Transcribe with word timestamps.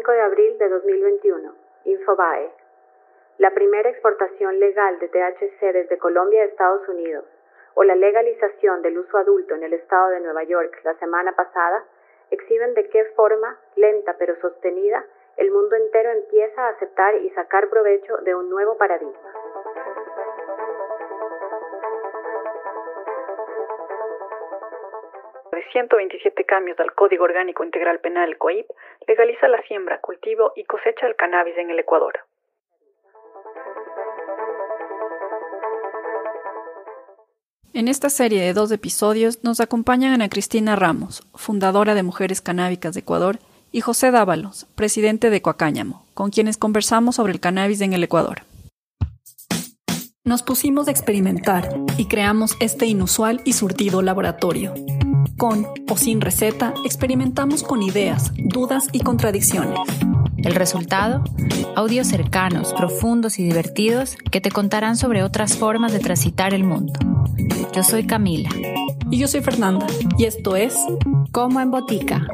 5 0.00 0.12
de 0.12 0.20
abril 0.22 0.56
de 0.56 0.68
2021. 0.70 1.54
Infobae. 1.84 2.50
La 3.36 3.50
primera 3.50 3.90
exportación 3.90 4.58
legal 4.58 4.98
de 4.98 5.08
THC 5.08 5.60
desde 5.74 5.98
Colombia 5.98 6.40
a 6.40 6.46
Estados 6.46 6.88
Unidos, 6.88 7.26
o 7.74 7.84
la 7.84 7.94
legalización 7.94 8.80
del 8.80 8.96
uso 8.96 9.18
adulto 9.18 9.54
en 9.56 9.62
el 9.62 9.74
estado 9.74 10.08
de 10.08 10.20
Nueva 10.20 10.44
York 10.44 10.80
la 10.84 10.94
semana 10.94 11.36
pasada, 11.36 11.84
exhiben 12.30 12.72
de 12.72 12.88
qué 12.88 13.04
forma, 13.14 13.58
lenta 13.76 14.16
pero 14.18 14.40
sostenida, 14.40 15.04
el 15.36 15.50
mundo 15.50 15.76
entero 15.76 16.12
empieza 16.12 16.62
a 16.62 16.70
aceptar 16.70 17.16
y 17.16 17.28
sacar 17.30 17.68
provecho 17.68 18.16
de 18.22 18.34
un 18.34 18.48
nuevo 18.48 18.78
paradigma. 18.78 19.34
127 25.72 26.44
cambios 26.44 26.76
del 26.76 26.92
Código 26.92 27.24
Orgánico 27.24 27.64
Integral 27.64 28.00
Penal 28.00 28.36
COIP 28.38 28.66
legaliza 29.06 29.48
la 29.48 29.62
siembra, 29.62 30.00
cultivo 30.00 30.52
y 30.56 30.64
cosecha 30.64 31.06
del 31.06 31.16
cannabis 31.16 31.56
en 31.56 31.70
el 31.70 31.78
Ecuador. 31.78 32.20
En 37.72 37.88
esta 37.88 38.10
serie 38.10 38.42
de 38.42 38.52
dos 38.52 38.72
episodios 38.72 39.42
nos 39.44 39.60
acompañan 39.60 40.12
Ana 40.12 40.28
Cristina 40.28 40.76
Ramos, 40.76 41.22
fundadora 41.34 41.94
de 41.94 42.02
Mujeres 42.02 42.40
Canábicas 42.40 42.94
de 42.94 43.00
Ecuador, 43.00 43.38
y 43.72 43.80
José 43.80 44.10
Dávalos, 44.10 44.66
presidente 44.74 45.30
de 45.30 45.40
Coacáñamo, 45.42 46.04
con 46.14 46.30
quienes 46.30 46.56
conversamos 46.56 47.16
sobre 47.16 47.32
el 47.32 47.40
cannabis 47.40 47.80
en 47.80 47.92
el 47.92 48.02
Ecuador. 48.02 48.42
Nos 50.24 50.42
pusimos 50.42 50.88
a 50.88 50.90
experimentar 50.90 51.70
y 51.96 52.06
creamos 52.06 52.56
este 52.60 52.86
inusual 52.86 53.40
y 53.44 53.54
surtido 53.54 54.02
laboratorio 54.02 54.74
con 55.40 55.66
o 55.90 55.96
sin 55.96 56.20
receta, 56.20 56.74
experimentamos 56.84 57.62
con 57.62 57.82
ideas, 57.82 58.30
dudas 58.36 58.88
y 58.92 59.00
contradicciones. 59.00 59.80
El 60.36 60.54
resultado, 60.54 61.24
audios 61.76 62.08
cercanos, 62.08 62.74
profundos 62.74 63.38
y 63.38 63.44
divertidos 63.44 64.18
que 64.30 64.42
te 64.42 64.50
contarán 64.50 64.98
sobre 64.98 65.22
otras 65.22 65.56
formas 65.56 65.94
de 65.94 65.98
transitar 66.00 66.52
el 66.52 66.64
mundo. 66.64 66.92
Yo 67.72 67.82
soy 67.82 68.06
Camila. 68.06 68.50
Y 69.10 69.18
yo 69.18 69.28
soy 69.28 69.40
Fernanda. 69.40 69.86
Y 70.18 70.26
esto 70.26 70.56
es 70.56 70.76
Como 71.32 71.58
en 71.58 71.70
Botica. 71.70 72.26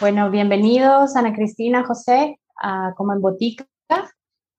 Bueno, 0.00 0.32
bienvenidos 0.32 1.14
Ana 1.14 1.32
Cristina, 1.32 1.84
José, 1.84 2.40
a 2.60 2.92
Como 2.96 3.12
en 3.12 3.20
Botica 3.20 3.68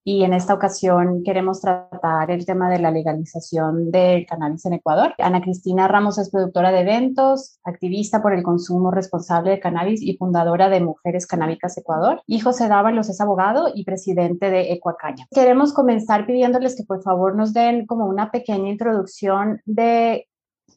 y 0.04 0.24
en 0.24 0.34
esta 0.34 0.54
ocasión 0.54 1.24
queremos 1.24 1.62
tratar 1.62 2.32
el 2.32 2.46
tema 2.46 2.70
de 2.70 2.80
la 2.80 2.90
legalización 2.90 3.92
del 3.92 4.26
cannabis 4.26 4.66
en 4.66 4.74
Ecuador. 4.74 5.14
Ana 5.20 5.42
Cristina 5.42 5.88
Ramos 5.88 6.18
es 6.18 6.32
productora 6.32 6.72
de 6.72 6.82
eventos, 6.82 7.60
activista 7.64 8.22
por 8.22 8.34
el 8.34 8.42
consumo 8.42 8.90
responsable 8.90 9.52
de 9.52 9.60
cannabis 9.60 10.02
y 10.02 10.18
fundadora 10.18 10.70
de 10.70 10.82
Mujeres 10.82 11.28
Canábicas 11.28 11.78
Ecuador. 11.78 12.22
Y 12.26 12.40
José 12.40 12.68
Dávalos 12.68 13.10
es 13.10 13.22
abogado 13.22 13.72
y 13.74 13.84
presidente 13.84 14.50
de 14.50 14.72
Ecuacaña. 14.72 15.28
Queremos 15.30 15.72
comenzar 15.72 16.26
pidiéndoles 16.26 16.76
que 16.76 16.84
por 16.84 17.04
favor 17.04 17.36
nos 17.36 17.54
den 17.54 17.86
como 17.86 18.06
una 18.08 18.32
pequeña 18.32 18.70
introducción 18.70 19.62
de 19.66 20.28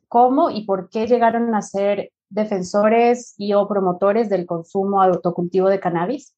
cómo 0.08 0.50
y 0.50 0.64
por 0.66 0.90
qué 0.90 1.06
llegaron 1.06 1.54
a 1.54 1.62
ser 1.62 2.12
defensores 2.28 3.34
y 3.38 3.54
o 3.54 3.66
promotores 3.66 4.28
del 4.28 4.44
consumo 4.44 5.00
autocultivo 5.00 5.68
de 5.68 5.80
cannabis. 5.80 6.34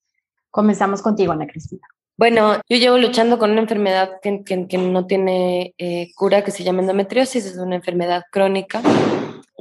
Comenzamos 0.51 1.03
contigo, 1.03 1.33
Ana 1.33 1.47
Cristina. 1.47 1.87
Bueno, 2.19 2.63
yo 2.67 2.79
llevo 2.79 2.97
luchando 2.97 3.39
con 3.39 3.51
una 3.51 3.61
enfermedad 3.61 4.21
que, 4.23 4.43
que, 4.45 4.79
no 4.79 5.07
tiene 5.07 5.75
eh, 5.77 6.13
cura, 6.15 6.43
que 6.43 6.51
se 6.51 6.65
llama 6.65 6.81
endometriosis, 6.81 7.45
es 7.45 7.59
una 7.59 7.77
enfermedad 7.77 8.25
crónica 8.33 8.83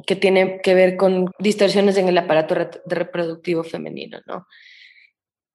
que 0.07 0.15
tiene 0.15 0.61
que 0.61 0.73
ver 0.73 0.95
con 0.95 1.31
distorsiones 1.37 1.97
en 1.97 2.07
el 2.07 2.17
aparato 2.17 2.55
reproductivo 2.85 3.63
femenino, 3.65 4.19
¿no? 4.25 4.47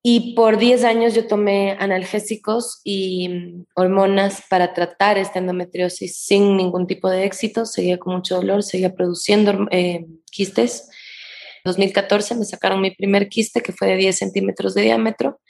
Y 0.03 0.35
por 0.35 0.59
10 0.59 0.85
años 0.85 1.15
yo 1.15 1.27
tomé 1.27 1.73
analgésicos 1.79 2.81
y 2.85 3.29
mm, 3.29 3.67
hormonas 3.75 4.43
para 4.51 4.75
tratar 4.75 5.17
esta 5.17 5.39
endometriosis 5.39 6.17
sin 6.17 6.57
ningún 6.57 6.87
tipo 6.87 7.09
de 7.09 7.25
éxito, 7.25 7.65
seguía 7.65 7.99
con 7.99 8.15
mucho 8.15 8.37
dolor, 8.37 8.63
seguía 8.63 8.95
produciendo 8.95 9.67
eh, 9.71 10.07
quistes. 10.31 10.89
En 11.65 11.71
2014 11.71 12.35
me 12.35 12.45
sacaron 12.45 12.81
mi 12.81 12.91
primer 12.91 13.29
quiste 13.29 13.63
que 13.63 13.73
fue 13.73 13.89
de 13.89 13.97
10 13.97 14.19
centímetros 14.19 14.75
de 14.75 14.83
diámetro 14.83 15.41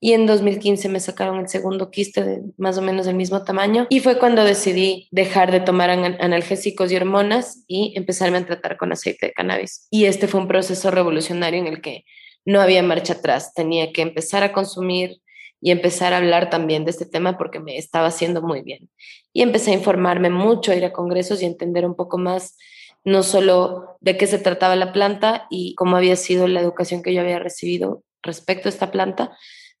y 0.00 0.12
en 0.12 0.26
2015 0.26 0.88
me 0.88 1.00
sacaron 1.00 1.38
el 1.40 1.48
segundo 1.48 1.90
quiste 1.90 2.22
de 2.22 2.42
más 2.58 2.76
o 2.76 2.82
menos 2.82 3.06
del 3.06 3.16
mismo 3.16 3.44
tamaño 3.44 3.86
y 3.88 4.00
fue 4.00 4.18
cuando 4.18 4.44
decidí 4.44 5.08
dejar 5.10 5.50
de 5.50 5.60
tomar 5.60 5.90
analgésicos 5.90 6.92
y 6.92 6.96
hormonas 6.96 7.64
y 7.66 7.94
empezarme 7.96 8.38
a 8.38 8.46
tratar 8.46 8.76
con 8.76 8.92
aceite 8.92 9.26
de 9.26 9.32
cannabis. 9.32 9.86
Y 9.90 10.04
este 10.04 10.28
fue 10.28 10.40
un 10.40 10.48
proceso 10.48 10.90
revolucionario 10.90 11.60
en 11.60 11.66
el 11.66 11.80
que 11.80 12.04
no 12.44 12.60
había 12.60 12.82
marcha 12.82 13.14
atrás, 13.14 13.54
tenía 13.54 13.92
que 13.92 14.02
empezar 14.02 14.42
a 14.42 14.52
consumir 14.52 15.20
y 15.60 15.70
empezar 15.70 16.12
a 16.12 16.18
hablar 16.18 16.50
también 16.50 16.84
de 16.84 16.90
este 16.90 17.06
tema 17.06 17.38
porque 17.38 17.58
me 17.58 17.78
estaba 17.78 18.06
haciendo 18.06 18.42
muy 18.42 18.62
bien. 18.62 18.90
Y 19.32 19.42
empecé 19.42 19.70
a 19.70 19.74
informarme 19.74 20.30
mucho, 20.30 20.72
a 20.72 20.76
ir 20.76 20.84
a 20.84 20.92
congresos 20.92 21.42
y 21.42 21.46
entender 21.46 21.86
un 21.86 21.96
poco 21.96 22.18
más 22.18 22.56
no 23.04 23.22
solo 23.22 23.96
de 24.00 24.16
qué 24.16 24.26
se 24.26 24.38
trataba 24.38 24.76
la 24.76 24.92
planta 24.92 25.46
y 25.48 25.74
cómo 25.76 25.96
había 25.96 26.16
sido 26.16 26.48
la 26.48 26.60
educación 26.60 27.02
que 27.02 27.14
yo 27.14 27.20
había 27.20 27.38
recibido 27.38 28.02
respecto 28.22 28.68
a 28.68 28.70
esta 28.70 28.90
planta, 28.90 29.36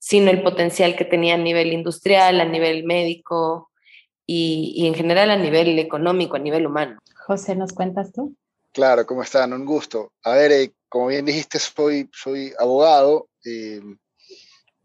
sino 0.06 0.30
el 0.30 0.40
potencial 0.40 0.94
que 0.94 1.04
tenía 1.04 1.34
a 1.34 1.36
nivel 1.36 1.72
industrial, 1.72 2.40
a 2.40 2.44
nivel 2.44 2.84
médico 2.84 3.72
y, 4.24 4.86
en 4.86 4.94
general 4.94 5.32
a 5.32 5.36
nivel 5.36 5.80
económico, 5.80 6.36
a 6.36 6.38
nivel 6.38 6.64
humano. 6.64 7.00
José, 7.26 7.56
¿nos 7.56 7.72
cuentas 7.72 8.12
tú? 8.12 8.36
Claro, 8.70 9.04
¿cómo 9.04 9.24
están? 9.24 9.52
Un 9.52 9.64
gusto. 9.64 10.12
A 10.22 10.34
ver, 10.34 10.52
eh, 10.52 10.72
como 10.88 11.08
bien 11.08 11.24
dijiste, 11.24 11.58
soy, 11.58 12.08
soy 12.12 12.52
abogado, 12.56 13.30
eh, 13.44 13.80
un 13.82 13.98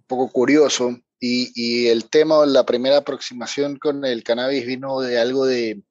poco 0.07 0.31
curioso, 0.31 0.99
y, 1.19 1.85
el 1.85 2.09
tema, 2.09 2.43
la 2.47 2.65
primera 2.65 2.97
aproximación 2.97 3.77
con 3.77 4.03
el 4.03 4.23
cannabis 4.23 4.65
vino 4.65 5.01
de 5.01 5.19
algo 5.19 5.45
de, 5.45 5.83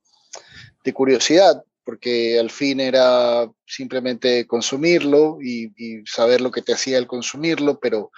de 0.82 0.92
curiosidad, 0.92 1.62
porque 1.84 2.36
al 2.40 2.50
fin 2.50 2.80
era 2.80 3.48
simplemente 3.64 4.48
consumirlo 4.48 5.38
y, 5.40 5.72
y, 5.76 6.04
saber 6.04 6.40
lo 6.40 6.50
que 6.50 6.62
te 6.62 6.72
hacía 6.72 6.98
el 6.98 7.06
consumirlo, 7.06 7.78
pero 7.78 8.10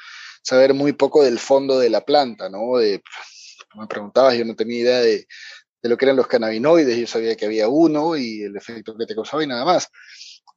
saber 0.43 0.75
muy 0.75 0.93
poco 0.93 1.23
del 1.23 1.39
fondo 1.39 1.79
de 1.79 1.91
la 1.91 2.03
planta, 2.05 2.49
¿no? 2.49 2.77
De, 2.79 3.03
me 3.75 3.87
preguntabas, 3.87 4.37
yo 4.37 4.45
no 4.45 4.55
tenía 4.55 4.81
idea 4.81 5.01
de, 5.01 5.27
de, 5.83 5.89
lo 5.89 5.97
que 5.97 6.05
eran 6.05 6.17
los 6.17 6.27
cannabinoides, 6.27 6.97
yo 6.99 7.07
sabía 7.07 7.37
que 7.37 7.47
había 7.47 7.69
uno 7.69 8.17
y 8.17 8.43
el 8.43 8.57
efecto 8.57 8.97
que 8.97 9.07
te 9.07 9.15
causaba 9.15 9.43
y 9.43 9.47
nada 9.47 9.65
más. 9.65 9.89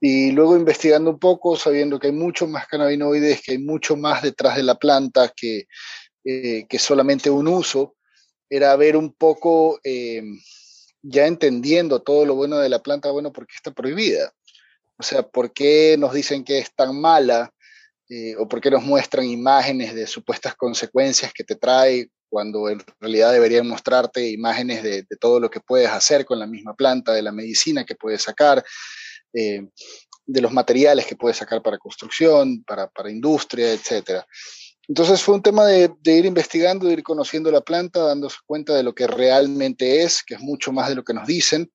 Y 0.02 0.32
luego 0.32 0.58
investigando 0.58 1.10
un 1.10 1.20
poco, 1.20 1.56
sabiendo 1.56 2.00
que 2.00 2.08
hay 2.08 2.14
mucho 2.14 2.48
más 2.48 2.68
cannabinoides, 2.68 3.42
que 3.42 3.54
hay 3.54 3.58
mucho 3.60 3.96
más 3.96 4.22
detrás 4.22 4.58
de 4.58 4.64
la 4.64 4.76
planta 4.76 5.32
que, 5.36 5.68
eh, 6.26 6.66
que 6.68 6.80
solamente 6.80 7.30
un 7.30 7.48
uso, 7.48 7.96
era 8.50 8.76
ver 8.76 8.98
un 8.98 9.14
poco, 9.14 9.80
eh, 9.84 10.22
ya 11.02 11.28
entendiendo 11.28 12.02
todo 12.02 12.26
lo 12.26 12.36
bueno 12.36 12.58
de 12.58 12.70
la 12.70 12.82
planta, 12.82 13.12
bueno, 13.12 13.32
¿por 13.32 13.48
qué 13.48 13.56
está 13.56 13.72
prohibida? 13.72 14.34
O 14.98 15.04
sea, 15.04 15.24
¿por 15.24 15.54
qué 15.54 15.96
nos 16.00 16.14
dicen 16.14 16.44
que 16.44 16.60
es 16.60 16.74
tan 16.74 17.00
mala? 17.00 17.54
Eh, 18.08 18.36
o 18.38 18.48
por 18.48 18.62
qué 18.62 18.70
nos 18.70 18.84
muestran 18.84 19.26
imágenes 19.26 19.96
de 19.96 20.06
supuestas 20.06 20.54
consecuencias 20.56 21.34
que 21.34 21.44
te 21.44 21.56
trae 21.56 22.08
cuando 22.30 22.70
en 22.70 22.80
realidad 23.00 23.32
deberían 23.32 23.68
mostrarte 23.68 24.30
imágenes 24.30 24.84
de, 24.84 25.06
todo 25.20 25.40
lo 25.40 25.50
que 25.50 25.60
puedes 25.60 25.90
hacer 25.90 26.24
con 26.24 26.38
la 26.38 26.46
misma 26.46 26.76
planta, 26.76 27.14
de 27.14 27.24
la 27.24 27.32
medicina 27.32 27.84
que 27.84 27.96
puedes 27.96 28.22
sacar, 28.22 28.64
eh, 29.34 29.62
de 30.26 30.42
los 30.42 30.52
materiales 30.52 31.08
que 31.08 31.16
puedes 31.16 31.38
sacar 31.38 31.64
para 31.64 31.80
construcción, 31.80 32.64
para, 32.64 32.88
para 32.90 33.10
industria, 33.10 33.74
etc. 33.74 34.24
Entonces 34.88 35.22
fue 35.24 35.36
un 35.36 35.42
tema 35.42 35.66
de, 35.66 35.90
ir 36.04 36.26
investigando, 36.26 36.86
de 36.86 36.94
ir 36.94 37.04
conociendo 37.04 37.50
la 37.50 37.62
planta, 37.62 38.02
dándose 38.02 38.38
cuenta 38.46 38.76
de 38.76 38.84
lo 38.84 38.94
que 38.94 39.08
realmente 39.08 40.04
es, 40.04 40.22
que 40.24 40.36
es 40.36 40.42
mucho 40.42 40.72
más 40.72 40.90
de 40.90 40.96
lo 40.96 41.04
que 41.04 41.14
nos 41.14 41.26
dicen, 41.26 41.72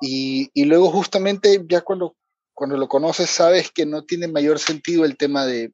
y, 0.00 0.48
y 0.54 0.64
luego 0.64 0.92
justamente 0.92 1.64
ya 1.68 1.80
cuando 1.80 2.16
cuando 2.54 2.76
lo 2.76 2.88
conoces 2.88 3.30
sabes 3.30 3.70
que 3.70 3.86
no 3.86 4.04
tiene 4.04 4.28
mayor 4.28 4.58
sentido 4.58 5.04
el 5.04 5.16
tema 5.16 5.46
de, 5.46 5.72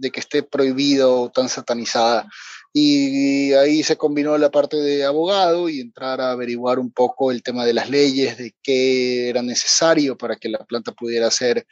que 0.00 0.20
esté 0.20 0.42
prohibido 0.42 1.22
o 1.22 1.30
tan 1.30 1.48
satanizada. 1.48 2.28
Y 2.72 3.52
ahí 3.54 3.82
se 3.82 3.96
combinó 3.96 4.36
la 4.36 4.50
parte 4.50 4.76
de 4.76 5.04
abogado 5.04 5.68
y 5.68 5.80
entrar 5.80 6.20
a 6.20 6.32
averiguar 6.32 6.78
un 6.78 6.92
poco 6.92 7.32
el 7.32 7.42
tema 7.42 7.64
de 7.64 7.72
las 7.72 7.88
leyes, 7.88 8.36
de 8.36 8.52
qué 8.62 9.30
era 9.30 9.42
necesario 9.42 10.16
para 10.16 10.36
que 10.36 10.50
la 10.50 10.64
planta 10.64 10.92
pudiera 10.92 11.30
ser 11.30 11.66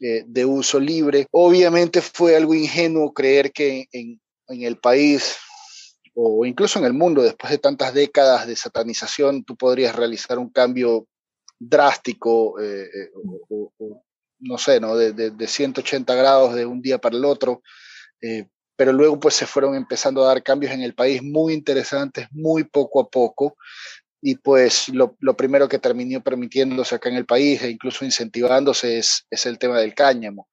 eh, 0.00 0.22
de 0.26 0.44
uso 0.44 0.78
libre. 0.78 1.26
Obviamente 1.32 2.00
fue 2.00 2.36
algo 2.36 2.54
ingenuo 2.54 3.12
creer 3.12 3.50
que 3.52 3.88
en, 3.90 4.20
el 4.48 4.78
país 4.78 5.36
o 6.14 6.46
incluso 6.46 6.78
en 6.78 6.84
el 6.84 6.94
mundo, 6.94 7.22
después 7.22 7.50
de 7.50 7.58
tantas 7.58 7.92
décadas 7.92 8.46
de 8.46 8.56
satanización, 8.56 9.44
tú 9.44 9.56
podrías 9.56 9.94
realizar 9.94 10.38
un 10.38 10.50
cambio 10.50 11.06
drástico, 11.58 12.60
eh, 12.60 12.82
eh, 12.82 13.10
o, 13.48 14.02
no 14.40 14.58
sé, 14.58 14.80
¿no? 14.80 14.96
De, 14.96 15.12
de, 15.12 15.46
180 15.46 16.14
grados 16.14 16.54
de 16.54 16.64
un 16.64 16.80
día 16.80 16.98
para 16.98 17.16
el 17.16 17.24
otro, 17.24 17.62
eh, 18.20 18.46
pero 18.76 18.92
luego 18.92 19.18
pues 19.18 19.34
se 19.34 19.46
fueron 19.46 19.74
empezando 19.74 20.22
a 20.22 20.28
dar 20.28 20.42
cambios 20.42 20.72
en 20.72 20.82
el 20.82 20.94
país 20.94 21.22
muy 21.22 21.54
interesantes, 21.54 22.28
muy 22.30 22.64
poco 22.64 23.00
a 23.00 23.08
poco, 23.08 23.56
y 24.20 24.36
pues 24.36 24.88
lo, 24.90 25.16
lo 25.20 25.36
primero 25.36 25.68
que 25.68 25.78
terminó 25.78 26.22
permitiéndose 26.22 26.94
acá 26.94 27.08
en 27.08 27.16
el 27.16 27.26
país 27.26 27.62
e 27.62 27.70
incluso 27.70 28.04
incentivándose 28.04 28.98
es, 28.98 29.26
es 29.30 29.46
el 29.46 29.58
tema 29.58 29.78
del 29.78 29.94
cáñamo. 29.94 30.48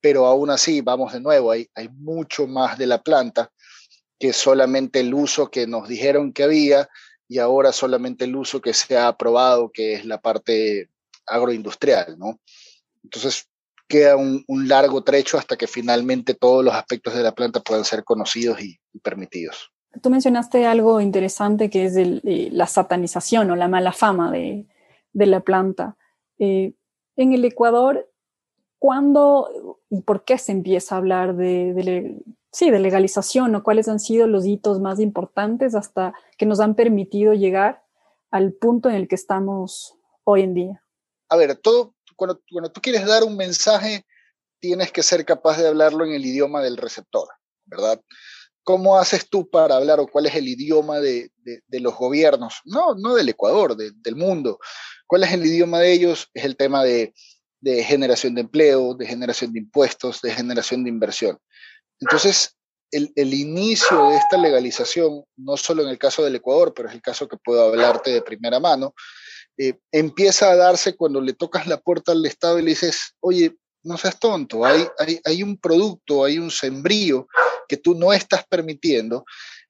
pero 0.00 0.26
aún 0.26 0.50
así, 0.50 0.80
vamos 0.80 1.12
de 1.12 1.20
nuevo, 1.20 1.52
hay, 1.52 1.68
hay 1.74 1.88
mucho 1.88 2.46
más 2.46 2.76
de 2.76 2.86
la 2.86 3.02
planta 3.02 3.50
que 4.18 4.32
solamente 4.32 5.00
el 5.00 5.14
uso 5.14 5.50
que 5.50 5.66
nos 5.66 5.88
dijeron 5.88 6.32
que 6.32 6.44
había 6.44 6.88
y 7.32 7.38
ahora 7.38 7.72
solamente 7.72 8.26
el 8.26 8.36
uso 8.36 8.60
que 8.60 8.74
se 8.74 8.94
ha 8.94 9.08
aprobado, 9.08 9.70
que 9.72 9.94
es 9.94 10.04
la 10.04 10.20
parte 10.20 10.90
agroindustrial, 11.26 12.18
¿no? 12.18 12.38
Entonces, 13.02 13.48
queda 13.88 14.16
un, 14.16 14.44
largo 14.68 15.02
trecho 15.02 15.38
hasta 15.38 15.56
que 15.56 15.66
finalmente 15.66 16.34
todos 16.34 16.62
los 16.62 16.74
aspectos 16.74 17.14
de 17.14 17.22
la 17.22 17.34
planta 17.34 17.60
puedan 17.60 17.86
ser 17.86 18.04
conocidos 18.04 18.60
y, 18.62 18.78
permitidos. 19.02 19.72
Tú 20.02 20.10
mencionaste 20.10 20.66
algo 20.66 21.00
interesante 21.00 21.70
que 21.70 21.86
es 21.86 21.96
eh, 21.96 22.50
la 22.52 22.66
satanización 22.66 23.50
o 23.50 23.56
la 23.56 23.68
mala 23.68 23.92
fama 23.92 24.30
de, 24.30 24.66
la 25.14 25.40
planta. 25.40 25.96
Eh, 26.38 26.74
en 27.16 27.32
el 27.32 27.46
Ecuador, 27.46 28.10
¿cuándo 28.78 29.78
y 29.88 30.02
por 30.02 30.24
qué 30.24 30.36
se 30.36 30.52
empieza 30.52 30.94
a 30.94 30.98
hablar 30.98 31.34
de, 31.34 32.22
sí, 32.52 32.70
de 32.70 32.78
legalización 32.78 33.54
o 33.54 33.62
cuáles 33.62 33.88
han 33.88 33.98
sido 33.98 34.26
los 34.26 34.46
hitos 34.46 34.80
más 34.80 35.00
importantes 35.00 35.74
hasta 35.74 36.14
que 36.38 36.46
nos 36.46 36.60
han 36.60 36.74
permitido 36.74 37.32
llegar 37.34 37.82
al 38.30 38.52
punto 38.52 38.88
en 38.88 38.96
el 38.96 39.08
que 39.08 39.14
estamos 39.14 39.96
hoy 40.24 40.42
en 40.42 40.54
día? 40.54 40.84
A 41.28 41.36
ver, 41.36 41.56
todo, 41.56 41.94
cuando, 42.16 42.38
tú 42.72 42.80
quieres 42.80 43.06
dar 43.06 43.24
un 43.24 43.36
mensaje, 43.36 44.04
tienes 44.60 44.92
que 44.92 45.02
ser 45.02 45.24
capaz 45.24 45.58
de 45.58 45.68
hablarlo 45.68 46.04
en 46.04 46.12
el 46.12 46.24
idioma 46.24 46.62
del 46.62 46.76
receptor, 46.76 47.28
¿verdad? 47.64 48.00
¿Cómo 48.64 48.96
haces 48.96 49.28
tú 49.28 49.48
para 49.50 49.76
hablar 49.76 49.98
o 49.98 50.06
cuál 50.06 50.26
es 50.26 50.34
el 50.36 50.46
idioma 50.46 51.00
de, 51.00 51.30
los 51.68 51.96
gobiernos? 51.96 52.60
No, 52.64 52.94
no 52.94 53.14
del 53.14 53.28
Ecuador, 53.28 53.76
del 53.76 54.16
mundo. 54.16 54.58
¿Cuál 55.06 55.24
es 55.24 55.32
el 55.32 55.44
idioma 55.44 55.80
de 55.80 55.92
ellos? 55.92 56.28
Es 56.32 56.44
el 56.44 56.56
tema 56.56 56.84
de, 56.84 57.12
generación 57.64 58.36
de 58.36 58.42
empleo, 58.42 58.94
de 58.94 59.06
generación 59.06 59.52
de 59.52 59.58
impuestos, 59.58 60.20
de 60.22 60.30
generación 60.30 60.84
de 60.84 60.90
inversión. 60.90 61.38
Entonces, 62.02 62.54
el, 62.90 63.10
el, 63.16 63.32
inicio 63.32 64.10
de 64.10 64.16
esta 64.16 64.36
legalización, 64.36 65.24
no 65.36 65.56
solo 65.56 65.82
en 65.82 65.88
el 65.88 65.98
caso 65.98 66.22
del 66.22 66.36
Ecuador, 66.36 66.74
pero 66.76 66.88
es 66.88 66.94
el 66.94 67.00
caso 67.00 67.26
que 67.26 67.38
puedo 67.42 67.64
hablarte 67.64 68.10
de 68.10 68.20
primera 68.20 68.60
mano, 68.60 68.94
eh, 69.58 69.78
empieza 69.90 70.50
a 70.50 70.56
darse 70.56 70.96
cuando 70.96 71.20
le 71.20 71.34
tocas 71.34 71.66
la 71.66 71.78
puerta 71.78 72.12
al 72.12 72.24
Estado 72.24 72.58
y 72.58 72.62
le 72.62 72.70
dices, 72.70 73.14
oye, 73.20 73.54
no 73.84 73.98
seas 73.98 74.18
tonto, 74.18 74.64
hay, 74.64 74.86
hay, 75.24 75.42
un 75.42 75.58
producto, 75.58 76.24
hay 76.24 76.38
un 76.38 76.50
sembrío 76.50 77.26
que 77.68 77.76
tú 77.76 77.94
no 77.94 78.12
estás 78.12 78.46
permitiendo 78.46 79.24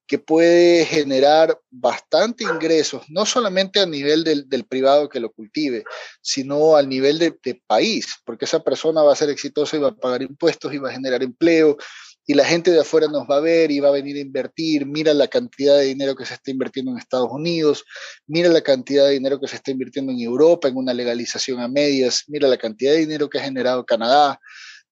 que 0.07 0.19
puede 0.19 0.85
generar 0.85 1.59
bastante 1.71 2.45
ingresos, 2.45 3.03
no 3.09 3.25
solamente 3.25 3.81
a 3.81 3.87
nivel 3.87 4.25
del, 4.25 4.65
privado 4.67 5.09
que 5.09 5.21
lo 5.21 5.33
cultive, 5.33 5.85
sino 6.21 6.77
al 6.77 6.89
nivel 6.89 7.19
de, 7.19 7.35
de, 7.43 7.63
país, 7.67 8.07
porque 8.25 8.45
esa 8.45 8.63
persona 8.63 9.03
va 9.03 9.15
a 9.15 9.17
ser 9.17 9.31
exitosa 9.31 9.77
y 9.77 9.81
va 9.81 9.89
a 9.89 9.97
pagar 9.97 10.23
impuestos 10.23 10.75
y 10.75 10.79
va 10.79 10.91
a 10.91 10.93
generar 10.93 11.23
empleo 11.23 11.79
y 12.27 12.35
la 12.35 12.45
gente 12.45 12.71
de 12.71 12.81
afuera 12.81 13.09
nos 13.09 13.29
va 13.29 13.37
a 13.37 13.41
ver 13.41 13.71
y 13.71 13.81
va 13.81 13.89
a 13.89 13.93
venir 13.93 14.17
a 14.17 14.21
invertir, 14.21 14.87
mira 14.87 15.13
la 15.13 15.29
cantidad 15.29 15.79
de 15.79 15.87
dinero 15.87 16.15
que 16.15 16.25
se 16.25 16.35
está 16.35 16.51
invirtiendo 16.51 16.93
en 16.93 16.99
Estados 16.99 17.31
Unidos, 17.31 17.85
mira 18.27 18.49
la 18.49 18.61
cantidad 18.61 19.07
de 19.07 19.13
dinero 19.13 19.41
que 19.41 19.49
se 19.49 19.57
está 19.57 19.73
invirtiendo 19.73 20.13
en 20.13 20.21
Europa 20.21 20.69
en 20.69 20.77
una 20.77 20.95
legalización 20.95 21.61
a 21.61 21.69
medias, 21.69 22.25
mira 22.29 22.49
la 22.49 22.59
cantidad 22.59 22.93
de 22.93 22.99
dinero 22.99 23.29
que 23.29 23.39
ha 23.39 23.43
generado 23.43 23.85
Canadá, 23.85 24.39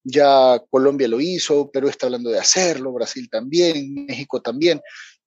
ya 0.02 0.60
Colombia 0.70 1.06
lo 1.06 1.20
hizo, 1.20 1.70
Perú 1.70 1.88
está 1.88 2.06
hablando 2.06 2.30
de 2.30 2.38
hacerlo, 2.38 2.92
Brasil 2.92 3.28
también, 3.30 4.06
México 4.06 4.40
también, 4.42 4.80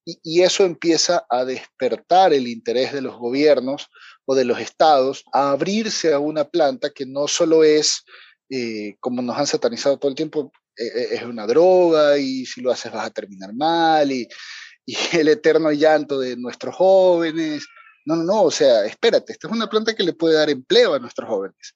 y, 0.06 0.42
eso 0.42 0.66
empieza 0.66 1.26
a 1.30 1.46
despertar 1.46 2.34
el 2.34 2.50
interés 2.50 2.92
de 2.92 3.02
los 3.02 3.16
gobiernos 3.16 3.88
o 4.26 4.36
de 4.36 4.44
los 4.44 4.60
estados 4.60 5.24
a 5.32 5.52
abrirse 5.52 6.14
a 6.14 6.20
una 6.20 6.44
planta 6.44 6.90
que 6.90 7.06
no 7.06 7.28
solo 7.28 7.64
es... 7.64 8.04
Eh, 8.50 8.98
como 9.00 9.22
nos 9.22 9.38
han 9.38 9.48
satanizado 9.48 9.98
todo 9.98 10.10
el 10.10 10.16
tiempo, 10.16 10.52
es 10.76 11.24
una 11.24 11.46
droga 11.46 12.18
y 12.18 12.46
si 12.46 12.62
lo 12.62 12.72
haces 12.72 12.92
vas 12.92 13.08
a 13.08 13.12
terminar 13.12 13.54
mal 13.54 14.12
y, 14.12 14.28
y, 14.86 14.96
el 15.14 15.30
eterno 15.30 15.72
llanto 15.72 16.20
de 16.20 16.36
nuestros 16.38 16.76
jóvenes. 16.76 17.66
No, 18.06 18.16
no, 18.16 18.24
no, 18.24 18.44
o 18.44 18.52
sea, 18.52 18.86
espérate, 18.86 19.32
esta 19.34 19.48
es 19.48 19.54
una 19.54 19.70
planta 19.70 19.96
que 19.96 20.04
le 20.04 20.14
puede 20.14 20.36
dar 20.36 20.50
empleo 20.50 20.94
a 20.94 21.00
nuestros 21.00 21.30
jóvenes. 21.30 21.76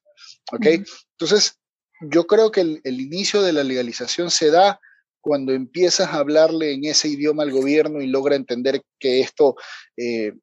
¿Ok? 0.51 0.65
Entonces, 0.65 1.57
yo 2.01 2.27
creo 2.27 2.51
que 2.51 2.61
el, 2.61 2.81
el, 2.83 2.99
inicio 2.99 3.41
de 3.41 3.53
la 3.53 3.63
legalización 3.63 4.29
se 4.29 4.51
da 4.51 4.79
cuando 5.21 5.53
empiezas 5.53 6.09
a 6.09 6.19
hablarle 6.19 6.73
en 6.73 6.85
ese 6.85 7.07
idioma 7.07 7.43
al 7.43 7.51
gobierno 7.51 8.01
y 8.01 8.07
logra 8.07 8.35
entender 8.35 8.81
que 8.99 9.21
esto 9.21 9.55
eh, 9.95 10.33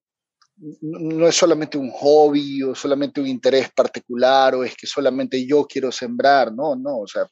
no 0.57 1.27
es 1.27 1.35
solamente 1.35 1.79
un 1.79 1.91
hobby 1.91 2.63
o 2.63 2.75
solamente 2.75 3.21
un 3.21 3.27
interés 3.27 3.71
particular 3.73 4.55
o 4.55 4.65
es 4.65 4.77
que 4.77 4.87
solamente 4.87 5.45
yo 5.47 5.67
quiero 5.67 5.91
sembrar, 5.91 6.53
no, 6.53 6.77
no, 6.77 6.99
o 6.99 7.07
sea, 7.07 7.27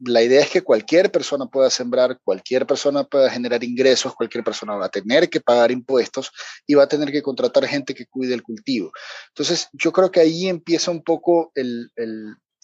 la 0.00 0.22
idea 0.22 0.40
es 0.40 0.50
que 0.50 0.62
cualquier 0.62 1.10
persona 1.10 1.46
pueda 1.46 1.70
sembrar, 1.70 2.18
cualquier 2.22 2.66
persona 2.66 3.04
pueda 3.04 3.30
generar 3.30 3.64
ingresos, 3.64 4.14
cualquier 4.14 4.44
persona 4.44 4.76
va 4.76 4.86
a 4.86 4.90
tener 4.90 5.28
que 5.28 5.40
pagar 5.40 5.70
impuestos 5.70 6.30
y 6.66 6.74
va 6.74 6.84
a 6.84 6.88
tener 6.88 7.10
que 7.10 7.22
contratar 7.22 7.66
gente 7.66 7.94
que 7.94 8.06
cuide 8.06 8.34
el 8.34 8.42
cultivo. 8.42 8.92
Entonces, 9.28 9.68
yo 9.72 9.90
creo 9.92 10.10
que 10.10 10.20
ahí 10.20 10.48
empieza 10.48 10.90
un 10.90 11.02
poco 11.02 11.52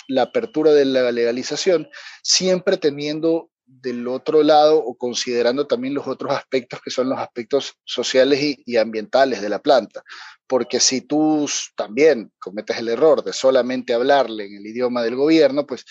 la 0.09 0.23
apertura 0.23 0.73
de 0.73 0.85
la 0.85 1.11
legalización, 1.11 1.89
siempre 2.23 2.77
teniendo 2.77 3.51
del 3.67 4.07
otro 4.07 4.43
lado 4.43 4.79
o 4.79 4.95
considerando 4.95 5.67
también 5.67 5.95
los 5.95 6.07
otros 6.07 6.33
aspectos 6.33 6.81
que 6.85 6.91
son 6.91 7.09
los 7.09 7.19
aspectos 7.19 7.75
sociales 7.85 8.59
y 8.65 8.77
ambientales 8.77 9.41
de 9.41 9.49
la 9.49 9.61
planta. 9.61 10.05
Porque 10.47 10.79
si 10.79 11.01
tú 11.01 11.49
también 11.75 12.31
cometes 12.39 12.79
el 12.79 12.91
error 12.91 13.25
de 13.25 13.33
solamente 13.33 13.95
hablarle 13.95 14.45
en 14.45 14.57
el 14.57 14.67
idioma 14.67 15.03
del 15.03 15.17
gobierno, 15.17 15.67
pues 15.67 15.85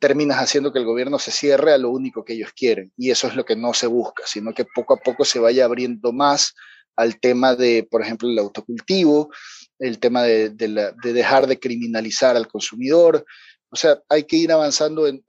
terminas 0.00 0.38
haciendo 0.38 0.72
que 0.72 0.78
el 0.80 0.86
gobierno 0.86 1.18
se 1.18 1.30
cierre 1.30 1.72
a 1.72 1.78
lo 1.78 1.90
único 1.90 2.24
que 2.24 2.32
ellos 2.32 2.50
quieren. 2.56 2.90
Y 2.96 3.10
eso 3.10 3.28
es 3.28 3.36
lo 3.36 3.44
que 3.44 3.54
no 3.54 3.74
se 3.74 3.86
busca, 3.86 4.24
sino 4.26 4.52
que 4.52 4.64
poco 4.64 4.94
a 4.94 4.96
poco 4.96 5.24
se 5.24 5.38
vaya 5.38 5.64
abriendo 5.64 6.12
más 6.12 6.54
al 6.96 7.20
tema 7.20 7.54
de, 7.54 7.86
por 7.88 8.02
ejemplo, 8.02 8.28
el 8.28 8.38
autocultivo, 8.38 9.30
el 9.78 9.98
tema 9.98 10.22
de, 10.22 10.50
dejar 10.50 11.46
de 11.46 11.60
criminalizar 11.60 12.36
al 12.36 12.48
consumidor. 12.48 13.24
O 13.70 13.76
sea, 13.76 14.00
hay 14.08 14.24
que 14.24 14.36
ir 14.36 14.50
avanzando 14.50 15.06
en, 15.06 15.22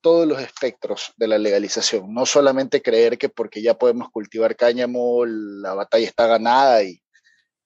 todos 0.00 0.26
los 0.28 0.40
espectros 0.40 1.12
de 1.16 1.26
la 1.26 1.38
legalización, 1.38 2.14
no 2.14 2.24
solamente 2.24 2.82
creer 2.82 3.18
que 3.18 3.28
porque 3.28 3.60
ya 3.60 3.74
podemos 3.76 4.10
cultivar 4.10 4.56
cáñamo, 4.56 5.24
la 5.26 5.74
batalla 5.74 6.06
está 6.06 6.26
ganada 6.26 6.84
y, 6.84 7.02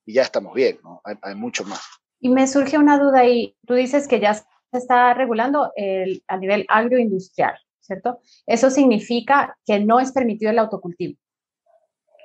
ya 0.06 0.22
estamos 0.22 0.54
bien, 0.54 0.80
¿no? 0.82 1.00
Hay, 1.04 1.14
hay 1.22 1.34
mucho 1.34 1.64
más. 1.64 1.80
Y 2.20 2.28
me 2.28 2.46
surge 2.48 2.76
una 2.76 2.98
duda 2.98 3.20
ahí. 3.20 3.56
Tú 3.66 3.74
dices 3.74 4.08
que 4.08 4.18
ya 4.20 4.42
se 4.72 4.78
está 4.78 5.12
regulando 5.12 5.70
el, 5.76 6.24
a 6.26 6.38
nivel 6.38 6.64
agroindustrial, 6.68 7.54
¿cierto? 7.80 8.20
Eso 8.46 8.70
significa 8.70 9.56
que 9.66 9.80
no 9.80 10.00
es 10.00 10.12
permitido 10.12 10.50
el 10.50 10.58
autocultivo, 10.58 11.18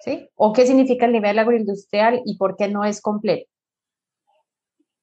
¿sí? 0.02 0.30
¿O 0.36 0.54
qué 0.54 0.66
significa 0.66 1.06
el 1.06 1.12
nivel 1.12 1.38
agroindustrial 1.38 2.22
y 2.26 2.38
por 2.38 2.56
qué 2.56 2.70
no 2.70 2.86
es 2.86 3.02
completo? 3.02 3.50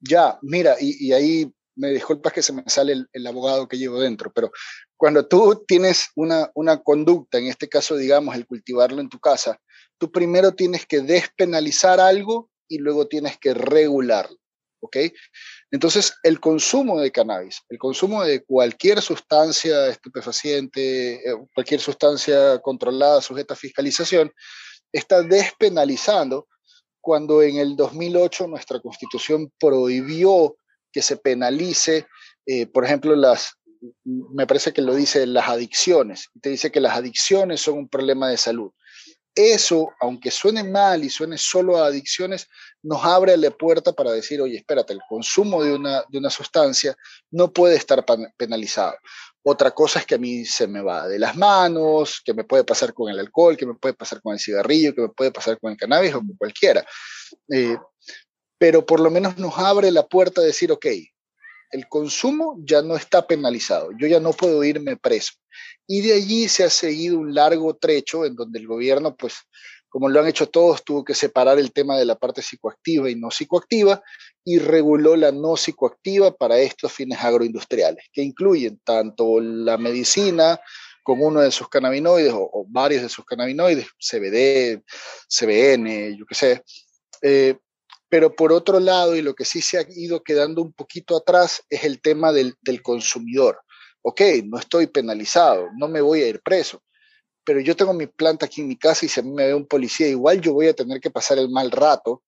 Ya, 0.01 0.39
mira, 0.43 0.77
y, 0.81 1.13
ahí 1.13 1.53
me 1.77 1.91
disculpas 1.91 2.33
que 2.33 2.43
se 2.43 2.53
me 2.53 2.63
sale 2.67 3.05
el, 3.13 3.27
abogado 3.27 3.69
que 3.69 3.79
llevo 3.79 4.01
dentro, 4.01 4.33
pero 4.33 4.51
cuando 4.97 5.27
tú 5.27 5.65
tienes 5.67 6.09
una, 6.15 6.51
una 6.55 6.83
conducta, 6.83 7.39
en 7.39 7.49
este 7.49 7.69
caso, 7.69 7.97
digamos, 7.97 8.35
el 8.37 8.47
cultivarlo 8.47 9.01
en 9.01 9.09
tu 9.11 9.19
casa, 9.19 9.61
tú 9.99 10.11
primero 10.11 10.53
tienes 10.53 10.87
que 10.87 11.01
despenalizar 11.01 12.01
algo 12.01 12.51
y 12.69 12.79
luego 12.79 13.07
tienes 13.07 13.39
que 13.39 13.53
regularlo. 13.53 14.39
¿Ok? 14.85 14.97
Entonces, 15.71 16.15
el 16.23 16.41
consumo 16.41 17.01
de 17.01 17.11
cannabis, 17.11 17.63
el 17.69 17.79
consumo 17.79 18.23
de 18.23 18.45
cualquier 18.45 19.01
sustancia 19.01 19.89
estupefaciente, 19.89 21.15
eh, 21.15 21.35
cualquier 21.55 21.81
sustancia 21.81 22.59
controlada, 22.61 23.23
sujeta 23.23 23.55
a 23.55 23.57
fiscalización, 23.57 24.31
está 24.93 25.23
despenalizando 25.23 26.47
cuando 27.01 27.43
en 27.43 27.57
el 27.57 27.77
2008 27.77 28.47
nuestra 28.47 28.81
constitución 28.81 29.51
prohibió 29.59 30.57
que 30.93 31.03
se 31.03 31.17
penalice, 31.17 32.07
eh, 32.47 32.67
por 32.67 32.85
ejemplo, 32.85 33.17
las, 33.17 33.55
me 34.05 34.47
parece 34.47 34.73
que 34.73 34.83
lo 34.83 34.95
dice, 34.95 35.27
las 35.27 35.49
adicciones. 35.49 36.29
Te 36.41 36.51
dice 36.51 36.71
que 36.71 36.81
las 36.81 36.97
adicciones 36.97 37.61
son 37.61 37.79
un 37.79 37.89
problema 37.89 38.29
de 38.29 38.37
salud 38.37 38.71
eso, 39.35 39.93
aunque 40.01 40.31
suene 40.31 40.63
mal 40.63 41.03
y 41.05 41.11
suene 41.11 41.39
solo 41.39 41.77
a 41.77 41.87
adicciones, 41.87 42.49
nos 42.83 43.05
abre 43.05 43.37
la 43.37 43.51
puerta 43.51 43.93
para 43.93 44.13
decir, 44.13 44.41
oye, 44.41 44.57
espérate, 44.57 44.93
el 44.93 45.01
consumo 45.09 45.63
de 45.63 45.75
una, 45.75 46.05
de 46.09 46.19
una 46.19 46.31
sustancia 46.31 46.97
no 47.31 47.53
puede 47.53 47.77
estar 47.77 48.05
penalizado. 48.37 48.95
Otra 49.43 49.73
cosa 49.73 49.99
es 49.99 50.07
que 50.07 50.15
a 50.15 50.19
mí 50.19 50.45
se 50.45 50.67
me 50.67 50.81
va 50.81 51.09
de 51.09 51.19
las 51.19 51.37
manos, 51.37 52.23
que 52.25 52.33
me 52.33 52.45
puede 52.45 52.65
pasar 52.65 52.95
con 52.95 53.11
el 53.11 53.19
alcohol, 53.19 53.57
que 53.57 53.67
me 53.67 53.75
puede 53.75 53.95
pasar 53.95 54.23
con 54.23 54.33
el 54.33 54.41
cigarrillo, 54.41 54.95
que 54.95 55.03
me 55.03 55.09
puede 55.09 55.33
pasar 55.33 55.59
con 55.59 55.73
el 55.73 55.77
cannabis 55.77 56.15
o 56.15 56.19
con 56.19 56.37
cualquiera. 56.37 56.87
Eh, 57.53 57.77
pero 58.57 58.87
por 58.87 59.01
lo 59.01 59.11
menos 59.11 59.37
nos 59.37 59.59
abre 59.59 59.91
la 59.91 60.07
puerta 60.07 60.41
a 60.41 60.45
decir, 60.45 60.73
ok, 60.73 60.87
el 61.71 61.89
consumo 61.89 62.57
ya 62.65 62.83
no 62.83 62.97
está 62.97 63.27
penalizado, 63.27 63.91
yo 63.99 64.07
ya 64.07 64.21
no 64.21 64.33
puedo 64.33 64.63
irme 64.65 64.97
preso. 64.97 65.33
Y 65.87 66.01
de 66.01 66.15
allí 66.15 66.49
se 66.49 66.65
ha 66.65 66.71
seguido 66.71 67.19
un 67.19 67.35
largo 67.35 67.75
trecho 67.77 68.25
en 68.25 68.35
donde 68.35 68.59
el 68.59 68.67
gobierno, 68.67 69.17
pues, 69.17 69.35
como 69.89 70.09
lo 70.09 70.21
han 70.21 70.27
hecho 70.27 70.49
todos, 70.49 70.85
tuvo 70.85 71.05
que 71.05 71.15
separar 71.15 71.59
el 71.59 71.73
tema 71.73 71.97
de 71.97 72.05
la 72.05 72.17
parte 72.17 72.43
psicoactiva 72.43 73.09
y 73.11 73.15
no 73.15 73.31
psicoactiva 73.31 74.03
y 74.45 74.59
reguló 74.59 75.15
la 75.15 75.31
no 75.31 75.57
psicoactiva 75.57 76.35
para 76.35 76.59
estos 76.59 76.93
fines 76.93 77.19
agroindustriales, 77.21 78.05
que 78.13 78.23
incluyen 78.23 78.81
tanto 78.85 79.41
la 79.41 79.79
medicina 79.79 80.59
con 81.05 81.23
uno 81.23 81.43
de 81.43 81.53
sus 81.53 81.69
cannabinoides 81.69 82.33
o, 82.35 82.65
varios 82.69 83.03
de 83.03 83.09
sus 83.09 83.25
cannabinoides, 83.25 83.87
CBD, 83.99 84.83
CBN, 85.29 86.17
yo 86.17 86.25
qué 86.27 86.35
sé. 86.35 86.63
Eh, 87.23 87.57
pero 88.15 88.33
por 88.33 88.53
otro 88.53 88.79
lado, 88.79 89.17
y 89.17 89.23
lo 89.23 89.35
que 89.35 89.45
sí 89.45 89.61
se 89.61 89.77
ha 89.77 89.85
ido 89.89 90.23
quedando 90.23 90.63
un 90.63 90.73
poquito 90.73 91.17
atrás, 91.17 91.65
es 91.69 91.83
el 91.83 92.01
tema 92.01 92.33
del, 92.33 92.55
del 92.63 92.81
consumidor. 92.81 93.61
Ok, 94.03 94.21
no 94.45 94.57
estoy 94.57 94.87
penalizado, 94.87 95.67
no 95.77 95.89
me 95.89 96.01
voy 96.01 96.23
a 96.23 96.29
ir 96.29 96.41
preso, 96.41 96.81
pero 97.45 97.59
yo 97.59 97.75
tengo 97.75 97.93
mi 97.93 98.07
planta 98.07 98.47
aquí 98.47 98.61
en 98.61 98.69
mi 98.69 98.77
casa 98.77 99.05
y 99.05 99.09
si 99.09 99.19
a 99.19 99.25
mí 99.25 99.33
me 99.33 99.47
ve 99.47 99.55
un 99.55 99.67
policía, 99.67 100.07
igual 100.07 100.41
yo 100.41 100.53
voy 100.53 100.69
a 100.69 100.75
tener 100.75 101.01
que 101.01 101.11
pasar 101.11 101.39
el 101.39 101.49
mal 101.49 101.73
rato 101.73 102.23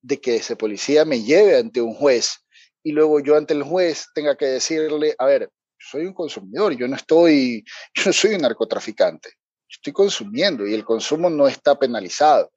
de 0.00 0.20
que 0.20 0.36
ese 0.36 0.54
policía 0.54 1.04
me 1.04 1.24
lleve 1.24 1.56
ante 1.56 1.80
un 1.80 1.94
juez 1.94 2.36
y 2.84 2.92
luego 2.92 3.18
yo 3.18 3.36
ante 3.36 3.52
el 3.52 3.64
juez 3.64 4.06
tenga 4.14 4.36
que 4.36 4.46
decirle, 4.46 5.16
a 5.18 5.26
ver, 5.26 5.50
soy 5.76 6.06
un 6.06 6.14
consumidor, 6.14 6.76
yo 6.76 6.86
no 6.86 6.94
estoy, 6.94 7.64
yo 7.96 8.02
no 8.06 8.12
soy 8.12 8.36
un 8.36 8.42
narcotraficante, 8.42 9.30
estoy 9.68 9.92
consumiendo 9.92 10.68
y 10.68 10.74
el 10.74 10.84
consumo 10.84 11.28
no 11.28 11.48
está 11.48 11.76
penalizado. 11.76 12.52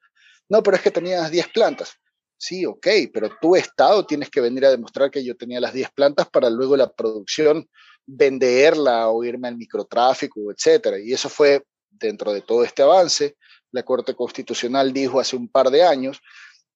No, 0.48 0.62
pero 0.62 0.77
es 0.77 0.84
que 0.84 0.92
tenías 0.92 1.32
10 1.32 1.48
plantas. 1.48 1.96
Sí, 2.38 2.65
ok, 2.65 2.88
pero 3.13 3.30
tu 3.42 3.56
Estado 3.56 4.06
tienes 4.06 4.30
que 4.30 4.42
venir 4.42 4.65
a 4.65 4.72
demostrar 4.72 5.10
que 5.10 5.24
yo 5.24 5.36
tenía 5.36 5.60
las 5.60 5.74
10 5.74 5.89
plantas 5.92 6.30
para 6.30 6.50
luego 6.50 6.75
la 6.75 6.92
producción 6.92 7.68
venderla 8.06 9.10
o 9.10 9.24
irme 9.24 9.48
al 9.48 9.58
microtráfico, 9.58 10.51
etcétera. 10.51 11.00
Y 11.00 11.13
eso 11.13 11.30
fue 11.30 11.63
dentro 11.89 12.34
de 12.34 12.42
todo 12.42 12.63
este 12.63 12.84
avance. 12.84 13.36
La 13.72 13.84
Corte 13.84 14.13
Constitucional 14.13 14.94
dijo 14.94 15.20
hace 15.20 15.36
un 15.36 15.48
par 15.48 15.70
de 15.70 15.84
años 15.84 16.22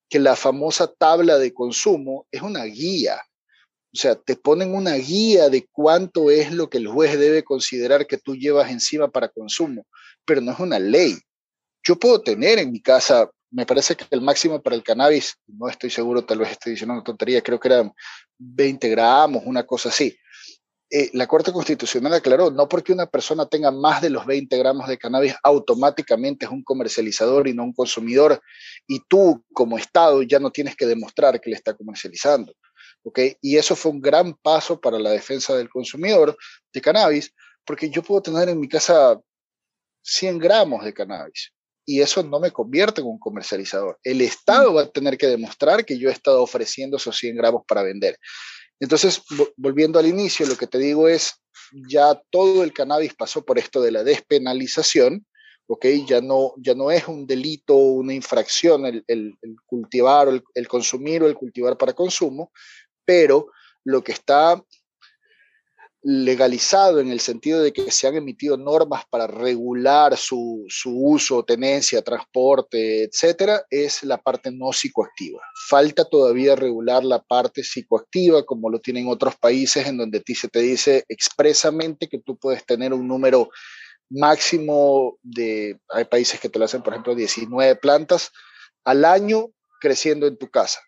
que 0.08 0.18
la 0.18 0.34
famosa 0.34 0.92
tabla 0.92 1.38
de 1.38 1.54
consumo 1.54 2.26
es 2.30 2.42
una 2.42 2.64
guía. 2.64 3.20
O 3.92 3.96
sea, 3.96 4.14
te 4.14 4.36
ponen 4.36 4.74
una 4.74 4.94
guía 4.94 5.48
de 5.48 5.66
cuánto 5.70 6.30
es 6.30 6.52
lo 6.52 6.68
que 6.68 6.78
el 6.78 6.88
juez 6.88 7.18
debe 7.18 7.42
considerar 7.42 8.06
que 8.06 8.18
tú 8.18 8.36
llevas 8.36 8.70
encima 8.70 9.08
para 9.08 9.28
consumo, 9.28 9.86
pero 10.24 10.40
no 10.40 10.52
es 10.52 10.58
una 10.58 10.78
ley. 10.78 11.16
Yo 11.82 11.96
puedo 11.96 12.20
tener 12.20 12.58
en 12.58 12.70
mi 12.70 12.80
casa, 12.80 13.30
me 13.50 13.66
parece 13.66 13.96
que 13.96 14.04
el 14.10 14.20
máximo 14.20 14.62
para 14.62 14.76
el 14.76 14.82
cannabis, 14.82 15.36
no 15.46 15.68
estoy 15.68 15.90
seguro, 15.90 16.24
tal 16.24 16.38
vez 16.38 16.52
estoy 16.52 16.72
diciendo 16.72 16.94
una 16.94 17.02
tontería, 17.02 17.42
creo 17.42 17.58
que 17.58 17.68
eran 17.68 17.92
20 18.38 18.88
gramos, 18.88 19.42
una 19.44 19.64
cosa 19.64 19.88
así. 19.88 20.16
Eh, 20.92 21.10
la 21.12 21.26
Corte 21.26 21.52
Constitucional 21.52 22.14
aclaró, 22.14 22.50
no 22.50 22.68
porque 22.68 22.92
una 22.92 23.06
persona 23.06 23.46
tenga 23.46 23.70
más 23.70 24.02
de 24.02 24.10
los 24.10 24.26
20 24.26 24.56
gramos 24.58 24.88
de 24.88 24.98
cannabis, 24.98 25.34
automáticamente 25.42 26.46
es 26.46 26.50
un 26.50 26.64
comercializador 26.64 27.46
y 27.48 27.54
no 27.54 27.64
un 27.64 27.72
consumidor, 27.72 28.40
y 28.86 29.00
tú 29.08 29.44
como 29.52 29.78
Estado 29.78 30.22
ya 30.22 30.38
no 30.38 30.50
tienes 30.50 30.76
que 30.76 30.86
demostrar 30.86 31.40
que 31.40 31.50
le 31.50 31.56
está 31.56 31.74
comercializando. 31.74 32.54
¿okay? 33.02 33.36
Y 33.40 33.56
eso 33.56 33.76
fue 33.76 33.92
un 33.92 34.00
gran 34.00 34.34
paso 34.34 34.80
para 34.80 34.98
la 34.98 35.10
defensa 35.10 35.56
del 35.56 35.68
consumidor 35.68 36.36
de 36.72 36.80
cannabis, 36.80 37.32
porque 37.64 37.90
yo 37.90 38.02
puedo 38.02 38.22
tener 38.22 38.48
en 38.48 38.58
mi 38.58 38.68
casa 38.68 39.20
100 40.02 40.38
gramos 40.38 40.84
de 40.84 40.92
cannabis 40.92 41.52
y 41.90 42.02
eso 42.02 42.22
no 42.22 42.38
me 42.38 42.52
convierte 42.52 43.00
en 43.00 43.08
un 43.08 43.18
comercializador. 43.18 43.98
El 44.04 44.20
Estado 44.20 44.72
va 44.72 44.82
a 44.82 44.88
tener 44.88 45.18
que 45.18 45.26
demostrar 45.26 45.84
que 45.84 45.98
yo 45.98 46.08
he 46.08 46.12
estado 46.12 46.40
ofreciendo 46.40 46.98
esos 46.98 47.16
100 47.16 47.34
gramos 47.34 47.62
para 47.66 47.82
vender. 47.82 48.16
Entonces, 48.78 49.20
volviendo 49.56 49.98
al 49.98 50.06
inicio, 50.06 50.46
lo 50.46 50.56
que 50.56 50.68
te 50.68 50.78
digo 50.78 51.08
es, 51.08 51.42
ya 51.88 52.14
todo 52.30 52.62
el 52.62 52.72
cannabis 52.72 53.14
pasó 53.14 53.44
por 53.44 53.58
esto 53.58 53.82
de 53.82 53.90
la 53.90 54.04
despenalización, 54.04 55.26
¿ok? 55.66 55.86
Ya 56.06 56.20
no, 56.20 56.54
ya 56.58 56.76
no 56.76 56.92
es 56.92 57.08
un 57.08 57.26
delito, 57.26 57.74
una 57.74 58.14
infracción 58.14 58.86
el, 58.86 59.36
cultivar 59.66 60.28
o 60.28 60.40
el, 60.54 60.68
consumir 60.68 61.24
o 61.24 61.26
el 61.26 61.34
cultivar 61.34 61.76
para 61.76 61.92
consumo, 61.92 62.52
pero 63.04 63.48
lo 63.82 64.04
que 64.04 64.12
está 64.12 64.64
legalizado 66.02 67.00
en 67.00 67.10
el 67.10 67.20
sentido 67.20 67.60
de 67.60 67.72
que 67.72 67.90
se 67.90 68.06
han 68.06 68.16
emitido 68.16 68.56
normas 68.56 69.04
para 69.10 69.26
regular 69.26 70.16
su, 70.16 70.66
uso, 70.86 71.44
tenencia, 71.44 72.00
transporte, 72.00 73.04
etcétera, 73.04 73.64
es 73.68 74.02
la 74.04 74.16
parte 74.16 74.50
no 74.50 74.72
psicoactiva. 74.72 75.40
Falta 75.68 76.04
todavía 76.04 76.56
regular 76.56 77.04
la 77.04 77.22
parte 77.22 77.62
psicoactiva, 77.62 78.44
como 78.44 78.70
lo 78.70 78.80
tienen 78.80 79.08
otros 79.08 79.36
países, 79.36 79.86
en 79.86 79.98
donde 79.98 80.22
se 80.26 80.48
te 80.48 80.60
dice 80.60 81.04
expresamente 81.08 82.08
que 82.08 82.18
tú 82.18 82.38
puedes 82.38 82.64
tener 82.64 82.94
un 82.94 83.06
número 83.06 83.50
máximo 84.08 85.18
de, 85.22 85.78
hay 85.90 86.04
países 86.06 86.40
que 86.40 86.48
te 86.48 86.58
lo 86.58 86.64
hacen, 86.64 86.82
por 86.82 86.94
ejemplo, 86.94 87.14
19 87.14 87.76
plantas 87.76 88.30
al 88.84 89.04
año 89.04 89.48
creciendo 89.80 90.26
en 90.26 90.38
tu 90.38 90.50
casa. 90.50 90.80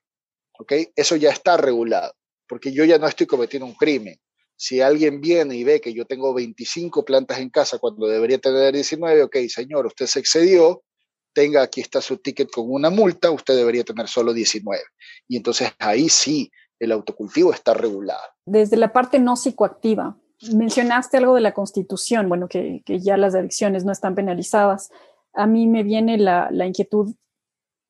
¿Ok? 0.59 0.73
Eso 0.97 1.17
ya 1.17 1.31
está 1.31 1.57
regulado, 1.57 2.15
porque 2.49 2.73
yo 2.73 2.85
ya 2.85 2.99
no 2.99 3.07
estoy 3.07 3.27
cometiendo 3.27 3.67
un 3.67 3.75
crimen 3.75 4.19
si 4.63 4.81
alguien 4.81 5.21
viene 5.21 5.57
y 5.57 5.65
ve 5.65 5.81
que 5.81 5.93
yo 5.93 6.05
tengo 6.05 6.33
25 6.33 7.05
plantas 7.05 7.41
en 7.41 7.51
casa 7.51 7.81
cuando 7.81 8.07
debería 8.07 8.39
tener 8.39 8.73
19, 8.73 9.25
ok, 9.25 9.37
señor, 9.49 9.87
usted 9.87 10.07
se 10.07 10.21
excedió, 10.21 10.85
tenga 11.33 11.63
aquí 11.63 11.81
está 11.81 12.01
su 12.01 12.19
ticket 12.19 12.49
con 12.49 12.67
una 12.71 12.89
multa, 12.89 13.33
usted 13.33 13.57
debería 13.57 13.83
tener 13.83 14.07
solo 14.07 14.33
19. 14.33 14.81
Y 15.27 15.37
entonces 15.37 15.73
ahí 15.81 16.09
sí, 16.09 16.53
el 16.79 16.93
autocultivo 16.93 17.53
está 17.53 17.75
regulado. 17.75 18.23
Desde 18.47 18.77
la 18.77 18.93
parte 18.93 19.19
no 19.19 19.35
psicoactiva, 19.35 20.17
mencionaste 20.53 21.17
algo 21.17 21.35
de 21.35 21.41
la 21.41 21.55
constitución, 21.55 22.29
bueno, 22.29 22.47
que, 22.47 22.85
ya 22.87 23.17
las 23.17 23.35
adicciones 23.35 23.85
no 23.85 23.91
están 23.91 24.15
penalizadas. 24.15 24.93
A 25.33 25.49
mí 25.49 25.67
me 25.67 25.83
viene 25.83 26.19
la, 26.19 26.49
inquietud 26.65 27.17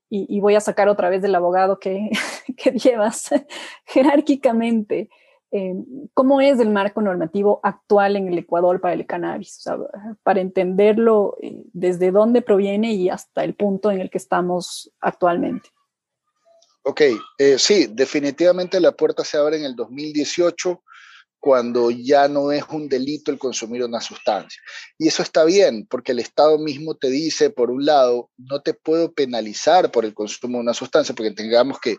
y, 0.09 0.41
voy 0.41 0.55
a 0.55 0.61
sacar 0.61 0.89
otra 0.89 1.11
vez 1.11 1.21
del 1.21 1.35
abogado 1.35 1.79
que, 1.79 2.09
que 2.57 2.71
llevas 2.71 3.29
jerárquicamente. 3.85 5.11
Em, 5.55 5.85
cómo 6.15 6.41
es 6.41 6.59
el 6.61 6.71
marco 6.71 7.03
normativo 7.03 7.61
actual 7.63 8.17
en 8.17 8.27
el 8.27 8.39
Ecuador 8.39 8.81
para 8.81 8.95
el 8.95 9.05
cannabis, 9.05 9.63
para 10.23 10.41
entenderlo 10.41 11.37
eh, 11.43 11.63
desde 11.75 12.11
dónde 12.11 12.41
proviene 12.41 12.95
y 12.95 13.11
hasta 13.11 13.45
el 13.45 13.55
punto 13.55 13.91
en 13.91 14.01
el 14.01 14.09
que 14.09 14.17
estamos 14.17 14.91
actualmente. 14.99 15.69
Ok, 16.85 17.03
eh, 17.37 17.59
sí, 17.59 17.87
definitivamente 17.87 18.81
la 18.81 18.93
puerta 18.93 19.25
se 19.25 19.37
abre 19.37 19.59
en 19.59 19.65
el 19.65 19.77
2018 19.77 20.83
cuando 21.43 21.91
ya 21.91 22.29
no 22.29 22.53
es 22.53 22.63
un 22.71 22.89
delito 22.89 23.33
el 23.33 23.39
consumir 23.39 23.83
una 23.83 24.01
sustancia. 24.01 24.63
Y 24.97 25.09
eso 25.09 25.25
está 25.25 25.43
bien, 25.43 25.89
porque 25.91 26.13
el 26.13 26.21
Estado 26.21 26.57
mismo 26.57 26.95
te 26.95 27.09
dice, 27.09 27.51
por 27.51 27.73
un 27.73 27.85
lado, 27.85 28.31
no 28.39 28.63
te 28.63 28.75
puedo 28.75 29.13
penalizar 29.13 29.91
por 29.91 30.05
el 30.05 30.15
consumo 30.15 30.59
de 30.59 30.63
una 30.63 30.73
sustancia, 30.73 31.17
porque 31.17 31.33
tengamos 31.33 31.81
que 31.81 31.97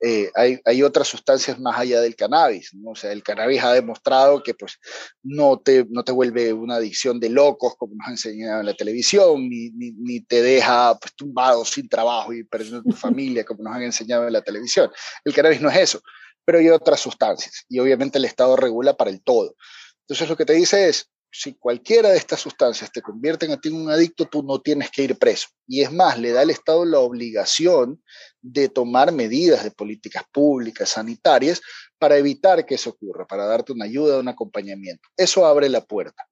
eh, 0.00 0.30
hay, 0.36 0.60
hay, 0.64 0.84
otras 0.84 1.08
sustancias 1.08 1.58
más 1.58 1.76
allá 1.76 2.00
del 2.00 2.14
cannabis. 2.14 2.72
¿no? 2.72 2.90
O 2.90 2.94
sea, 2.94 3.10
el 3.10 3.24
cannabis 3.24 3.64
ha 3.64 3.72
demostrado 3.72 4.44
que 4.44 4.54
pues, 4.54 4.78
no, 5.24 5.58
te, 5.58 5.84
no 5.90 6.04
te 6.04 6.12
vuelve 6.12 6.52
una 6.52 6.76
adicción 6.76 7.18
de 7.18 7.30
locos, 7.30 7.74
como 7.76 7.96
nos 7.96 8.06
enseñado 8.06 8.60
en 8.60 8.66
la 8.66 8.74
televisión, 8.74 9.48
ni, 9.48 9.70
ni, 9.70 9.90
ni 9.90 10.20
te 10.20 10.40
deja 10.40 10.96
pues, 11.00 11.12
tumbado 11.16 11.64
sin 11.64 11.88
trabajo 11.88 12.32
y 12.32 12.44
perdiendo 12.44 12.84
tu 12.84 12.94
familia, 12.94 13.44
como 13.44 13.64
nos 13.64 13.74
han 13.74 13.82
enseñado 13.82 14.28
en 14.28 14.34
la 14.34 14.42
televisión. 14.42 14.88
El 15.24 15.34
cannabis 15.34 15.60
no 15.60 15.68
es 15.68 15.78
eso 15.78 16.00
pero 16.44 16.58
hay 16.58 16.68
otras 16.68 17.00
sustancias 17.00 17.64
y 17.68 17.78
obviamente 17.78 18.18
el 18.18 18.24
Estado 18.24 18.56
regula 18.56 18.96
para 18.96 19.10
el 19.10 19.22
todo. 19.22 19.54
Entonces 20.00 20.28
lo 20.28 20.36
que 20.36 20.44
te 20.44 20.52
dice 20.52 20.88
es, 20.88 21.10
si 21.36 21.54
cualquiera 21.54 22.10
de 22.10 22.16
estas 22.16 22.38
sustancias 22.38 22.92
te 22.92 23.02
convierten 23.02 23.50
a 23.50 23.60
ti 23.60 23.68
en 23.68 23.74
un 23.74 23.90
adicto, 23.90 24.26
tú 24.26 24.44
no 24.44 24.60
tienes 24.60 24.88
que 24.90 25.02
ir 25.02 25.18
preso. 25.18 25.48
Y 25.66 25.82
es 25.82 25.90
más, 25.90 26.16
le 26.16 26.30
da 26.30 26.42
al 26.42 26.50
Estado 26.50 26.84
la 26.84 27.00
obligación 27.00 28.00
de 28.40 28.68
tomar 28.68 29.10
medidas 29.10 29.64
de 29.64 29.72
políticas 29.72 30.22
públicas, 30.32 30.90
sanitarias, 30.90 31.60
para 31.98 32.18
evitar 32.18 32.64
que 32.64 32.76
eso 32.76 32.90
ocurra, 32.90 33.26
para 33.26 33.46
darte 33.46 33.72
una 33.72 33.84
ayuda, 33.84 34.20
un 34.20 34.28
acompañamiento. 34.28 35.08
Eso 35.16 35.44
abre 35.44 35.68
la 35.68 35.84
puerta. 35.84 36.24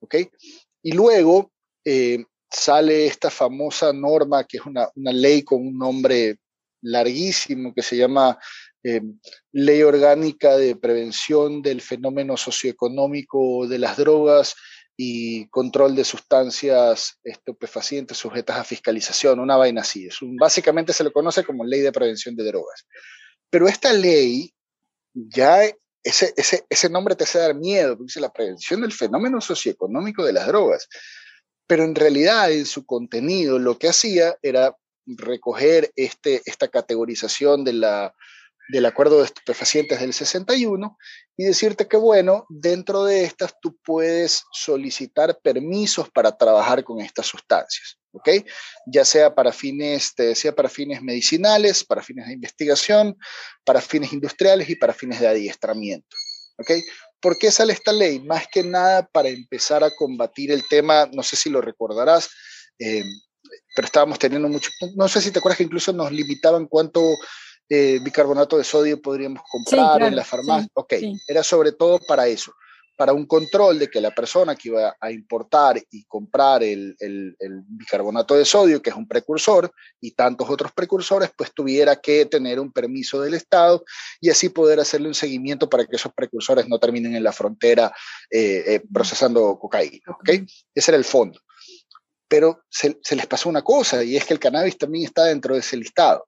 ¿Ok? 0.00 0.16
Y 0.82 0.92
luego 0.92 1.52
eh, 1.84 2.24
sale 2.50 3.06
esta 3.06 3.30
famosa 3.30 3.92
norma, 3.92 4.42
que 4.42 4.56
es 4.56 4.66
una, 4.66 4.88
una 4.96 5.12
ley 5.12 5.42
con 5.42 5.64
un 5.64 5.78
nombre 5.78 6.40
larguísimo, 6.82 7.72
que 7.72 7.82
se 7.82 7.96
llama 7.96 8.36
eh, 8.84 9.02
ley 9.52 9.82
orgánica 9.82 10.56
de 10.56 10.76
prevención 10.76 11.62
del 11.62 11.80
fenómeno 11.80 12.36
socioeconómico 12.36 13.66
de 13.66 13.78
las 13.78 13.96
drogas 13.96 14.54
y 14.96 15.48
control 15.48 15.94
de 15.94 16.04
sustancias 16.04 17.18
estupefacientes 17.22 18.18
sujetas 18.18 18.58
a 18.58 18.64
fiscalización, 18.64 19.38
una 19.38 19.56
vaina 19.56 19.82
así. 19.82 20.06
Es 20.06 20.18
básicamente 20.20 20.92
se 20.92 21.04
lo 21.04 21.12
conoce 21.12 21.44
como 21.44 21.64
ley 21.64 21.80
de 21.80 21.92
prevención 21.92 22.34
de 22.34 22.44
drogas. 22.44 22.86
Pero 23.50 23.68
esta 23.68 23.92
ley, 23.92 24.52
ya 25.14 25.62
ese, 26.02 26.34
ese, 26.36 26.64
ese 26.68 26.90
nombre 26.90 27.14
te 27.14 27.24
hace 27.24 27.38
dar 27.38 27.54
miedo, 27.54 27.96
porque 27.96 28.08
dice 28.08 28.20
la 28.20 28.32
prevención 28.32 28.80
del 28.80 28.92
fenómeno 28.92 29.40
socioeconómico 29.40 30.24
de 30.24 30.32
las 30.32 30.46
drogas. 30.46 30.88
Pero 31.66 31.84
en 31.84 31.94
realidad 31.94 32.50
en 32.50 32.66
su 32.66 32.84
contenido 32.84 33.58
lo 33.58 33.78
que 33.78 33.88
hacía 33.88 34.36
era 34.42 34.76
recoger 35.06 35.92
este, 35.96 36.42
esta 36.44 36.68
categorización 36.68 37.64
de 37.64 37.72
la 37.74 38.14
del 38.68 38.86
acuerdo 38.86 39.18
de 39.18 39.24
estupefacientes 39.24 40.00
del 40.00 40.12
61 40.12 40.96
y 41.36 41.44
decirte 41.44 41.88
que, 41.88 41.96
bueno, 41.96 42.46
dentro 42.48 43.04
de 43.04 43.24
estas 43.24 43.54
tú 43.60 43.76
puedes 43.84 44.44
solicitar 44.52 45.38
permisos 45.42 46.10
para 46.10 46.36
trabajar 46.36 46.84
con 46.84 47.00
estas 47.00 47.26
sustancias. 47.26 47.98
¿ok? 48.12 48.28
Ya 48.86 49.04
sea 49.04 49.34
para 49.34 49.52
fines, 49.52 50.14
te 50.14 50.24
decía, 50.24 50.54
para 50.54 50.68
fines 50.68 51.02
medicinales, 51.02 51.84
para 51.84 52.02
fines 52.02 52.26
de 52.26 52.34
investigación, 52.34 53.16
para 53.64 53.80
fines 53.80 54.12
industriales 54.12 54.68
y 54.68 54.76
para 54.76 54.94
fines 54.94 55.20
de 55.20 55.28
adiestramiento, 55.28 56.16
¿ok? 56.58 56.70
¿Por 57.20 57.38
qué 57.38 57.50
sale 57.50 57.72
esta 57.72 57.92
ley? 57.92 58.20
Más 58.20 58.46
que 58.50 58.62
nada 58.62 59.06
para 59.06 59.28
empezar 59.28 59.82
a 59.82 59.90
combatir 59.90 60.52
el 60.52 60.66
tema, 60.68 61.08
no 61.12 61.22
sé 61.22 61.36
si 61.36 61.50
lo 61.50 61.60
recordarás, 61.60 62.30
eh, 62.78 63.04
pero 63.74 63.86
estábamos 63.86 64.18
teniendo 64.18 64.48
mucho, 64.48 64.70
no 64.96 65.08
sé 65.08 65.20
si 65.20 65.30
te 65.30 65.38
acuerdas 65.38 65.58
que 65.58 65.64
incluso 65.64 65.92
nos 65.92 66.12
limitaban 66.12 66.66
cuánto 66.66 67.00
eh, 67.68 67.98
bicarbonato 68.02 68.56
de 68.56 68.64
sodio 68.64 69.00
podríamos 69.00 69.42
comprar 69.50 70.02
en 70.02 70.16
la 70.16 70.24
farmacia. 70.24 70.70
ok, 70.74 70.94
era 71.26 71.42
sobre 71.42 71.72
todo 71.72 71.98
para 72.06 72.26
eso, 72.26 72.52
para 72.98 73.12
un 73.12 73.26
control 73.26 73.78
de 73.78 73.88
que 73.88 74.00
la 74.00 74.10
persona 74.10 74.56
que 74.56 74.70
iba 74.70 74.96
a 75.00 75.12
importar 75.12 75.80
y 75.88 76.04
comprar 76.06 76.64
el, 76.64 76.96
el, 76.98 77.36
bicarbonato 77.68 78.34
de 78.34 78.44
sodio, 78.44 78.82
que 78.82 78.90
es 78.90 78.96
un 78.96 79.06
precursor, 79.06 79.72
y 80.00 80.10
tantos 80.10 80.50
otros 80.50 80.72
precursores, 80.72 81.30
pues 81.36 81.54
tuviera 81.54 81.94
que 81.94 82.26
tener 82.26 82.58
un 82.58 82.72
permiso 82.72 83.20
del 83.20 83.34
Estado 83.34 83.84
y 84.20 84.30
así 84.30 84.48
poder 84.48 84.80
hacerle 84.80 85.06
un 85.06 85.14
seguimiento 85.14 85.68
para 85.68 85.86
que 85.86 85.94
esos 85.94 86.12
precursores 86.12 86.68
no 86.68 86.80
terminen 86.80 87.14
en 87.14 87.22
la 87.22 87.30
frontera 87.30 87.92
eh, 88.30 88.64
eh, 88.66 88.82
procesando 88.92 89.56
cocaína. 89.60 90.02
¿ok? 90.08 90.30
Ese 90.74 90.90
era 90.90 90.98
el 90.98 91.04
fondo. 91.04 91.38
Pero 92.26 92.64
se, 92.68 92.98
se 93.00 93.14
les 93.14 93.26
pasó 93.26 93.48
una 93.48 93.62
cosa, 93.62 94.02
y 94.02 94.16
es 94.16 94.24
que 94.24 94.34
el 94.34 94.40
cannabis 94.40 94.76
también 94.76 95.04
está 95.04 95.26
dentro 95.26 95.54
de 95.54 95.60
ese 95.60 95.76
listado. 95.76 96.26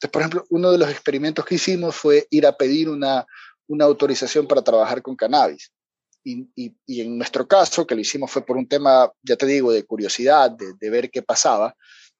Entonces, 0.00 0.12
por 0.12 0.22
ejemplo, 0.22 0.44
uno 0.48 0.72
de 0.72 0.78
los 0.78 0.88
experimentos 0.88 1.44
que 1.44 1.56
hicimos 1.56 1.94
fue 1.94 2.26
ir 2.30 2.46
a 2.46 2.56
pedir 2.56 2.88
una, 2.88 3.26
una 3.68 3.84
autorización 3.84 4.46
para 4.46 4.62
trabajar 4.62 5.02
con 5.02 5.14
cannabis 5.14 5.70
y, 6.24 7.00
en 7.00 7.18
nuestro 7.18 7.46
caso, 7.46 7.86
que 7.86 7.94
lo 7.94 8.00
hicimos 8.00 8.30
fue 8.30 8.44
por 8.44 8.56
un 8.56 8.68
tema, 8.68 9.10
ya 9.22 9.36
te 9.36 9.46
digo, 9.46 9.72
de 9.72 9.84
curiosidad, 9.84 10.50
de, 10.50 10.90
ver 10.90 11.10
qué 11.10 11.22
pasaba, 11.22 11.74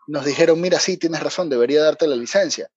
nos 0.07 0.25
dijeron, 0.25 0.61
mira, 0.61 0.79
sí, 0.81 0.97
tienes 0.97 1.23
razón, 1.23 1.49
debería 1.49 1.83
darte 1.83 2.07
la 2.07 2.17
licencia, 2.17 2.69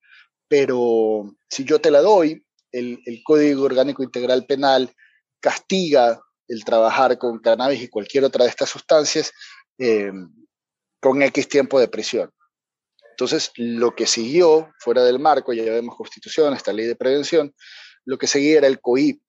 pero 0.47 1.35
si 1.49 1.63
yo 1.63 1.79
te 1.79 1.91
la 1.91 2.01
doy, 2.01 2.45
el, 2.71 2.99
Código 3.23 3.63
Orgánico 3.63 4.03
Integral 4.03 4.45
Penal 4.45 4.91
castiga 5.39 6.21
el 6.47 6.63
trabajar 6.63 7.17
con 7.17 7.39
cannabis 7.39 7.83
y 7.83 7.87
cualquier 7.87 8.25
otra 8.25 8.43
de 8.43 8.49
estas 8.49 8.69
sustancias 8.69 9.31
eh, 9.77 10.11
con 10.99 11.21
X 11.21 11.47
tiempo 11.47 11.79
de 11.79 11.87
prisión. 11.87 12.31
Entonces, 13.13 13.51
lo 13.57 13.93
que 13.93 14.07
siguió 14.07 14.71
fuera 14.79 15.03
del 15.03 15.19
marco, 15.19 15.53
ya 15.53 15.63
vemos 15.63 15.95
constitución, 15.95 16.55
esta 16.55 16.73
ley 16.73 16.87
de 16.87 16.95
prevención, 16.95 17.53
lo 18.05 18.17
que 18.17 18.25
seguía 18.25 18.57
era 18.57 18.67
el 18.67 18.81
COIP, 18.81 19.21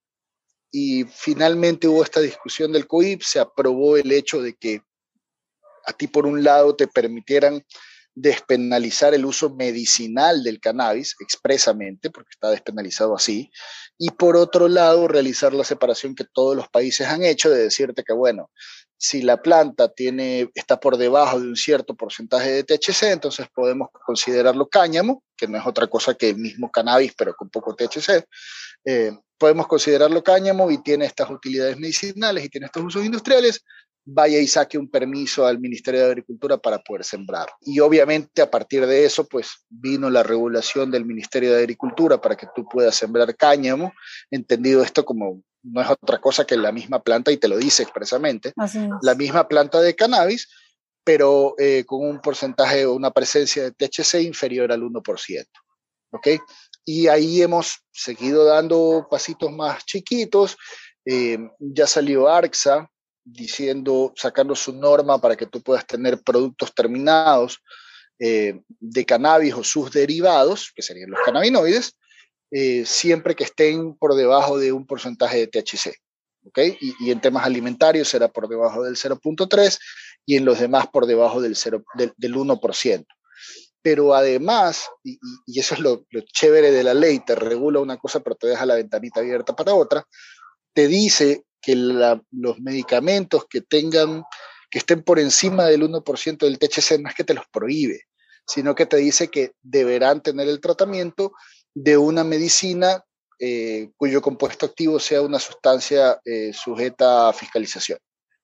y 0.72 1.04
finalmente 1.04 1.86
hubo 1.86 2.02
esta 2.02 2.20
discusión 2.20 2.72
del 2.72 2.86
COIP, 2.86 3.20
se 3.20 3.40
aprobó 3.40 3.98
el 3.98 4.10
hecho 4.10 4.40
de 4.40 4.54
que 4.54 4.80
a 5.86 5.92
ti 5.92 6.06
por 6.06 6.24
un 6.24 6.42
lado 6.42 6.74
te 6.74 6.88
permitieran 6.88 7.62
despenalizar 8.14 9.14
el 9.14 9.24
uso 9.24 9.50
medicinal 9.50 10.42
del 10.42 10.60
cannabis 10.60 11.16
expresamente, 11.20 12.10
porque 12.10 12.30
está 12.32 12.50
despenalizado 12.50 13.14
así, 13.14 13.50
y 13.98 14.10
por 14.10 14.36
otro 14.36 14.68
lado 14.68 15.08
realizar 15.08 15.52
la 15.52 15.64
separación 15.64 16.14
que 16.14 16.24
todos 16.24 16.56
los 16.56 16.68
países 16.68 17.08
han 17.08 17.22
hecho 17.22 17.50
de 17.50 17.64
decirte 17.64 18.04
que, 18.04 18.12
bueno, 18.12 18.50
si 18.96 19.22
la 19.22 19.42
planta 19.42 19.88
tiene, 19.88 20.50
está 20.54 20.80
por 20.80 20.96
debajo 20.96 21.40
de 21.40 21.48
un 21.48 21.56
cierto 21.56 21.94
porcentaje 21.94 22.50
de 22.50 22.64
THC, 22.64 23.12
entonces 23.12 23.46
podemos 23.52 23.88
considerarlo 24.06 24.68
cáñamo, 24.68 25.22
que 25.36 25.48
no 25.48 25.58
es 25.58 25.66
otra 25.66 25.88
cosa 25.88 26.14
que 26.14 26.30
el 26.30 26.36
mismo 26.38 26.70
cannabis, 26.70 27.12
pero 27.16 27.34
con 27.34 27.50
poco 27.50 27.74
THC. 27.74 28.24
Eh, 28.86 29.12
podemos 29.36 29.66
considerarlo 29.66 30.22
cáñamo 30.22 30.70
y 30.70 30.82
tiene 30.82 31.04
estas 31.06 31.28
utilidades 31.28 31.76
medicinales 31.76 32.44
y 32.44 32.48
tiene 32.48 32.66
estos 32.66 32.84
usos 32.84 33.04
industriales, 33.04 33.64
vaya 34.04 34.38
y 34.38 34.46
saque 34.46 34.76
un 34.76 34.88
permiso 34.88 35.46
al 35.46 35.58
Ministerio 35.58 36.00
de 36.00 36.06
Agricultura 36.06 36.58
para 36.58 36.78
poder 36.78 37.04
sembrar. 37.04 37.48
Y 37.62 37.80
obviamente 37.80 38.42
a 38.42 38.50
partir 38.50 38.86
de 38.86 39.04
eso, 39.04 39.26
pues 39.26 39.64
vino 39.68 40.10
la 40.10 40.22
regulación 40.22 40.90
del 40.90 41.06
Ministerio 41.06 41.52
de 41.52 41.60
Agricultura 41.60 42.20
para 42.20 42.36
que 42.36 42.46
tú 42.54 42.66
puedas 42.68 42.94
sembrar 42.94 43.34
cáñamo, 43.36 43.92
entendido 44.30 44.82
esto 44.82 45.04
como 45.04 45.42
no 45.62 45.80
es 45.80 45.88
otra 45.88 46.20
cosa 46.20 46.44
que 46.44 46.56
la 46.56 46.72
misma 46.72 47.02
planta 47.02 47.32
y 47.32 47.38
te 47.38 47.48
lo 47.48 47.56
dice 47.56 47.82
expresamente, 47.82 48.52
la 49.00 49.14
misma 49.14 49.48
planta 49.48 49.80
de 49.80 49.96
cannabis, 49.96 50.46
pero 51.02 51.54
eh, 51.58 51.84
con 51.86 52.06
un 52.06 52.20
porcentaje 52.20 52.84
o 52.84 52.94
una 52.94 53.10
presencia 53.10 53.62
de 53.62 53.72
THC 53.72 54.20
inferior 54.22 54.70
al 54.72 54.82
1%. 54.82 55.46
¿Ok? 56.10 56.28
Y 56.84 57.08
ahí 57.08 57.40
hemos 57.40 57.78
seguido 57.90 58.44
dando 58.44 59.06
pasitos 59.10 59.50
más 59.50 59.84
chiquitos. 59.86 60.56
Eh, 61.06 61.38
ya 61.58 61.86
salió 61.86 62.28
ARCSA 62.28 62.90
diciendo, 63.24 64.12
sacando 64.16 64.54
su 64.54 64.72
norma 64.72 65.20
para 65.20 65.36
que 65.36 65.46
tú 65.46 65.62
puedas 65.62 65.86
tener 65.86 66.22
productos 66.22 66.74
terminados 66.74 67.62
eh, 68.18 68.60
de 68.68 69.06
cannabis 69.06 69.54
o 69.54 69.64
sus 69.64 69.90
derivados, 69.90 70.72
que 70.74 70.82
serían 70.82 71.10
los 71.10 71.20
cannabinoides, 71.24 71.96
eh, 72.50 72.84
siempre 72.86 73.34
que 73.34 73.44
estén 73.44 73.94
por 73.94 74.14
debajo 74.14 74.58
de 74.58 74.72
un 74.72 74.86
porcentaje 74.86 75.38
de 75.38 75.46
THC. 75.48 75.96
¿ok? 76.46 76.58
Y, 76.80 77.10
en 77.10 77.20
temas 77.20 77.46
alimentarios 77.46 78.08
será 78.08 78.28
por 78.28 78.48
debajo 78.48 78.84
del 78.84 78.96
0.3 78.96 79.78
y 80.26 80.36
en 80.36 80.44
los 80.44 80.60
demás 80.60 80.86
por 80.92 81.06
debajo 81.06 81.40
del, 81.40 81.56
0, 81.56 81.82
del, 81.96 82.12
del 82.16 82.34
1% 82.34 83.06
pero 83.84 84.14
además, 84.14 84.88
y, 85.02 85.18
eso 85.60 85.74
es 85.74 85.80
lo, 85.80 86.06
chévere 86.32 86.70
de 86.70 86.82
la 86.82 86.94
ley, 86.94 87.18
te 87.18 87.34
regula 87.34 87.80
una 87.80 87.98
cosa, 87.98 88.20
pero 88.20 88.34
te 88.34 88.46
deja 88.46 88.64
la 88.64 88.76
ventanita 88.76 89.20
abierta 89.20 89.54
para 89.54 89.74
otra, 89.74 90.08
te 90.72 90.88
dice 90.88 91.44
que 91.64 91.74
los 91.76 92.60
medicamentos 92.60 93.46
que 93.48 93.60
tengan, 93.60 94.24
que 94.70 94.78
estén 94.78 95.02
por 95.02 95.18
encima 95.18 95.66
del 95.66 95.82
1% 95.82 96.38
del 96.38 96.58
THC 96.58 97.00
no 97.00 97.08
es 97.08 97.14
que 97.14 97.24
te 97.24 97.34
los 97.34 97.46
prohíbe, 97.52 98.02
sino 98.46 98.74
que 98.74 98.86
te 98.86 98.96
dice 98.96 99.28
que 99.28 99.52
deberán 99.62 100.22
tener 100.22 100.48
el 100.48 100.60
tratamiento 100.60 101.32
de 101.74 101.96
una 101.96 102.24
medicina 102.24 103.04
eh, 103.40 103.90
cuyo 103.96 104.22
compuesto 104.22 104.66
activo 104.66 105.00
sea 105.00 105.20
una 105.20 105.40
sustancia 105.40 106.20
eh, 106.24 106.52
sujeta 106.52 107.28
a 107.28 107.32
fiscalización, 107.32 107.98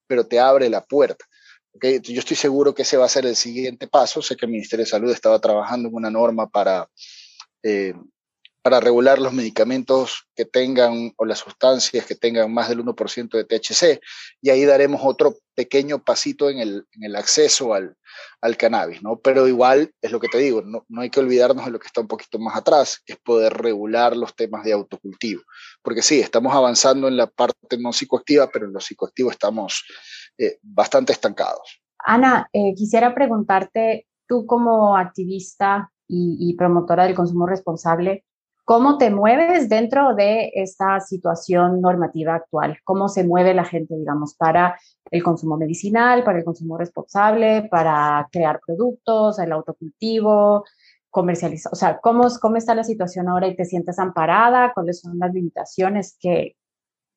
pero 0.07 0.27
te 0.27 0.41
abre 0.41 0.69
la 0.69 0.85
puerta. 0.85 1.25
Yo 1.73 2.19
estoy 2.19 2.37
seguro 2.37 2.75
que 2.75 2.83
ese 2.83 2.97
va 2.97 3.07
a 3.07 3.09
ser 3.09 3.27
el 3.27 3.37
siguiente 3.37 3.87
paso. 3.87 4.21
Sé 4.21 4.37
que 4.37 4.47
el 4.47 4.53
Ministerio 4.53 4.85
de 4.85 4.91
Salud 4.91 5.13
estaba 5.13 5.39
trabajando 5.39 5.89
en 5.89 5.95
una 5.95 6.11
norma 6.11 6.49
para, 6.49 6.89
eh, 7.63 7.95
para 8.63 8.81
regular 8.81 9.19
los 9.19 9.33
medicamentos 9.33 10.29
que 10.35 10.45
tengan 10.45 11.13
o 11.17 11.25
las 11.25 11.39
sustancias 11.39 12.07
que 12.07 12.15
tengan 12.15 12.53
más 12.53 12.69
del 12.69 12.85
1% 12.85 13.31
de 13.31 13.45
THC 13.45 14.01
y 14.43 14.51
ahí 14.51 14.65
daremos 14.65 15.01
otro 15.05 15.37
pequeño 15.55 16.03
pasito 16.03 16.51
en 16.51 16.59
el, 16.59 16.87
en 16.93 17.05
el 17.05 17.17
acceso 17.17 17.75
al, 17.75 17.97
al, 18.41 18.57
cannabis, 18.57 19.03
¿no? 19.03 19.19
Pero 19.19 19.47
igual 19.49 19.93
es 20.01 20.13
lo 20.13 20.21
que 20.21 20.29
te 20.29 20.39
digo, 20.39 20.63
no, 20.63 20.85
no, 20.89 21.01
hay 21.03 21.11
que 21.11 21.21
olvidarnos 21.21 21.65
de 21.65 21.71
lo 21.71 21.79
que 21.79 21.87
está 21.87 22.01
un 22.01 22.09
poquito 22.09 22.39
más 22.39 22.57
atrás, 22.57 23.01
que 23.05 23.15
es 23.15 23.19
poder 23.19 23.53
regular 23.55 24.17
los 24.17 24.35
temas 24.35 24.65
de 24.65 24.73
autocultivo. 24.73 25.43
Porque 25.83 26.03
sí, 26.03 26.21
estamos 26.21 26.55
avanzando 26.55 27.09
en 27.09 27.17
la 27.17 27.27
parte 27.27 27.79
no 27.79 27.93
psicoactiva, 27.93 28.49
pero 28.51 28.67
en 28.67 28.73
lo 28.73 28.81
psicoactivo 28.81 29.31
estamos 29.31 29.85
eh, 30.39 30.59
bastante 30.63 31.13
estancados. 31.13 31.83
Ana, 31.99 32.49
eh, 32.53 32.73
quisiera 32.75 33.15
preguntarte, 33.15 34.07
tú 34.27 34.47
como 34.47 34.97
activista 34.97 35.91
y, 36.13 36.55
promotora 36.57 37.05
del 37.05 37.15
consumo 37.15 37.47
responsable, 37.47 38.25
¿cómo 38.71 38.99
te 38.99 39.11
mueves 39.11 39.69
dentro 39.69 40.15
de 40.15 40.53
esta 40.55 41.01
situación 41.01 41.81
normativa 41.81 42.37
actual? 42.37 42.79
¿Cómo 42.85 43.09
se 43.09 43.25
mueve 43.25 43.53
la 43.53 43.65
gente, 43.65 43.97
digamos, 43.97 44.37
para 44.37 44.79
el 45.11 45.25
consumo 45.25 45.57
medicinal, 45.57 46.23
para 46.23 46.39
el 46.39 46.45
consumo 46.45 46.79
responsable, 46.79 47.67
para 47.69 48.29
crear 48.31 48.61
productos, 48.65 49.41
el 49.41 49.51
autocultivo, 49.51 50.65
comercializar? 51.11 51.73
O 51.73 51.75
sea, 51.75 51.99
¿cómo, 51.99 52.29
cómo 52.41 52.59
está 52.59 52.77
la 52.77 52.85
situación 52.85 53.29
ahora 53.29 53.49
y 53.49 53.57
te 53.57 53.65
sientes 53.65 53.99
amparada? 53.99 54.73
¿Cuáles 54.73 55.01
son 55.01 55.19
las 55.19 55.35
limitaciones? 55.35 56.17
que 56.21 56.55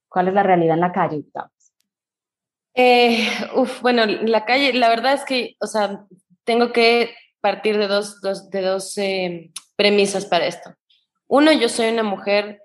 ¿Cuál 0.09 0.29
es 0.29 0.33
la 0.33 0.41
realidad 0.41 0.73
en 0.73 0.81
la 0.81 0.91
calle? 0.91 1.23
Eh, 2.73 3.27
uf, 3.55 3.79
bueno, 3.83 4.07
la 4.07 4.45
calle, 4.45 4.73
la 4.73 4.89
verdad 4.89 5.13
es 5.13 5.23
que, 5.23 5.55
o 5.61 5.67
sea, 5.67 6.03
tengo 6.45 6.73
que 6.73 7.11
partir 7.41 7.77
de 7.77 7.87
dos, 7.87 8.21
dos 8.21 8.49
de 8.49 8.61
dos 8.63 8.97
eh, 8.97 9.51
premisas 9.75 10.25
para 10.25 10.47
esto. 10.47 10.73
Uno, 11.27 11.51
yo 11.51 11.69
soy 11.69 11.89
una 11.89 12.03
mujer, 12.03 12.59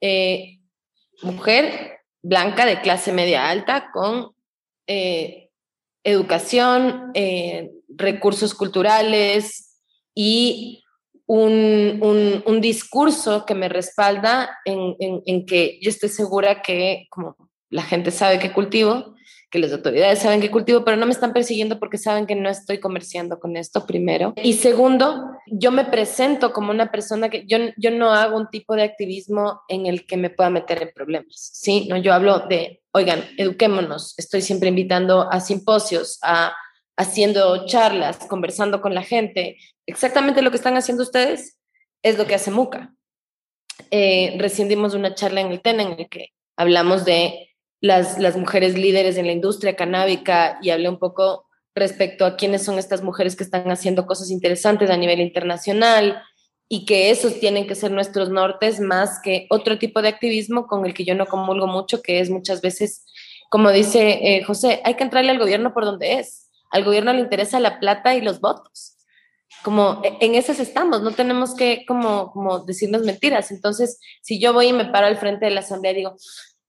eh, 0.00 0.60
mujer 1.22 1.98
blanca 2.22 2.66
de 2.66 2.80
clase 2.80 3.12
media 3.12 3.48
alta 3.48 3.90
con 3.92 4.32
eh, 4.86 5.50
educación, 6.04 7.12
recursos 7.88 8.54
culturales 8.54 9.78
y 10.14 10.84
un, 11.26 11.98
un, 12.00 12.42
un, 12.46 12.60
discurso 12.60 13.44
que 13.44 13.54
me 13.54 13.68
respalda 13.68 14.58
en, 14.64 14.96
en, 14.98 15.22
en 15.26 15.44
que 15.44 15.78
yo 15.82 15.90
estoy 15.90 16.08
segura 16.08 16.62
que, 16.62 17.06
como 17.10 17.36
la 17.68 17.82
gente 17.82 18.10
sabe 18.10 18.38
que 18.38 18.52
cultivo, 18.52 19.14
que 19.50 19.58
las 19.58 19.72
autoridades 19.72 20.18
saben 20.18 20.40
que 20.40 20.50
cultivo, 20.50 20.84
pero 20.84 20.96
no 20.96 21.06
me 21.06 21.12
están 21.12 21.32
persiguiendo 21.32 21.78
porque 21.78 21.96
saben 21.96 22.26
que 22.26 22.34
no 22.34 22.50
estoy 22.50 22.78
comerciando 22.80 23.38
con 23.40 23.56
esto, 23.56 23.86
primero. 23.86 24.34
Y 24.42 24.54
segundo, 24.54 25.30
yo 25.46 25.70
me 25.70 25.84
presento 25.84 26.52
como 26.52 26.70
una 26.70 26.90
persona 26.90 27.30
que 27.30 27.46
yo, 27.46 27.58
yo 27.76 27.90
no 27.90 28.12
hago 28.12 28.36
un 28.36 28.50
tipo 28.50 28.74
de 28.74 28.82
activismo 28.82 29.62
en 29.68 29.86
el 29.86 30.06
que 30.06 30.16
me 30.16 30.30
pueda 30.30 30.50
meter 30.50 30.82
en 30.82 30.92
problemas, 30.94 31.50
¿sí? 31.54 31.86
No, 31.88 31.96
yo 31.96 32.12
hablo 32.12 32.40
de, 32.40 32.82
oigan, 32.92 33.24
eduquémonos, 33.38 34.14
estoy 34.18 34.42
siempre 34.42 34.68
invitando 34.68 35.30
a 35.30 35.40
simposios, 35.40 36.18
a, 36.22 36.52
haciendo 36.98 37.64
charlas, 37.66 38.18
conversando 38.28 38.82
con 38.82 38.94
la 38.94 39.02
gente. 39.02 39.56
Exactamente 39.86 40.42
lo 40.42 40.50
que 40.50 40.56
están 40.56 40.76
haciendo 40.76 41.04
ustedes 41.04 41.58
es 42.02 42.18
lo 42.18 42.26
que 42.26 42.34
hace 42.34 42.50
Muca. 42.50 42.94
Eh, 43.90 44.36
recién 44.38 44.68
dimos 44.68 44.94
una 44.94 45.14
charla 45.14 45.40
en 45.40 45.52
el 45.52 45.62
TEN 45.62 45.80
en 45.80 45.92
el 45.92 46.08
que 46.08 46.32
hablamos 46.56 47.04
de 47.04 47.47
las, 47.80 48.18
las 48.18 48.36
mujeres 48.36 48.76
líderes 48.76 49.16
en 49.16 49.26
la 49.26 49.32
industria 49.32 49.76
canábica 49.76 50.58
y 50.62 50.70
hablé 50.70 50.88
un 50.88 50.98
poco 50.98 51.46
respecto 51.74 52.26
a 52.26 52.36
quiénes 52.36 52.64
son 52.64 52.78
estas 52.78 53.02
mujeres 53.02 53.36
que 53.36 53.44
están 53.44 53.70
haciendo 53.70 54.06
cosas 54.06 54.30
interesantes 54.30 54.90
a 54.90 54.96
nivel 54.96 55.20
internacional 55.20 56.22
y 56.68 56.84
que 56.84 57.10
esos 57.10 57.40
tienen 57.40 57.66
que 57.66 57.74
ser 57.74 57.90
nuestros 57.90 58.28
nortes 58.28 58.78
más 58.78 59.20
que 59.22 59.46
otro 59.48 59.78
tipo 59.78 60.02
de 60.02 60.08
activismo 60.08 60.66
con 60.66 60.84
el 60.84 60.92
que 60.92 61.04
yo 61.04 61.14
no 61.14 61.26
comulgo 61.26 61.66
mucho, 61.66 62.02
que 62.02 62.20
es 62.20 62.28
muchas 62.28 62.60
veces, 62.60 63.06
como 63.48 63.70
dice 63.70 64.18
eh, 64.22 64.42
José, 64.42 64.82
hay 64.84 64.94
que 64.94 65.04
entrarle 65.04 65.30
al 65.30 65.38
gobierno 65.38 65.72
por 65.72 65.84
donde 65.86 66.18
es. 66.18 66.50
Al 66.70 66.84
gobierno 66.84 67.12
le 67.14 67.20
interesa 67.20 67.58
la 67.60 67.80
plata 67.80 68.14
y 68.14 68.20
los 68.20 68.40
votos. 68.40 68.96
Como 69.62 70.02
e, 70.04 70.18
en 70.20 70.34
esas 70.34 70.60
estamos, 70.60 71.00
no 71.00 71.12
tenemos 71.12 71.54
que 71.54 71.86
como, 71.86 72.32
como 72.32 72.58
decirnos 72.58 73.02
mentiras. 73.02 73.50
Entonces, 73.50 73.98
si 74.20 74.38
yo 74.38 74.52
voy 74.52 74.66
y 74.66 74.72
me 74.74 74.84
paro 74.84 75.06
al 75.06 75.16
frente 75.16 75.46
de 75.46 75.52
la 75.52 75.60
asamblea 75.60 75.92
y 75.92 75.96
digo, 75.96 76.16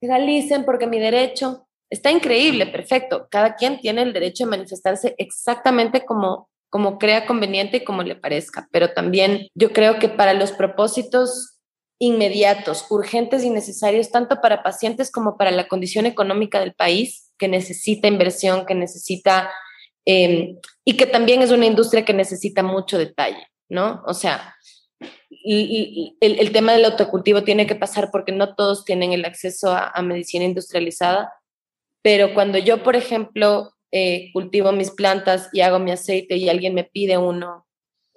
legalicen 0.01 0.65
porque 0.65 0.88
mi 0.88 0.99
derecho, 0.99 1.67
está 1.89 2.12
increíble, 2.12 2.67
perfecto. 2.67 3.27
Cada 3.29 3.55
quien 3.55 3.79
tiene 3.79 4.01
el 4.01 4.13
derecho 4.13 4.45
de 4.45 4.51
manifestarse 4.51 5.15
exactamente 5.17 6.05
como, 6.05 6.49
como 6.69 6.97
crea 6.97 7.25
conveniente 7.25 7.77
y 7.77 7.83
como 7.83 8.03
le 8.03 8.15
parezca. 8.15 8.67
Pero 8.71 8.93
también 8.93 9.47
yo 9.55 9.71
creo 9.71 9.99
que 9.99 10.09
para 10.09 10.33
los 10.33 10.51
propósitos 10.51 11.59
inmediatos, 11.99 12.85
urgentes 12.89 13.43
y 13.43 13.49
necesarios, 13.49 14.09
tanto 14.09 14.39
para 14.41 14.63
pacientes 14.63 15.12
como 15.12 15.38
para 15.38 15.51
la 15.51 15.67
condición 15.67 16.05
económica 16.05 16.59
del 16.59 16.73
país, 16.73 17.31
que 17.38 17.49
necesita 17.49 18.07
inversión, 18.07 18.65
que 18.65 18.75
necesita, 18.75 19.51
em, 20.05 20.57
y 20.85 20.95
que 20.95 21.05
también 21.05 21.41
es 21.41 21.51
una 21.51 21.65
industria 21.65 22.05
que 22.05 22.13
necesita 22.13 22.63
mucho 22.63 22.97
detalle, 22.97 23.47
¿no? 23.69 24.01
O 24.05 24.13
sea, 24.13 24.55
y, 25.29 26.17
el, 26.21 26.51
tema 26.51 26.73
del 26.73 26.85
autocultivo 26.85 27.43
tiene 27.43 27.67
que 27.67 27.75
pasar 27.75 28.09
porque 28.11 28.31
no 28.31 28.55
todos 28.55 28.83
tienen 28.83 29.13
el 29.13 29.25
acceso 29.25 29.71
a 29.71 30.01
medicina 30.01 30.45
industrializada 30.45 31.31
pero 32.01 32.33
cuando 32.33 32.57
yo, 32.57 32.83
por 32.83 32.95
ejemplo, 32.95 33.73
eh, 33.91 34.29
cultivo 34.33 34.71
mis 34.71 34.91
plantas 34.91 35.49
y 35.51 35.61
hago 35.61 35.79
mi 35.79 35.91
aceite 35.91 36.37
y 36.37 36.49
alguien 36.49 36.73
me 36.73 36.83
pide 36.83 37.17
uno, 37.17 37.65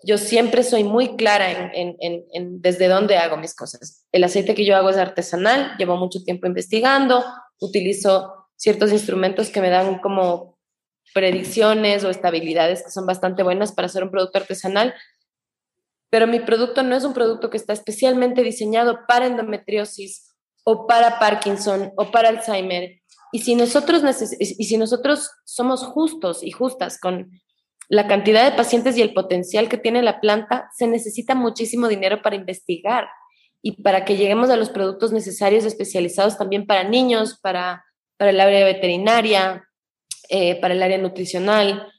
yo 0.05 0.19
siempre 0.19 0.65
soy 0.65 0.85
muy 0.85 1.17
clara 1.17 1.73
en, 1.73 1.97
en, 2.01 2.61
desde 2.61 2.89
dónde 2.89 3.17
hago 3.17 3.37
mis 3.37 3.55
cosas. 3.55 4.05
El 4.11 4.25
aceite 4.25 4.55
que 4.55 4.65
yo 4.65 4.77
hago 4.77 4.91
es 4.91 4.97
artesanal, 4.97 5.77
llevo 5.79 5.97
mucho 5.97 6.23
tiempo 6.25 6.47
investigando, 6.47 7.25
utilizo 7.61 8.49
ciertos 8.57 8.93
instrumentos 8.93 9.51
que 9.51 9.61
me 9.61 9.71
dan 9.71 10.01
como 10.01 10.59
predicciones 11.15 12.05
o 12.05 12.11
estabilidades 12.11 12.83
que 12.83 12.91
son 12.91 13.07
bastante 13.07 13.43
buenas 13.43 13.73
para 13.73 13.87
hacer 13.87 14.03
un 14.03 14.11
producto 14.11 14.39
artesanal, 14.39 14.95
pero 16.13 16.27
mi 16.27 16.41
producto 16.41 16.83
no 16.83 16.95
es 16.95 17.05
un 17.05 17.15
producto 17.15 17.49
que 17.49 17.57
está 17.57 17.73
especialmente 17.73 18.43
diseñado 18.43 19.01
para 19.09 19.27
endometriosis 19.27 20.37
o 20.63 20.87
para 20.87 21.19
Parkinson 21.19 21.91
o 21.97 22.11
para 22.11 22.29
Alzheimer 22.29 23.03
y 23.33 23.39
si 23.39 23.55
nosotros, 23.55 24.03
y 24.39 24.65
si 24.65 24.77
nosotros 24.77 25.31
somos 25.47 25.83
justos 25.85 26.45
y 26.45 26.51
justas 26.51 27.01
con 27.01 27.31
la 27.89 28.07
cantidad 28.07 28.45
de 28.45 28.57
pacientes 28.57 28.97
y 28.97 29.03
el 29.03 29.15
potencial 29.15 29.71
que 29.71 29.79
tiene 29.79 30.03
la 30.03 30.21
planta, 30.21 30.69
se 30.77 30.87
necesita 30.87 31.35
muchísimo 31.35 31.89
dinero 31.89 32.21
para 32.21 32.37
investigar 32.37 33.09
y 33.63 33.83
para 33.83 34.05
que 34.05 34.19
lleguemos 34.19 34.51
a 34.51 34.57
los 34.57 34.69
productos 34.69 35.13
necesarios 35.13 35.65
especializados 35.65 36.37
también 36.37 36.67
para 36.67 36.85
niños, 36.85 37.39
para, 37.43 37.85
para 38.19 38.33
el 38.33 38.41
área 38.41 38.67
veterinaria, 38.67 39.65
eh, 40.29 40.61
para 40.61 40.75
el 40.75 40.83
área 40.83 40.99
nutricional. 40.99 41.91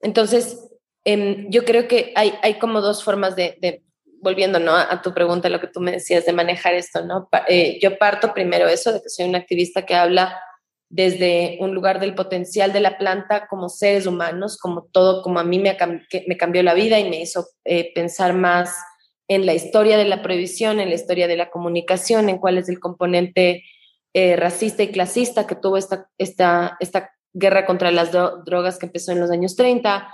Entonces, 0.00 0.69
em, 1.04 1.50
yo 1.50 1.64
creo 1.64 1.88
que 1.88 2.12
hay, 2.16 2.34
hay 2.42 2.58
como 2.58 2.80
dos 2.80 3.04
formas 3.04 3.36
de, 3.36 3.82
volviendo 4.22 4.58
¿no? 4.58 4.76
a, 4.76 5.00
tu 5.02 5.14
pregunta, 5.14 5.48
lo 5.48 5.60
que 5.60 5.66
tú 5.66 5.80
me 5.80 5.92
decías 5.92 6.26
de 6.26 6.32
manejar 6.32 6.74
esto, 6.74 7.04
¿no? 7.04 7.28
Eh, 7.48 7.78
yo 7.80 7.98
parto 7.98 8.34
primero 8.34 8.68
eso, 8.68 8.92
de 8.92 9.00
que 9.02 9.08
soy 9.08 9.28
una 9.28 9.38
activista 9.38 9.86
que 9.86 9.94
habla 9.94 10.40
desde 10.90 11.56
un 11.60 11.72
lugar 11.72 12.00
del 12.00 12.14
potencial 12.14 12.72
de 12.72 12.80
la 12.80 12.98
planta 12.98 13.46
como 13.46 13.68
seres 13.68 14.06
humanos, 14.06 14.58
como 14.58 14.88
todo, 14.92 15.22
como 15.22 15.38
a 15.38 15.44
mí 15.44 15.58
me, 15.58 15.76
me 16.26 16.36
cambió 16.36 16.62
la 16.62 16.74
vida 16.74 16.98
y 16.98 17.08
me 17.08 17.20
hizo 17.20 17.46
eh, 17.64 17.92
pensar 17.94 18.34
más 18.34 18.76
en 19.28 19.46
la 19.46 19.54
historia 19.54 19.96
de 19.96 20.04
la 20.04 20.22
prohibición, 20.22 20.80
en 20.80 20.88
la 20.88 20.96
historia 20.96 21.28
de 21.28 21.36
la 21.36 21.50
comunicación, 21.50 22.28
en 22.28 22.38
cuál 22.38 22.58
es 22.58 22.68
el 22.68 22.80
componente 22.80 23.62
eh, 24.12 24.34
racista 24.34 24.82
y 24.82 24.88
clasista 24.88 25.46
que 25.46 25.54
tuvo 25.54 25.76
esta, 25.76 26.08
esta, 26.18 26.76
esta 26.80 27.12
guerra 27.32 27.64
contra 27.64 27.92
las 27.92 28.10
drogas 28.10 28.76
que 28.76 28.86
empezó 28.86 29.12
en 29.12 29.20
los 29.20 29.30
años 29.30 29.54
30, 29.54 30.12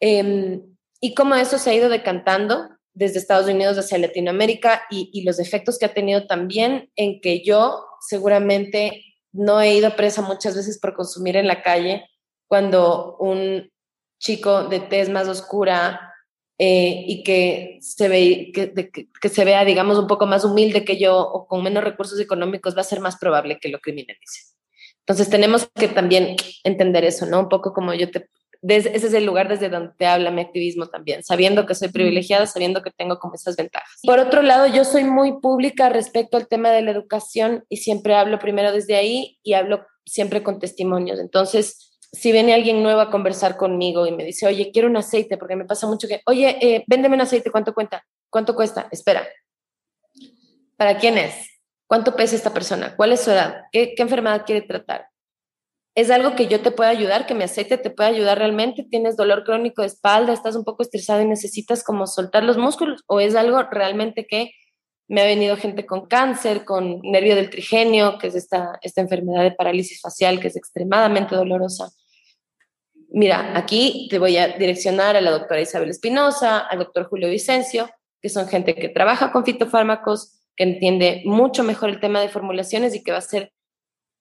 em, 0.00 0.62
y 1.00 1.14
cómo 1.14 1.34
eso 1.34 1.58
se 1.58 1.70
ha 1.70 1.74
ido 1.74 1.88
decantando 1.88 2.68
desde 2.92 3.18
Estados 3.18 3.48
Unidos 3.48 3.78
hacia 3.78 3.98
Latinoamérica 3.98 4.82
y, 4.90 5.10
y 5.12 5.22
los 5.22 5.38
efectos 5.38 5.78
que 5.78 5.86
ha 5.86 5.94
tenido 5.94 6.26
también 6.26 6.90
en 6.96 7.20
que 7.20 7.42
yo 7.44 7.84
seguramente 8.00 9.04
no 9.32 9.60
he 9.60 9.74
ido 9.74 9.94
presa 9.96 10.22
muchas 10.22 10.56
veces 10.56 10.78
por 10.78 10.94
consumir 10.94 11.36
en 11.36 11.46
la 11.46 11.62
calle 11.62 12.08
cuando 12.48 13.16
un 13.18 13.70
chico 14.18 14.64
de 14.64 14.80
tez 14.80 15.08
más 15.08 15.28
oscura 15.28 16.10
eh, 16.58 17.04
y 17.06 17.22
que 17.22 17.78
se, 17.80 18.08
ve, 18.08 18.52
que, 18.52 19.28
se 19.30 19.44
vea, 19.44 19.64
digamos, 19.64 19.98
un 19.98 20.06
poco 20.06 20.26
más 20.26 20.44
humilde 20.44 20.84
que 20.84 20.98
yo 20.98 21.16
o 21.18 21.46
con 21.46 21.62
menos 21.62 21.82
recursos 21.82 22.20
económicos, 22.20 22.76
va 22.76 22.82
a 22.82 22.84
ser 22.84 23.00
más 23.00 23.16
probable 23.16 23.58
que 23.58 23.70
lo 23.70 23.78
criminalice. 23.78 24.52
Entonces 24.98 25.30
tenemos 25.30 25.70
que 25.74 25.88
también 25.88 26.36
entender 26.62 27.04
eso, 27.04 27.24
¿no? 27.24 27.40
Un 27.40 27.48
poco 27.48 27.72
como 27.72 27.94
yo 27.94 28.10
te, 28.10 28.28
ese 28.62 28.94
es 28.94 29.14
el 29.14 29.24
lugar 29.24 29.48
desde 29.48 29.68
donde 29.68 29.92
te 29.96 30.06
habla 30.06 30.30
mi 30.30 30.42
activismo 30.42 30.86
también, 30.86 31.22
sabiendo 31.22 31.66
que 31.66 31.74
soy 31.74 31.88
privilegiada, 31.88 32.46
sabiendo 32.46 32.82
que 32.82 32.90
tengo 32.90 33.18
como 33.18 33.34
esas 33.34 33.56
ventajas. 33.56 33.88
Por 34.02 34.18
otro 34.18 34.42
lado, 34.42 34.66
yo 34.66 34.84
soy 34.84 35.04
muy 35.04 35.40
pública 35.40 35.88
respecto 35.88 36.36
al 36.36 36.48
tema 36.48 36.70
de 36.70 36.82
la 36.82 36.90
educación 36.90 37.64
y 37.68 37.78
siempre 37.78 38.14
hablo 38.14 38.38
primero 38.38 38.72
desde 38.72 38.96
ahí 38.96 39.38
y 39.42 39.54
hablo 39.54 39.86
siempre 40.04 40.42
con 40.42 40.58
testimonios. 40.58 41.18
Entonces, 41.18 41.98
si 42.12 42.32
viene 42.32 42.52
alguien 42.52 42.82
nuevo 42.82 43.00
a 43.00 43.10
conversar 43.10 43.56
conmigo 43.56 44.06
y 44.06 44.12
me 44.12 44.24
dice, 44.24 44.46
oye, 44.46 44.70
quiero 44.72 44.88
un 44.88 44.96
aceite, 44.96 45.38
porque 45.38 45.56
me 45.56 45.64
pasa 45.64 45.86
mucho 45.86 46.08
que, 46.08 46.20
oye, 46.26 46.58
eh, 46.60 46.84
véndeme 46.86 47.14
un 47.14 47.22
aceite, 47.22 47.50
¿cuánto 47.50 47.72
cuenta? 47.72 48.04
¿Cuánto 48.28 48.54
cuesta? 48.54 48.88
Espera. 48.90 49.26
¿Para 50.76 50.98
quién 50.98 51.18
es? 51.18 51.34
¿Cuánto 51.86 52.14
pesa 52.14 52.36
esta 52.36 52.52
persona? 52.52 52.96
¿Cuál 52.96 53.12
es 53.12 53.20
su 53.20 53.30
edad? 53.30 53.64
¿Qué, 53.72 53.94
qué 53.94 54.02
enfermedad 54.02 54.44
quiere 54.44 54.62
tratar? 54.62 55.09
Es 56.00 56.10
algo 56.10 56.34
que 56.34 56.46
yo 56.46 56.60
te 56.60 56.70
pueda 56.70 56.90
ayudar, 56.90 57.26
que 57.26 57.34
mi 57.34 57.44
aceite 57.44 57.76
te 57.76 57.90
pueda 57.90 58.08
ayudar 58.08 58.38
realmente, 58.38 58.86
tienes 58.90 59.16
dolor 59.16 59.44
crónico 59.44 59.82
de 59.82 59.88
espalda, 59.88 60.32
estás 60.32 60.56
un 60.56 60.64
poco 60.64 60.82
estresado 60.82 61.20
y 61.20 61.26
necesitas 61.26 61.84
como 61.84 62.06
soltar 62.06 62.42
los 62.42 62.56
músculos, 62.56 63.02
o 63.06 63.20
es 63.20 63.34
algo 63.34 63.62
realmente 63.64 64.26
que 64.26 64.52
me 65.08 65.20
ha 65.20 65.24
venido 65.24 65.56
gente 65.56 65.84
con 65.84 66.06
cáncer, 66.06 66.64
con 66.64 67.00
nervio 67.02 67.34
del 67.34 67.50
trigenio, 67.50 68.16
que 68.16 68.28
es 68.28 68.34
esta, 68.34 68.78
esta 68.80 69.00
enfermedad 69.00 69.42
de 69.42 69.50
parálisis 69.50 70.00
facial 70.00 70.40
que 70.40 70.48
es 70.48 70.56
extremadamente 70.56 71.34
dolorosa. 71.34 71.90
Mira, 73.12 73.58
aquí 73.58 74.06
te 74.08 74.18
voy 74.18 74.36
a 74.36 74.48
direccionar 74.48 75.16
a 75.16 75.20
la 75.20 75.32
doctora 75.32 75.60
Isabel 75.60 75.90
Espinosa, 75.90 76.60
al 76.60 76.78
doctor 76.78 77.08
Julio 77.08 77.28
Vicencio, 77.28 77.90
que 78.22 78.28
son 78.28 78.46
gente 78.48 78.74
que 78.74 78.88
trabaja 78.88 79.32
con 79.32 79.44
fitofármacos, 79.44 80.40
que 80.56 80.64
entiende 80.64 81.22
mucho 81.24 81.64
mejor 81.64 81.90
el 81.90 82.00
tema 82.00 82.20
de 82.20 82.28
formulaciones 82.28 82.94
y 82.94 83.02
que 83.02 83.12
va 83.12 83.18
a 83.18 83.22
ser 83.22 83.52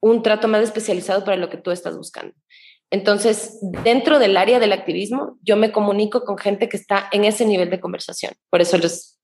un 0.02 0.24
trato 0.24 0.48
más 0.48 0.64
especializado 0.64 1.24
para 1.24 1.38
lo 1.38 1.50
que 1.50 1.58
tú 1.58 1.72
estás 1.72 1.98
buscando. 1.98 2.34
Entonces, 2.92 3.60
dentro 3.84 4.18
del 4.18 4.36
área 4.36 4.60
del 4.60 4.72
activismo, 4.72 5.38
yo 5.42 5.56
me 5.58 5.72
comunico 5.72 6.24
con 6.24 6.38
gente 6.38 6.70
que 6.70 6.78
está 6.78 7.08
en 7.12 7.24
ese 7.24 7.46
nivel 7.46 7.70
de 7.70 7.80
conversación. 7.80 8.34
Por 8.50 8.62
eso, 8.62 8.78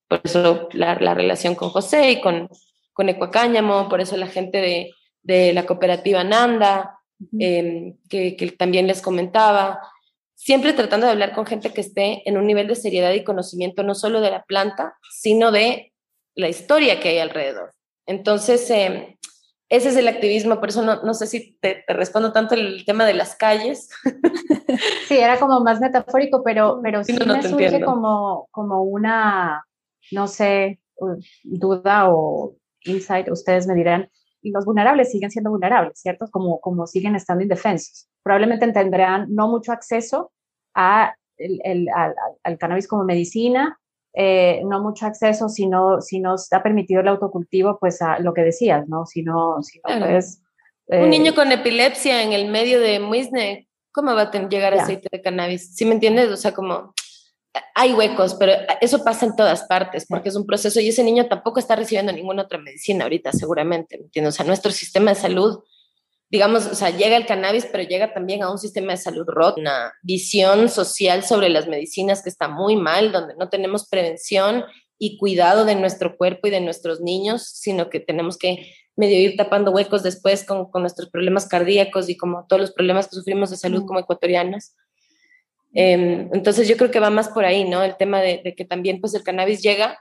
por 0.08 0.22
eso 0.24 0.70
la, 0.74 0.96
relación 0.96 1.56
con 1.56 1.70
José 1.70 2.12
y 2.12 2.22
con, 2.22 2.48
con 2.94 3.10
Ecuacáñamo, 3.10 3.90
por 3.90 4.02
eso 4.02 4.18
la 4.18 4.28
gente 4.28 4.60
de, 4.60 4.92
de 5.24 5.54
la 5.54 5.66
cooperativa 5.66 6.24
Nanda, 6.24 7.00
em, 7.40 7.98
que, 8.08 8.36
que 8.36 8.52
también 8.52 8.86
les 8.86 9.02
comentaba, 9.02 9.80
siempre 10.36 10.74
tratando 10.74 11.08
de 11.08 11.14
hablar 11.14 11.34
con 11.34 11.48
gente 11.48 11.74
que 11.74 11.82
esté 11.82 12.22
en 12.30 12.38
un 12.38 12.46
nivel 12.46 12.68
de 12.68 12.76
seriedad 12.76 13.14
y 13.14 13.24
conocimiento 13.24 13.82
no 13.82 13.96
solo 13.96 14.22
de 14.22 14.30
la 14.30 14.44
planta, 14.44 14.96
sino 15.12 15.52
de 15.52 15.92
la 16.36 16.50
historia 16.50 17.00
que 17.00 17.10
hay 17.10 17.18
alrededor. 17.18 17.74
Entonces, 18.06 18.70
eh, 18.70 19.18
ese 19.70 19.90
es 19.90 19.98
el 19.98 20.08
activismo, 20.08 20.60
por 20.60 20.70
eso 20.70 20.84
no, 20.84 21.02
no 21.04 21.14
sé 21.14 21.28
si 21.28 21.58
te, 21.60 21.84
respondo 21.88 22.32
tanto 22.32 22.56
el 22.56 22.86
tema 22.86 23.06
de 23.06 23.14
las 23.14 23.36
calles. 23.36 23.90
Sí, 25.08 25.18
era 25.18 25.40
como 25.40 25.62
más 25.62 25.80
metafórico, 25.80 26.44
pero, 26.44 26.80
pero 26.82 27.04
sí, 27.04 27.14
me 27.14 27.42
surge 27.44 27.82
como, 27.82 28.48
como 28.52 28.82
una, 28.84 29.64
no 30.12 30.28
sé, 30.28 30.82
duda 31.44 32.10
o 32.10 32.56
insight, 32.84 33.30
ustedes 33.30 33.68
me 33.68 33.76
dirán, 33.76 34.10
y 34.42 34.52
los 34.52 34.66
vulnerables 34.66 35.12
siguen 35.12 35.32
siendo 35.32 35.52
vulnerables, 35.52 36.00
¿cierto? 36.00 36.28
Como, 36.32 36.60
como 36.60 36.88
siguen 36.88 37.16
estando 37.16 37.44
indefensos. 37.44 38.08
Probablemente 38.24 38.72
tendrán 38.72 39.28
no 39.34 39.48
mucho 39.48 39.72
acceso 39.72 40.32
a 40.74 41.16
el, 41.38 41.88
al, 41.94 42.16
al, 42.44 42.58
cannabis 42.58 42.88
como 42.88 43.04
medicina, 43.04 43.80
eh, 44.16 44.62
no 44.66 44.82
mucho 44.82 45.06
acceso 45.06 45.50
si 45.50 45.68
no, 45.68 46.02
si 46.02 46.20
no 46.20 46.36
está 46.36 46.64
permitido 46.64 47.02
el 47.02 47.08
autocultivo, 47.10 47.78
pues 47.80 48.02
a 48.02 48.20
lo 48.20 48.34
que 48.34 48.42
decías, 48.42 48.88
¿no? 48.88 49.06
Si 49.06 49.24
no, 49.24 49.62
si 49.62 49.80
no 49.80 49.92
Un 50.88 51.10
niño 51.10 51.32
eh, 51.32 51.36
con 51.36 51.52
epilepsia 51.52 52.24
en 52.24 52.32
el 52.32 52.50
medio 52.50 52.80
de 52.80 53.00
Muisne, 53.00 53.68
¿cómo 53.92 54.16
va 54.16 54.24
a 54.24 54.48
llegar 54.48 54.74
aceite 54.74 55.10
de 55.12 55.22
cannabis? 55.22 55.76
¿Sí 55.76 55.86
me 55.86 55.94
entiendes? 55.94 56.30
O 56.30 56.38
sea, 56.38 56.54
como 56.54 56.94
hay 57.74 57.94
huecos, 57.94 58.36
pero 58.36 58.54
eso 58.82 59.04
pasa 59.04 59.26
en 59.26 59.36
todas 59.36 59.64
partes 59.64 60.06
porque 60.08 60.30
es 60.30 60.36
un 60.36 60.46
proceso 60.46 60.80
y 60.80 60.90
ese 60.90 61.04
niño 61.04 61.28
tampoco 61.28 61.60
está 61.60 61.76
recibiendo 61.76 62.12
ninguna 62.12 62.44
otra 62.44 62.58
medicina 62.58 63.04
ahorita, 63.04 63.32
seguramente, 63.34 63.98
¿me 63.98 64.06
entiendes? 64.06 64.34
O 64.34 64.38
sea, 64.38 64.46
nuestro 64.46 64.72
sistema 64.72 65.12
de 65.12 65.20
salud, 65.20 65.60
digamos, 66.36 66.68
o 66.68 66.76
sea, 66.76 66.90
llega 66.90 67.16
el 67.16 67.26
cannabis, 67.26 67.66
pero 67.72 67.86
llega 67.86 68.14
también 68.14 68.44
a 68.44 68.52
un 68.52 68.58
sistema 68.58 68.92
de 68.92 68.98
salud 68.98 69.24
roto, 69.26 69.62
una 69.62 69.94
visión 70.02 70.68
social 70.68 71.24
sobre 71.24 71.48
las 71.48 71.66
medicinas 71.66 72.22
que 72.22 72.28
está 72.28 72.50
muy 72.50 72.76
mal, 72.76 73.14
donde 73.14 73.36
no 73.38 73.48
tenemos 73.48 73.88
prevención 73.88 74.66
y 75.00 75.18
cuidado 75.18 75.64
de 75.64 75.76
nuestro 75.76 76.18
cuerpo 76.18 76.48
y 76.48 76.52
de 76.52 76.60
nuestros 76.60 77.00
niños, 77.00 77.48
sino 77.48 77.90
que 77.90 78.02
tenemos 78.02 78.38
que 78.38 78.70
medio 78.98 79.18
ir 79.18 79.38
tapando 79.38 79.72
huecos 79.72 80.04
después 80.04 80.44
con, 80.44 80.70
con 80.70 80.82
nuestros 80.82 81.10
problemas 81.10 81.48
cardíacos 81.48 82.10
y 82.10 82.18
como 82.18 82.46
todos 82.50 82.60
los 82.60 82.74
problemas 82.74 83.08
que 83.08 83.16
sufrimos 83.16 83.50
de 83.50 83.56
salud 83.56 83.86
como 83.86 84.02
ecuatorianos. 84.02 84.74
Em, 85.74 86.30
entonces 86.34 86.68
yo 86.68 86.76
creo 86.76 86.92
que 86.92 87.00
va 87.00 87.10
más 87.12 87.30
por 87.30 87.46
ahí, 87.46 87.64
¿no? 87.64 87.82
El 87.82 87.96
tema 87.96 88.20
de, 88.20 88.54
que 88.58 88.66
también 88.66 89.00
pues 89.00 89.14
el 89.14 89.24
cannabis 89.24 89.62
llega 89.62 89.98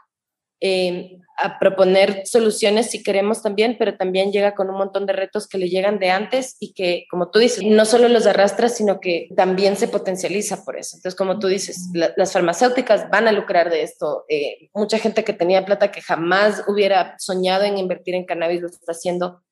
em, 0.67 1.21
a 1.37 1.59
proponer 1.59 2.23
soluciones 2.27 2.91
si 2.91 3.03
queremos 3.03 3.43
también, 3.43 3.77
pero 3.79 3.97
también 3.97 4.33
llega 4.33 4.55
con 4.55 4.71
un 4.71 4.77
montón 4.77 5.05
de 5.05 5.13
retos 5.13 5.47
que 5.47 5.59
le 5.59 5.69
llegan 5.69 5.99
de 5.99 6.11
antes 6.11 6.57
y 6.59 6.73
que, 6.73 7.05
como 7.11 7.31
tú 7.31 7.39
dices, 7.39 7.63
no 7.63 7.85
solo 7.85 8.09
los 8.09 8.27
arrastra, 8.27 8.71
sino 8.71 8.99
que 8.99 9.29
también 9.37 9.77
se 9.77 9.89
potencializa 9.89 10.65
por 10.65 10.79
eso. 10.79 10.97
Entonces, 10.97 11.19
como 11.19 11.39
tú 11.39 11.49
dices, 11.49 11.91
las 11.93 12.33
farmacéuticas 12.33 13.11
van 13.11 13.29
a 13.29 13.33
lucrar 13.33 13.69
de 13.69 13.83
esto. 13.83 14.25
Eh, 14.29 14.71
mucha 14.73 14.99
gente 14.99 15.23
que 15.23 15.35
tenía 15.35 15.67
plata 15.67 15.91
que 15.91 16.01
jamás 16.01 16.63
hubiera 16.67 17.15
soñado 17.19 17.65
en 17.65 17.77
invertir 17.77 18.15
en 18.15 18.25
cannabis 18.25 18.63
lo 18.63 18.69
está 18.69 18.93
haciendo 18.93 19.43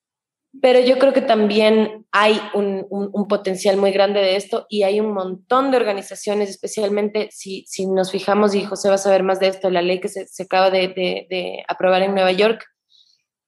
pero 0.61 0.81
yo 0.81 0.99
creo 0.99 1.13
que 1.13 1.23
también 1.23 2.07
hay 2.13 2.39
un, 2.53 2.87
un, 2.91 3.27
potencial 3.27 3.79
muy 3.79 3.91
grande 3.91 4.21
de 4.21 4.37
esto 4.37 4.67
y 4.69 4.83
hay 4.83 5.01
un 5.01 5.13
montón 5.13 5.71
de 5.71 5.79
organizaciones, 5.79 6.51
especialmente 6.51 7.29
si, 7.31 7.65
si 7.67 7.87
nos 7.87 8.11
fijamos, 8.11 8.55
y 8.55 8.65
José 8.65 8.89
va 8.89 8.97
a 8.97 8.99
saber 8.99 9.23
más 9.23 9.41
de 9.41 9.49
esto, 9.49 9.71
la 9.71 9.81
ley 9.81 9.99
que 10.01 10.09
se, 10.09 10.27
se 10.27 10.43
acaba 10.43 10.71
de, 10.71 10.89
de, 10.89 11.65
aprobar 11.69 12.03
en 12.03 12.15
Nueva 12.15 12.33
York, 12.33 12.67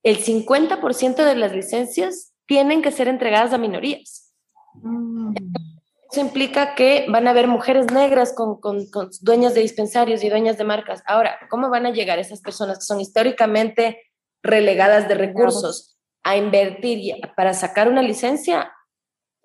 el 0.03 0.19
50% 0.19 1.17
de 1.25 1.37
las 1.37 1.53
licencias 1.53 2.33
tienen 2.47 2.81
que 2.81 2.91
ser 2.91 3.09
entregadas 3.09 3.53
a 3.53 3.59
minorías. 3.59 4.33
Mm. 4.75 5.35
Eso 6.11 6.21
implica 6.21 6.75
que 6.75 7.07
van 7.09 7.27
a 7.27 7.33
haber 7.33 7.49
mujeres 7.49 7.91
negras 7.93 8.33
con, 8.33 8.61
con, 8.61 8.87
con 8.87 9.11
dueñas 9.21 9.53
de 9.55 9.61
dispensarios 9.61 10.23
y 10.23 10.31
dueñas 10.31 10.57
de 10.57 10.65
marcas. 10.65 11.03
Ahora, 11.07 11.39
¿cómo 11.51 11.69
van 11.69 11.87
a 11.87 11.91
llegar 11.91 12.19
esas 12.19 12.41
personas 12.41 12.79
que 12.79 12.85
son 12.85 13.01
históricamente 13.01 14.01
relegadas 14.43 15.09
de 15.09 15.17
recursos? 15.17 15.94
A 16.25 16.37
invertir 16.37 17.15
para 17.37 17.55
sacar 17.55 17.89
una 17.89 18.03
licencia, 18.03 18.73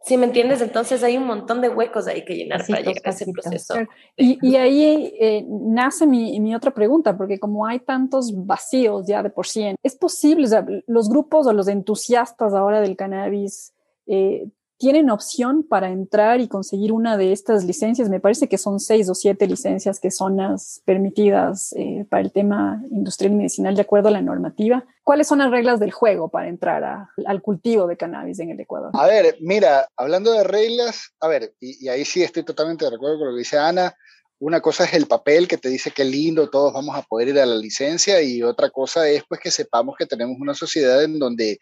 si 0.01 0.17
me 0.17 0.25
entiendes? 0.25 0.61
Entonces 0.61 1.03
hay 1.03 1.17
un 1.17 1.27
montón 1.27 1.61
de 1.61 1.69
huecos 1.69 2.07
ahí 2.07 2.23
que 2.23 2.35
llenar 2.35 2.65
para 2.65 2.79
llegar 2.79 3.03
a 3.05 3.09
ese 3.09 3.31
proceso. 3.31 3.75
Y, 4.15 4.39
y 4.41 4.55
ahí 4.55 5.13
eh, 5.19 5.45
nace 5.47 6.07
mi, 6.07 6.39
mi, 6.39 6.55
otra 6.55 6.71
pregunta, 6.71 7.17
porque 7.17 7.37
como 7.37 7.67
hay 7.67 7.79
tantos 7.79 8.31
vacíos 8.45 9.05
ya 9.07 9.21
de 9.21 9.29
por 9.29 9.45
sí, 9.45 9.65
¿es 9.83 9.95
posible, 9.95 10.45
o 10.45 10.47
sea, 10.47 10.65
los 10.87 11.09
grupos 11.09 11.45
o 11.47 11.53
los 11.53 11.67
entusiastas 11.67 12.53
ahora 12.53 12.79
del 12.79 12.95
cannabis 12.95 13.73
eh, 14.07 14.47
tienen 14.79 15.09
opción 15.09 15.63
para 15.63 15.89
entrar 15.89 16.39
y 16.39 16.47
conseguir 16.47 16.93
una 16.93 17.17
de 17.17 17.33
estas 17.33 17.65
licencias. 17.65 18.09
Me 18.09 18.21
parece 18.21 18.47
que 18.47 18.57
son 18.57 18.79
seis 18.79 19.09
o 19.09 19.13
siete 19.13 19.45
licencias 19.45 19.99
que 19.99 20.09
son 20.09 20.37
las 20.37 20.81
permitidas 20.85 21.73
eh, 21.75 22.05
para 22.09 22.21
el 22.21 22.31
tema 22.31 22.81
industrial 22.89 23.33
y 23.33 23.35
medicinal 23.35 23.75
de 23.75 23.81
acuerdo 23.81 24.07
a 24.07 24.11
la 24.11 24.21
normativa. 24.21 24.85
¿Cuáles 25.03 25.27
son 25.27 25.39
las 25.39 25.51
reglas 25.51 25.81
del 25.81 25.91
juego 25.91 26.29
para 26.29 26.47
entrar 26.47 27.09
al 27.25 27.41
cultivo 27.41 27.87
de 27.87 27.97
cannabis 27.97 28.39
en 28.39 28.51
el 28.51 28.59
Ecuador? 28.61 28.91
A 28.93 29.05
ver, 29.05 29.35
mira, 29.41 29.85
hablando 29.97 30.31
de 30.31 30.45
reglas, 30.45 31.13
a 31.19 31.27
ver, 31.27 31.53
y, 31.59 31.85
y 31.85 31.89
ahí 31.89 32.05
sí 32.05 32.23
estoy 32.23 32.43
totalmente 32.43 32.89
de 32.89 32.95
acuerdo 32.95 33.17
con 33.17 33.27
lo 33.27 33.33
que 33.33 33.39
dice 33.39 33.57
Ana. 33.57 33.93
Una 34.41 34.61
cosa 34.61 34.85
es 34.85 34.93
el 34.93 35.07
papel 35.07 35.49
que 35.49 35.57
te 35.57 35.67
dice 35.67 35.91
que 35.91 36.05
lindo, 36.05 36.49
todos 36.49 36.71
vamos 36.71 36.95
a 36.95 37.01
poder 37.01 37.27
ir 37.27 37.39
a 37.39 37.45
la 37.45 37.57
licencia 37.57 38.21
y 38.21 38.41
otra 38.41 38.69
cosa 38.69 39.09
es 39.09 39.23
pues 39.27 39.41
que 39.41 39.51
sepamos 39.51 39.97
que 39.97 40.05
tenemos 40.05 40.37
una 40.39 40.53
sociedad 40.53 41.03
en 41.03 41.19
donde 41.19 41.59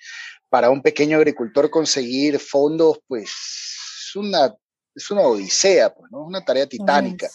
para 0.49 0.69
un 0.69 0.81
pequeño 0.81 1.17
agricultor 1.17 1.69
conseguir 1.69 2.39
fondos 2.39 2.99
pues 3.07 3.31
es 4.07 4.15
una, 4.15 4.53
es 4.95 5.12
una 5.12 5.21
odisea, 5.21 5.93
pues, 5.93 6.12
¿no? 6.12 6.21
Es 6.21 6.27
una 6.27 6.43
tarea 6.43 6.67
titánica. 6.67 7.29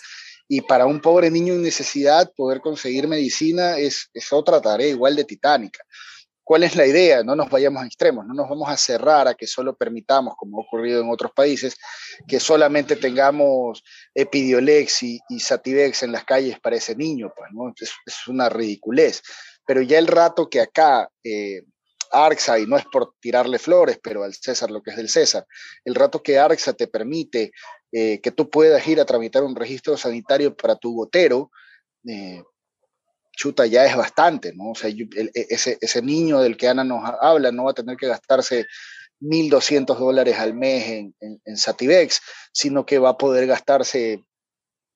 Y 0.48 0.61
para 0.61 0.87
un 0.87 1.01
pobre 1.01 1.31
niño 1.31 1.55
en 1.55 1.62
necesidad 1.62 2.33
poder 2.35 2.61
conseguir 2.61 3.09
medicina 3.09 3.79
es, 3.79 4.11
es 4.12 4.33
otra 4.33 4.61
tarea 4.61 4.88
igual 4.88 5.16
de 5.16 5.25
titánica. 5.25 5.83
¿Cuál 6.44 6.64
es 6.64 6.75
la 6.75 6.87
idea? 6.87 7.22
No 7.22 7.37
nos 7.37 7.48
vayamos 7.48 7.83
a 7.83 7.87
extremos, 7.87 8.27
no 8.27 8.35
nos 8.35 8.48
vamos 8.48 8.68
a 8.68 8.77
cerrar 8.77 9.29
a 9.29 9.35
que 9.35 9.46
solo 9.46 9.77
permitamos, 9.77 10.35
como 10.37 10.59
ha 10.59 10.62
ocurrido 10.62 11.01
en 11.01 11.11
otros 11.11 11.31
países, 11.33 11.77
que 12.27 12.40
solamente 12.40 12.96
tengamos 12.96 13.83
Epidiolex 14.12 15.05
y, 15.05 15.20
Sativex 15.38 16.03
en 16.03 16.12
las 16.12 16.25
calles 16.25 16.59
para 16.59 16.77
ese 16.77 16.96
niño, 16.96 17.33
pues, 17.37 17.51
¿no? 17.53 17.72
Es, 17.81 17.92
una 18.27 18.48
ridiculez. 18.48 19.22
Pero 19.64 19.83
ya 19.83 19.98
el 19.98 20.09
rato 20.09 20.51
que 20.51 20.61
acá 20.61 21.09
eh, 21.22 21.62
ARXA, 22.12 22.59
y 22.59 22.66
no 22.66 22.77
es 22.77 22.85
por 22.85 23.14
tirarle 23.20 23.59
flores, 23.59 23.98
pero 24.03 24.22
al 24.22 24.35
César 24.35 24.70
lo 24.70 24.83
que 24.83 24.90
es 24.90 24.96
del 24.96 25.09
César, 25.09 25.46
el 25.85 25.94
rato 25.94 26.22
que 26.22 26.38
ARXA 26.38 26.75
te 26.75 26.87
permite 26.87 27.53
eh, 27.90 28.20
que 28.20 28.31
tú 28.31 28.48
puedas 28.51 28.87
ir 28.87 29.01
a 29.01 29.05
tramitar 29.05 29.42
un 29.42 29.57
registro 29.57 29.96
sanitario 29.96 30.57
para 30.57 30.77
tu 30.77 30.94
gotero, 30.94 31.51
eh, 32.07 32.42
chuta, 33.33 33.66
ya 33.66 33.87
es 33.87 33.96
bastante, 33.96 34.53
¿no? 34.55 34.70
O 34.70 34.75
sea, 34.75 34.90
e, 34.90 35.31
ese, 35.35 35.79
ese, 35.81 36.03
niño 36.03 36.40
del 36.40 36.57
que 36.57 36.68
Ana 36.68 36.85
nos 36.85 37.03
habla 37.20 37.51
no 37.51 37.64
va 37.64 37.72
a 37.72 37.75
tener 37.75 37.96
que 37.96 38.07
gastarse 38.07 38.66
1.200 39.20 39.98
dólares 39.98 40.38
al 40.38 40.55
mes 40.55 40.88
en, 40.88 41.14
en, 41.20 41.57
Sativex, 41.57 42.20
sino 42.53 42.85
que 42.85 42.98
va 42.98 43.11
a 43.11 43.18
poder 43.18 43.46
gastarse, 43.46 44.25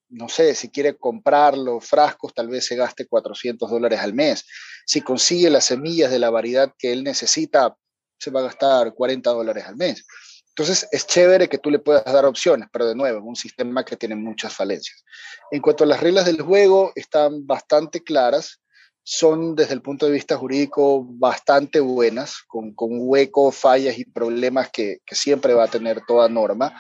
no 0.08 0.28
sé, 0.28 0.54
si 0.54 0.70
quiere 0.70 0.96
comprar 0.96 1.56
los 1.56 1.84
frascos, 1.84 2.32
tal 2.34 2.48
vez 2.48 2.66
se 2.66 2.76
gaste 2.76 3.06
400 3.06 3.68
dólares 3.68 4.00
al 4.00 4.14
mes. 4.14 4.44
Si 4.86 5.00
consigue 5.00 5.50
las 5.50 5.64
semillas 5.64 6.10
de 6.10 6.18
la 6.18 6.30
variedad 6.30 6.72
que 6.78 6.92
él 6.92 7.02
necesita, 7.02 7.76
se 8.18 8.30
va 8.30 8.40
a 8.40 8.44
gastar 8.44 8.94
40 8.94 9.30
dólares 9.30 9.64
al 9.66 9.76
mes. 9.76 10.06
Entonces, 10.48 10.88
es 10.90 11.06
chévere 11.06 11.48
que 11.48 11.58
tú 11.58 11.70
le 11.70 11.80
puedas 11.80 12.04
dar 12.04 12.24
opciones, 12.24 12.68
pero 12.72 12.86
de 12.86 12.94
nuevo, 12.94 13.20
un 13.26 13.36
sistema 13.36 13.84
que 13.84 13.96
tiene 13.96 14.16
muchas 14.16 14.54
falencias. 14.54 15.04
En 15.50 15.60
cuanto 15.60 15.84
a 15.84 15.86
las 15.86 16.00
reglas 16.00 16.24
del 16.24 16.40
juego, 16.40 16.92
están 16.94 17.46
bastante 17.46 18.02
claras, 18.02 18.62
son 19.02 19.54
desde 19.54 19.74
el 19.74 19.82
punto 19.82 20.06
de 20.06 20.12
vista 20.12 20.36
jurídico 20.36 21.04
bastante 21.06 21.78
buenas, 21.78 22.38
con, 22.48 22.72
con 22.74 22.88
huecos, 22.92 23.54
fallas 23.54 23.98
y 23.98 24.06
problemas 24.06 24.70
que, 24.70 24.98
que 25.04 25.14
siempre 25.14 25.52
va 25.52 25.64
a 25.64 25.70
tener 25.70 26.00
toda 26.06 26.28
norma, 26.28 26.74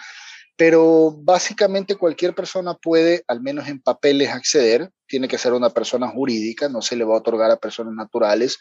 pero 0.56 1.12
básicamente 1.12 1.96
cualquier 1.96 2.34
persona 2.34 2.74
puede, 2.74 3.22
al 3.28 3.42
menos 3.42 3.68
en 3.68 3.80
papeles, 3.80 4.30
acceder, 4.30 4.90
tiene 5.06 5.28
que 5.28 5.38
ser 5.38 5.52
una 5.52 5.70
persona 5.70 6.08
jurídica, 6.08 6.68
no 6.68 6.80
se 6.80 6.96
le 6.96 7.04
va 7.04 7.14
a 7.14 7.18
otorgar 7.18 7.50
a 7.50 7.58
personas 7.58 7.94
naturales. 7.94 8.58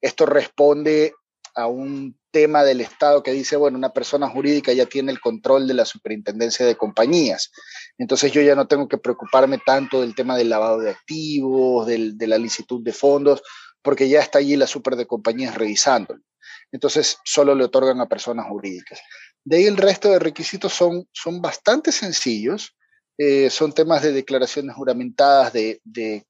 Esto 0.00 0.24
responde 0.26 1.12
a 1.54 1.66
un 1.66 2.18
tema 2.30 2.62
del 2.64 2.80
Estado 2.80 3.22
que 3.22 3.32
dice, 3.32 3.56
bueno, 3.56 3.76
una 3.76 3.92
persona 3.92 4.28
jurídica 4.28 4.72
ya 4.72 4.86
tiene 4.86 5.12
el 5.12 5.20
control 5.20 5.66
de 5.66 5.74
la 5.74 5.84
superintendencia 5.84 6.64
de 6.64 6.76
compañías. 6.76 7.50
Entonces 7.98 8.32
yo 8.32 8.40
ya 8.40 8.54
no 8.54 8.66
tengo 8.66 8.88
que 8.88 8.98
preocuparme 8.98 9.58
tanto 9.58 10.00
del 10.00 10.14
tema 10.14 10.36
del 10.36 10.48
lavado 10.48 10.78
de 10.78 10.90
activos, 10.90 11.86
de 11.86 12.26
la 12.26 12.38
licitud 12.38 12.82
de 12.82 12.92
fondos, 12.92 13.42
porque 13.82 14.08
ya 14.08 14.20
está 14.20 14.38
allí 14.38 14.56
la 14.56 14.66
super 14.66 14.96
de 14.96 15.06
compañías 15.06 15.56
revisándolo. 15.56 16.22
Entonces 16.70 17.18
solo 17.24 17.54
le 17.54 17.64
otorgan 17.64 18.00
a 18.00 18.06
personas 18.06 18.46
jurídicas. 18.46 19.00
De 19.48 19.56
ahí 19.56 19.64
el 19.64 19.78
resto 19.78 20.10
de 20.10 20.18
requisitos 20.18 20.74
son, 20.74 21.08
son 21.10 21.40
bastante 21.40 21.90
sencillos. 21.90 22.76
Eh, 23.16 23.48
son 23.48 23.72
temas 23.72 24.02
de 24.02 24.12
declaraciones 24.12 24.76
juramentadas 24.76 25.54
de, 25.54 25.80
de 25.84 26.26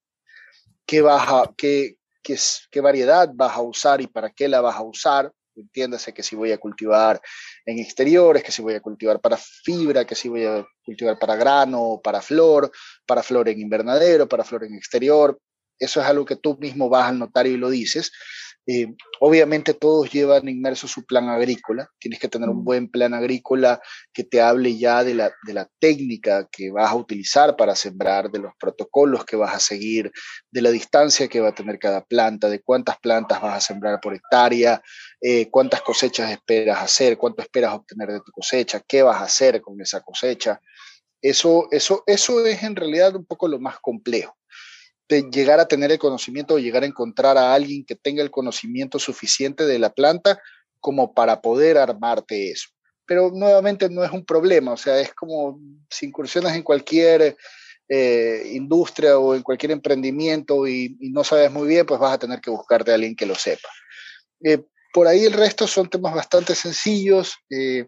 qué, 0.86 1.00
baja, 1.02 1.52
qué, 1.56 1.96
qué, 2.22 2.80
variedad 2.80 3.28
vas 3.34 3.56
a 3.56 3.62
usar 3.62 4.00
y 4.00 4.06
para 4.06 4.30
qué 4.30 4.46
la 4.46 4.60
vas 4.60 4.76
a 4.76 4.82
usar. 4.82 5.32
Entiéndase 5.56 6.14
que 6.14 6.22
si 6.22 6.36
voy 6.36 6.52
a 6.52 6.58
cultivar 6.58 7.20
en 7.66 7.80
exteriores, 7.80 8.44
que 8.44 8.52
si 8.52 8.62
voy 8.62 8.74
a 8.74 8.80
cultivar 8.80 9.20
para 9.20 9.36
fibra, 9.36 10.06
que 10.06 10.14
si 10.14 10.28
voy 10.28 10.44
a 10.44 10.64
cultivar 10.84 11.18
para 11.18 11.34
grano, 11.34 12.00
para 12.02 12.22
flor, 12.22 12.70
para 13.04 13.24
flor 13.24 13.48
en 13.48 13.58
invernadero, 13.58 14.28
para 14.28 14.44
flor 14.44 14.62
en 14.62 14.74
exterior. 14.74 15.36
Eso 15.76 16.00
es 16.00 16.06
algo 16.06 16.24
que 16.24 16.36
tú 16.36 16.56
mismo 16.60 16.88
vas 16.88 17.08
al 17.08 17.18
notario 17.18 17.52
y 17.52 17.56
lo 17.56 17.68
dices. 17.68 18.12
Eh, 18.70 18.94
obviamente 19.20 19.72
todos 19.72 20.12
llevan 20.12 20.46
inmerso 20.46 20.86
su 20.86 21.06
plan 21.06 21.30
agrícola, 21.30 21.88
tienes 21.98 22.20
que 22.20 22.28
tener 22.28 22.50
un 22.50 22.64
buen 22.64 22.90
plan 22.90 23.14
agrícola 23.14 23.80
que 24.12 24.24
te 24.24 24.42
hable 24.42 24.76
ya 24.76 25.02
de 25.04 25.14
la, 25.14 25.32
de 25.46 25.54
la 25.54 25.66
técnica 25.78 26.46
que 26.52 26.70
vas 26.70 26.90
a 26.90 26.94
utilizar 26.94 27.56
para 27.56 27.74
sembrar, 27.74 28.30
de 28.30 28.40
los 28.40 28.52
protocolos 28.60 29.24
que 29.24 29.36
vas 29.36 29.54
a 29.54 29.58
seguir, 29.58 30.12
de 30.50 30.60
la 30.60 30.70
distancia 30.70 31.28
que 31.28 31.40
va 31.40 31.48
a 31.48 31.54
tener 31.54 31.78
cada 31.78 32.04
planta, 32.04 32.50
de 32.50 32.60
cuántas 32.60 32.98
plantas 32.98 33.40
vas 33.40 33.56
a 33.56 33.66
sembrar 33.66 34.00
por 34.02 34.14
hectárea, 34.14 34.82
eh, 35.22 35.48
cuántas 35.48 35.80
cosechas 35.80 36.30
esperas 36.30 36.82
hacer, 36.82 37.16
cuánto 37.16 37.40
esperas 37.40 37.72
obtener 37.72 38.12
de 38.12 38.20
tu 38.20 38.32
cosecha, 38.32 38.82
qué 38.86 39.02
vas 39.02 39.22
a 39.22 39.24
hacer 39.24 39.62
con 39.62 39.80
esa 39.80 40.02
cosecha. 40.02 40.60
Eso, 41.22 41.68
eso, 41.70 42.02
eso 42.06 42.44
es 42.44 42.62
en 42.62 42.76
realidad 42.76 43.16
un 43.16 43.24
poco 43.24 43.48
lo 43.48 43.58
más 43.58 43.78
complejo 43.80 44.38
de 45.08 45.22
llegar 45.30 45.58
a 45.58 45.68
tener 45.68 45.90
el 45.90 45.98
conocimiento 45.98 46.54
o 46.54 46.58
llegar 46.58 46.82
a 46.82 46.86
encontrar 46.86 47.38
a 47.38 47.54
alguien 47.54 47.84
que 47.84 47.96
tenga 47.96 48.22
el 48.22 48.30
conocimiento 48.30 48.98
suficiente 48.98 49.64
de 49.64 49.78
la 49.78 49.92
planta 49.92 50.40
como 50.80 51.14
para 51.14 51.40
poder 51.40 51.78
armarte 51.78 52.50
eso. 52.50 52.68
pero 53.06 53.30
nuevamente 53.30 53.88
no 53.88 54.04
es 54.04 54.12
un 54.12 54.24
problema, 54.24 54.72
o 54.72 54.76
sea, 54.76 55.00
es 55.00 55.14
como 55.14 55.58
si 55.88 56.06
incursionas 56.06 56.54
en 56.54 56.62
cualquier 56.62 57.38
eh, 57.88 58.50
industria 58.52 59.18
o 59.18 59.34
en 59.34 59.42
cualquier 59.42 59.72
emprendimiento 59.72 60.68
y, 60.68 60.98
no 61.00 61.24
sabes 61.24 61.50
muy 61.50 61.66
bien, 61.66 61.86
pues 61.86 61.98
vas 61.98 62.12
a 62.12 62.18
tener 62.18 62.40
que 62.42 62.50
buscarte 62.50 62.90
a 62.90 62.94
alguien 62.96 63.16
que 63.16 63.24
lo 63.24 63.34
sepa. 63.34 63.68
Eh, 64.44 64.62
por 64.92 65.08
ahí 65.08 65.24
el 65.24 65.32
resto 65.32 65.66
son 65.66 65.88
temas 65.88 66.14
bastante 66.14 66.54
sencillos. 66.54 67.36
Eh, 67.48 67.86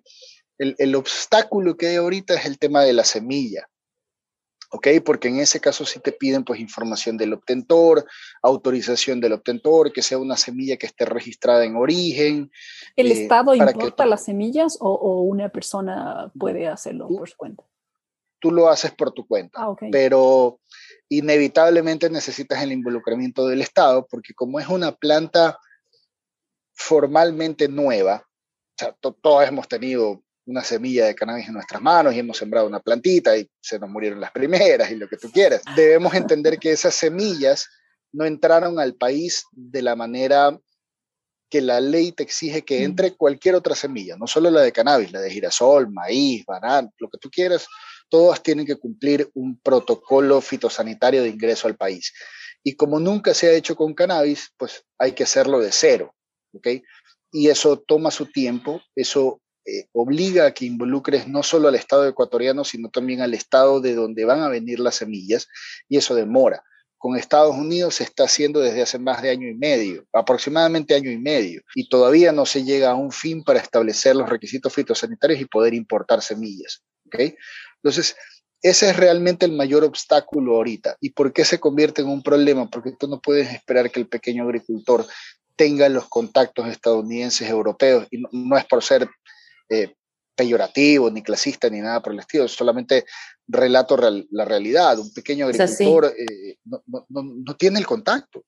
el, 0.56 0.74
el, 0.78 0.94
obstáculo 0.94 1.76
que 1.76 1.88
hay 1.88 1.96
ahorita 1.96 2.34
es 2.34 2.46
el 2.46 2.58
tema 2.58 2.82
de 2.82 2.94
la 2.94 3.04
semilla. 3.04 3.68
¿Ok? 4.70 4.88
Porque 5.04 5.28
en 5.28 5.40
ese 5.40 5.60
caso 5.60 5.84
sí 5.84 6.00
te 6.00 6.12
piden 6.12 6.44
pues 6.44 6.60
información 6.60 7.16
del 7.16 7.32
obtentor, 7.32 8.06
autorización 8.42 9.20
del 9.20 9.32
obtentor, 9.32 9.92
que 9.92 10.02
sea 10.02 10.18
una 10.18 10.36
semilla 10.36 10.76
que 10.76 10.86
esté 10.86 11.04
registrada 11.04 11.64
en 11.64 11.76
origen. 11.76 12.50
¿El 12.96 13.10
eh, 13.10 13.22
Estado 13.22 13.54
importa 13.54 14.06
las 14.06 14.24
semillas 14.24 14.78
o, 14.80 15.22
una 15.22 15.48
persona 15.48 16.30
puede 16.38 16.68
hacerlo 16.68 17.08
por 17.08 17.28
su 17.28 17.36
cuenta? 17.36 17.64
Tú 18.40 18.50
lo 18.50 18.68
haces 18.68 18.92
por 18.92 19.12
tu 19.12 19.26
cuenta, 19.26 19.60
ah, 19.60 19.74
pero 19.92 20.60
inevitablemente 21.10 22.08
necesitas 22.08 22.62
el 22.62 22.72
involucramiento 22.72 23.46
del 23.46 23.60
Estado 23.60 24.06
porque 24.08 24.32
como 24.32 24.58
es 24.60 24.68
una 24.68 24.92
planta 24.92 25.58
formalmente 26.72 27.68
nueva, 27.68 28.24
o 28.24 28.76
sea, 28.78 28.92
todos 28.92 29.46
hemos 29.46 29.68
tenido 29.68 30.22
una 30.46 30.64
semilla 30.64 31.06
de 31.06 31.14
cannabis 31.14 31.48
en 31.48 31.54
nuestras 31.54 31.80
manos 31.80 32.14
y 32.14 32.18
hemos 32.18 32.36
sembrado 32.36 32.66
una 32.66 32.80
plantita 32.80 33.36
y 33.36 33.48
se 33.60 33.78
nos 33.78 33.90
murieron 33.90 34.20
las 34.20 34.32
primeras 34.32 34.90
y 34.90 34.96
lo 34.96 35.08
que 35.08 35.16
tú 35.16 35.30
quieras. 35.30 35.62
Debemos 35.76 36.14
entender 36.14 36.58
que 36.58 36.72
esas 36.72 36.94
semillas 36.94 37.68
no 38.12 38.24
entraron 38.24 38.80
al 38.80 38.94
país 38.94 39.44
de 39.52 39.82
la 39.82 39.94
manera 39.94 40.58
que 41.48 41.60
la 41.60 41.80
ley 41.80 42.12
te 42.12 42.22
exige 42.22 42.62
que 42.62 42.84
entre 42.84 43.16
cualquier 43.16 43.56
otra 43.56 43.74
semilla, 43.74 44.16
no 44.16 44.26
solo 44.26 44.50
la 44.50 44.62
de 44.62 44.72
cannabis, 44.72 45.10
la 45.10 45.20
de 45.20 45.30
girasol, 45.30 45.90
maíz, 45.90 46.44
banano, 46.46 46.92
lo 46.98 47.08
que 47.08 47.18
tú 47.18 47.28
quieras, 47.28 47.66
todas 48.08 48.42
tienen 48.42 48.64
que 48.64 48.76
cumplir 48.76 49.28
un 49.34 49.58
protocolo 49.60 50.40
fitosanitario 50.40 51.22
de 51.22 51.28
ingreso 51.28 51.66
al 51.66 51.76
país. 51.76 52.12
Y 52.62 52.76
como 52.76 53.00
nunca 53.00 53.34
se 53.34 53.48
ha 53.48 53.52
hecho 53.52 53.74
con 53.74 53.94
cannabis, 53.94 54.52
pues 54.56 54.84
hay 54.98 55.12
que 55.12 55.24
hacerlo 55.24 55.58
de 55.58 55.72
cero, 55.72 56.14
¿ok? 56.52 56.68
Y 57.32 57.48
eso 57.48 57.78
toma 57.80 58.10
su 58.10 58.26
tiempo, 58.26 58.80
eso 58.94 59.40
eh, 59.70 59.88
obliga 59.92 60.46
a 60.46 60.50
que 60.52 60.64
involucres 60.64 61.28
no 61.28 61.42
solo 61.42 61.68
al 61.68 61.74
Estado 61.74 62.08
ecuatoriano, 62.08 62.64
sino 62.64 62.90
también 62.90 63.20
al 63.20 63.34
Estado 63.34 63.80
de 63.80 63.94
donde 63.94 64.24
van 64.24 64.40
a 64.40 64.48
venir 64.48 64.80
las 64.80 64.96
semillas, 64.96 65.48
y 65.88 65.96
eso 65.96 66.14
demora. 66.14 66.64
Con 66.98 67.16
Estados 67.16 67.56
Unidos 67.56 67.94
se 67.94 68.04
está 68.04 68.24
haciendo 68.24 68.60
desde 68.60 68.82
hace 68.82 68.98
más 68.98 69.22
de 69.22 69.30
año 69.30 69.48
y 69.48 69.54
medio, 69.54 70.04
aproximadamente 70.12 70.94
año 70.94 71.10
y 71.10 71.18
medio, 71.18 71.62
y 71.74 71.88
todavía 71.88 72.32
no 72.32 72.44
se 72.44 72.64
llega 72.64 72.90
a 72.90 72.94
un 72.94 73.12
fin 73.12 73.42
para 73.42 73.60
establecer 73.60 74.16
los 74.16 74.28
requisitos 74.28 74.74
fitosanitarios 74.74 75.40
y 75.40 75.46
poder 75.46 75.72
importar 75.72 76.20
semillas. 76.20 76.82
¿okay? 77.06 77.34
Entonces, 77.76 78.16
ese 78.62 78.90
es 78.90 78.96
realmente 78.96 79.46
el 79.46 79.52
mayor 79.52 79.84
obstáculo 79.84 80.56
ahorita. 80.56 80.96
¿Y 81.00 81.10
por 81.10 81.32
qué 81.32 81.44
se 81.44 81.58
convierte 81.58 82.02
en 82.02 82.08
un 82.08 82.22
problema? 82.22 82.68
Porque 82.68 82.92
tú 82.98 83.08
no 83.08 83.20
puedes 83.20 83.50
esperar 83.50 83.90
que 83.90 84.00
el 84.00 84.06
pequeño 84.06 84.44
agricultor 84.44 85.06
tenga 85.56 85.88
los 85.88 86.08
contactos 86.08 86.68
estadounidenses, 86.68 87.48
europeos, 87.48 88.06
y 88.10 88.22
no 88.32 88.56
es 88.56 88.64
por 88.64 88.82
ser 88.82 89.08
eh, 89.70 89.94
peyorativo, 90.34 91.10
ni 91.10 91.22
clasista, 91.22 91.68
ni 91.68 91.80
nada 91.80 92.00
por 92.00 92.12
el 92.12 92.20
estilo, 92.20 92.48
solamente 92.48 93.04
relato 93.46 93.96
la 94.30 94.44
realidad. 94.44 94.98
Un 94.98 95.12
pequeño 95.12 95.46
agricultor 95.46 96.14
eh, 96.16 96.56
no, 96.64 97.56
tiene 97.56 97.78
el 97.78 97.86
contacto. 97.86 98.42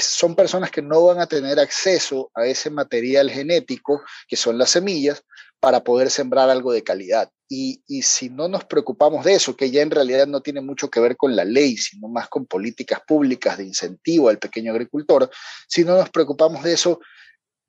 son 0.00 0.34
personas 0.34 0.70
que 0.70 0.82
no 0.82 1.04
van 1.04 1.20
a 1.20 1.26
tener 1.26 1.60
acceso 1.60 2.30
a 2.34 2.46
ese 2.46 2.68
material 2.70 3.30
genético, 3.30 4.02
que 4.26 4.36
son 4.36 4.58
las 4.58 4.70
semillas, 4.70 5.22
para 5.60 5.84
poder 5.84 6.10
sembrar 6.10 6.50
algo 6.50 6.72
de 6.72 6.82
calidad. 6.82 7.30
Y, 7.48 7.82
y, 7.86 8.02
si 8.02 8.28
no 8.28 8.48
nos 8.48 8.64
preocupamos 8.64 9.24
de 9.24 9.34
eso, 9.34 9.56
que 9.56 9.70
ya 9.70 9.82
en 9.82 9.90
realidad 9.90 10.26
no 10.26 10.40
tiene 10.40 10.60
mucho 10.60 10.88
que 10.88 11.00
ver 11.00 11.16
con 11.16 11.34
la 11.36 11.44
ley, 11.44 11.76
sino 11.76 12.08
más 12.08 12.28
con 12.28 12.46
políticas 12.46 13.00
públicas 13.06 13.58
de 13.58 13.64
incentivo 13.64 14.28
al 14.28 14.38
pequeño 14.38 14.72
agricultor, 14.72 15.30
si 15.68 15.84
no 15.84 15.96
nos 15.96 16.10
preocupamos 16.10 16.62
de 16.62 16.72
eso, 16.72 17.00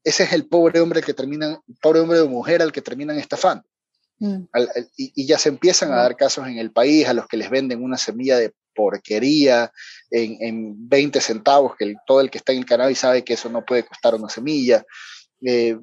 ese 0.03 0.23
es 0.23 0.33
el 0.33 0.47
pobre 0.47 0.79
hombre 0.79 1.01
que 1.01 1.13
termina, 1.13 1.61
pobre 1.81 1.99
hombre 1.99 2.19
o 2.19 2.27
mujer 2.27 2.61
al 2.61 2.71
que 2.71 2.81
terminan 2.81 3.17
estafando. 3.19 3.63
Mm. 4.23 4.45
y, 4.97 5.25
ya 5.25 5.39
se 5.39 5.49
empiezan 5.49 5.91
a 5.91 5.95
dar 5.95 6.15
casos 6.15 6.45
en 6.45 6.59
el 6.59 6.71
país 6.71 7.07
a 7.07 7.13
los 7.15 7.27
que 7.27 7.37
les 7.37 7.49
venden 7.49 7.83
una 7.83 7.97
semilla 7.97 8.37
de 8.37 8.53
porquería 8.75 9.71
en, 10.11 10.37
en 10.41 10.89
20 10.89 11.19
centavos, 11.19 11.75
que 11.75 11.95
todo 12.05 12.21
el 12.21 12.29
que 12.29 12.37
está 12.37 12.51
en 12.51 12.59
el 12.59 12.65
canal 12.67 12.91
y 12.91 12.95
sabe 12.95 13.23
que 13.23 13.33
eso 13.33 13.49
no 13.49 13.65
puede 13.65 13.83
costar 13.83 14.13
una 14.13 14.29
semilla. 14.29 14.85
Eh, 15.43 15.75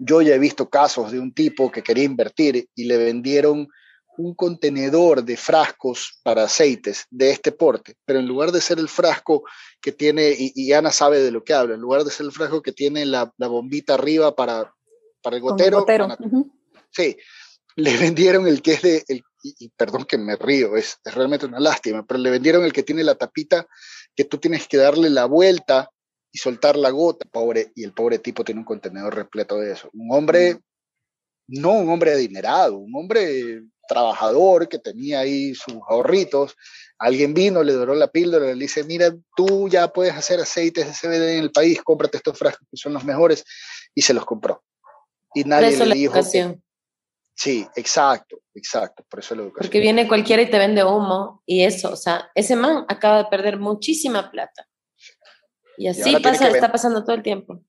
yo 0.00 0.20
ya 0.20 0.34
he 0.34 0.38
visto 0.38 0.68
casos 0.68 1.12
de 1.12 1.20
un 1.20 1.32
tipo 1.32 1.70
que 1.70 1.82
quería 1.82 2.04
invertir 2.04 2.68
y 2.74 2.84
le 2.84 2.96
vendieron 2.96 3.68
un 4.18 4.34
contenedor 4.34 5.24
de 5.24 5.36
frascos 5.36 6.20
para 6.22 6.44
aceites 6.44 7.06
de 7.10 7.30
este 7.30 7.52
porte, 7.52 7.94
pero 8.04 8.18
en 8.18 8.26
lugar 8.26 8.52
de 8.52 8.60
ser 8.60 8.78
el 8.78 8.88
frasco 8.88 9.44
que 9.80 9.92
tiene, 9.92 10.34
y, 10.36 10.72
Ana 10.72 10.90
sabe 10.90 11.20
de 11.20 11.30
lo 11.30 11.44
que 11.44 11.54
habla, 11.54 11.74
en 11.74 11.80
lugar 11.80 12.04
de 12.04 12.10
ser 12.10 12.26
el 12.26 12.32
frasco 12.32 12.60
que 12.60 12.72
tiene 12.72 13.06
la, 13.06 13.32
bombita 13.38 13.94
arriba 13.94 14.34
para, 14.34 14.74
para 15.22 15.36
el 15.36 15.42
gotero, 15.42 15.86
sí, 16.90 17.16
le 17.76 17.96
vendieron 17.96 18.46
el 18.48 18.60
que 18.60 18.72
es 18.72 18.82
de, 18.82 19.04
y, 19.42 19.68
perdón 19.70 20.04
que 20.04 20.18
me 20.18 20.36
río, 20.36 20.76
es, 20.76 20.98
es 21.04 21.14
realmente 21.14 21.46
una 21.46 21.60
lástima, 21.60 22.04
pero 22.04 22.18
le 22.18 22.30
vendieron 22.30 22.64
el 22.64 22.72
que 22.72 22.82
tiene 22.82 23.04
la 23.04 23.14
tapita 23.14 23.66
que 24.16 24.24
tú 24.24 24.38
tienes 24.38 24.66
que 24.66 24.78
darle 24.78 25.10
la 25.10 25.26
vuelta 25.26 25.90
y 26.32 26.38
soltar 26.38 26.76
la 26.76 26.90
gota, 26.90 27.24
pobre, 27.30 27.70
y 27.76 27.84
el 27.84 27.92
pobre 27.92 28.18
tipo 28.18 28.44
tiene 28.44 28.60
un 28.60 28.64
contenedor 28.64 29.14
repleto 29.14 29.56
de 29.58 29.72
eso. 29.72 29.90
Un 29.92 30.12
hombre, 30.12 30.58
no 31.48 31.72
un 31.72 31.88
hombre 31.88 32.12
adinerado, 32.12 32.76
un 32.76 32.94
hombre 32.94 33.62
trabajador 33.88 34.68
que 34.68 34.78
tenía 34.78 35.20
ahí 35.20 35.54
sus 35.54 35.74
ahorritos, 35.88 36.54
alguien 36.98 37.32
vino, 37.32 37.62
le 37.62 37.72
doró 37.72 37.94
la 37.94 38.08
píldora, 38.08 38.46
le 38.46 38.54
dice, 38.54 38.84
mira, 38.84 39.14
tú 39.34 39.68
ya 39.68 39.88
puedes 39.88 40.14
hacer 40.14 40.38
aceites 40.40 40.86
de 40.86 40.92
CBD 40.92 41.38
en 41.38 41.44
el 41.44 41.50
país, 41.50 41.82
cómprate 41.82 42.18
estos 42.18 42.38
frascos 42.38 42.68
que 42.70 42.76
son 42.76 42.92
los 42.92 43.04
mejores, 43.04 43.44
y 43.94 44.02
se 44.02 44.12
los 44.14 44.24
compró. 44.24 44.62
Y 45.34 45.44
nadie 45.44 45.76
le 45.76 45.94
dijo... 45.94 46.14
Educación. 46.14 46.62
Sí, 47.34 47.66
exacto, 47.76 48.40
exacto, 48.52 49.06
por 49.08 49.20
eso 49.20 49.36
la 49.36 49.42
educación. 49.42 49.68
Porque 49.68 49.80
viene 49.80 50.08
cualquiera 50.08 50.42
y 50.42 50.50
te 50.50 50.58
vende 50.58 50.82
humo 50.82 51.40
y 51.46 51.62
eso, 51.62 51.92
o 51.92 51.96
sea, 51.96 52.30
ese 52.34 52.56
man 52.56 52.84
acaba 52.88 53.18
de 53.18 53.28
perder 53.30 53.58
muchísima 53.60 54.28
plata. 54.32 54.68
Y 55.76 55.86
así 55.86 56.16
pasa, 56.16 56.48
está 56.48 56.72
pasando 56.72 57.04
todo 57.04 57.14
el 57.14 57.22
tiempo. 57.22 57.62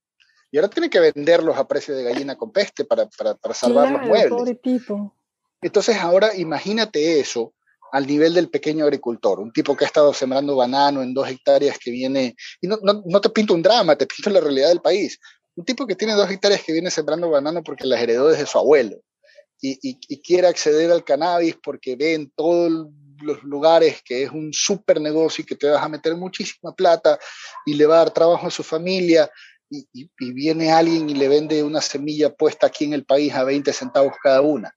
Y 0.51 0.57
ahora 0.57 0.69
tiene 0.69 0.89
que 0.89 0.99
venderlos 0.99 1.57
a 1.57 1.67
precio 1.67 1.95
de 1.95 2.03
gallina 2.03 2.35
con 2.35 2.51
peste 2.51 2.85
para, 2.85 3.07
para, 3.07 3.35
para 3.35 3.53
salvar 3.53 3.91
los 3.91 4.01
muebles. 4.01 4.29
Pobre 4.29 4.55
tipo. 4.55 5.15
Entonces 5.62 5.97
ahora 5.97 6.35
imagínate 6.35 7.19
eso 7.19 7.53
al 7.91 8.05
nivel 8.05 8.33
del 8.33 8.49
pequeño 8.49 8.85
agricultor, 8.85 9.39
un 9.39 9.51
tipo 9.51 9.75
que 9.75 9.83
ha 9.83 9.88
estado 9.88 10.13
sembrando 10.13 10.55
banano 10.55 11.01
en 11.01 11.13
dos 11.13 11.27
hectáreas 11.27 11.77
que 11.79 11.89
viene, 11.89 12.35
y 12.62 12.67
no, 12.67 12.77
no, 12.83 13.21
te 13.21 13.29
pinto 13.29 13.55
un 13.55 13.63
drama, 13.63 13.95
te 13.95 14.05
pinto 14.05 14.29
la 14.29 14.39
realidad 14.39 14.69
del 14.69 14.81
país, 14.81 15.19
un 15.55 15.65
tipo 15.65 15.88
que 15.88 15.95
tiene 15.95 16.13
dos 16.13 16.29
hectáreas 16.29 16.62
que 16.63 16.71
viene 16.71 16.91
sembrando 16.91 17.31
banano 17.31 17.63
porque 17.63 17.88
las 17.88 17.99
heredó 17.99 18.27
desde 18.27 18.45
su 18.45 18.59
abuelo 18.59 19.01
y, 19.62 19.77
y, 19.81 20.21
quiere 20.21 20.47
acceder 20.47 20.91
al 20.91 21.03
cannabis 21.03 21.57
porque 21.62 21.95
ve 21.95 22.13
en 22.13 22.31
todos 22.31 22.88
los 23.21 23.43
lugares 23.43 24.01
que 24.03 24.23
es 24.23 24.31
un 24.31 24.53
súper 24.53 25.01
negocio 25.01 25.41
y 25.41 25.45
que 25.45 25.55
te 25.55 25.69
vas 25.69 25.83
a 25.83 25.89
meter 25.89 26.15
muchísima 26.15 26.73
plata 26.73 27.19
y 27.65 27.73
le 27.73 27.85
va 27.85 27.95
a 27.95 28.05
dar 28.05 28.13
trabajo 28.13 28.47
a 28.47 28.51
su 28.51 28.63
familia 28.63 29.29
y, 29.69 30.10
viene 30.34 30.71
alguien 30.71 31.10
y 31.10 31.13
le 31.13 31.27
vende 31.27 31.63
una 31.63 31.82
semilla 31.82 32.34
puesta 32.34 32.67
aquí 32.67 32.86
en 32.86 32.93
el 32.93 33.05
país 33.05 33.34
a 33.34 33.43
20 33.43 33.71
centavos 33.73 34.13
cada 34.21 34.41
una 34.41 34.73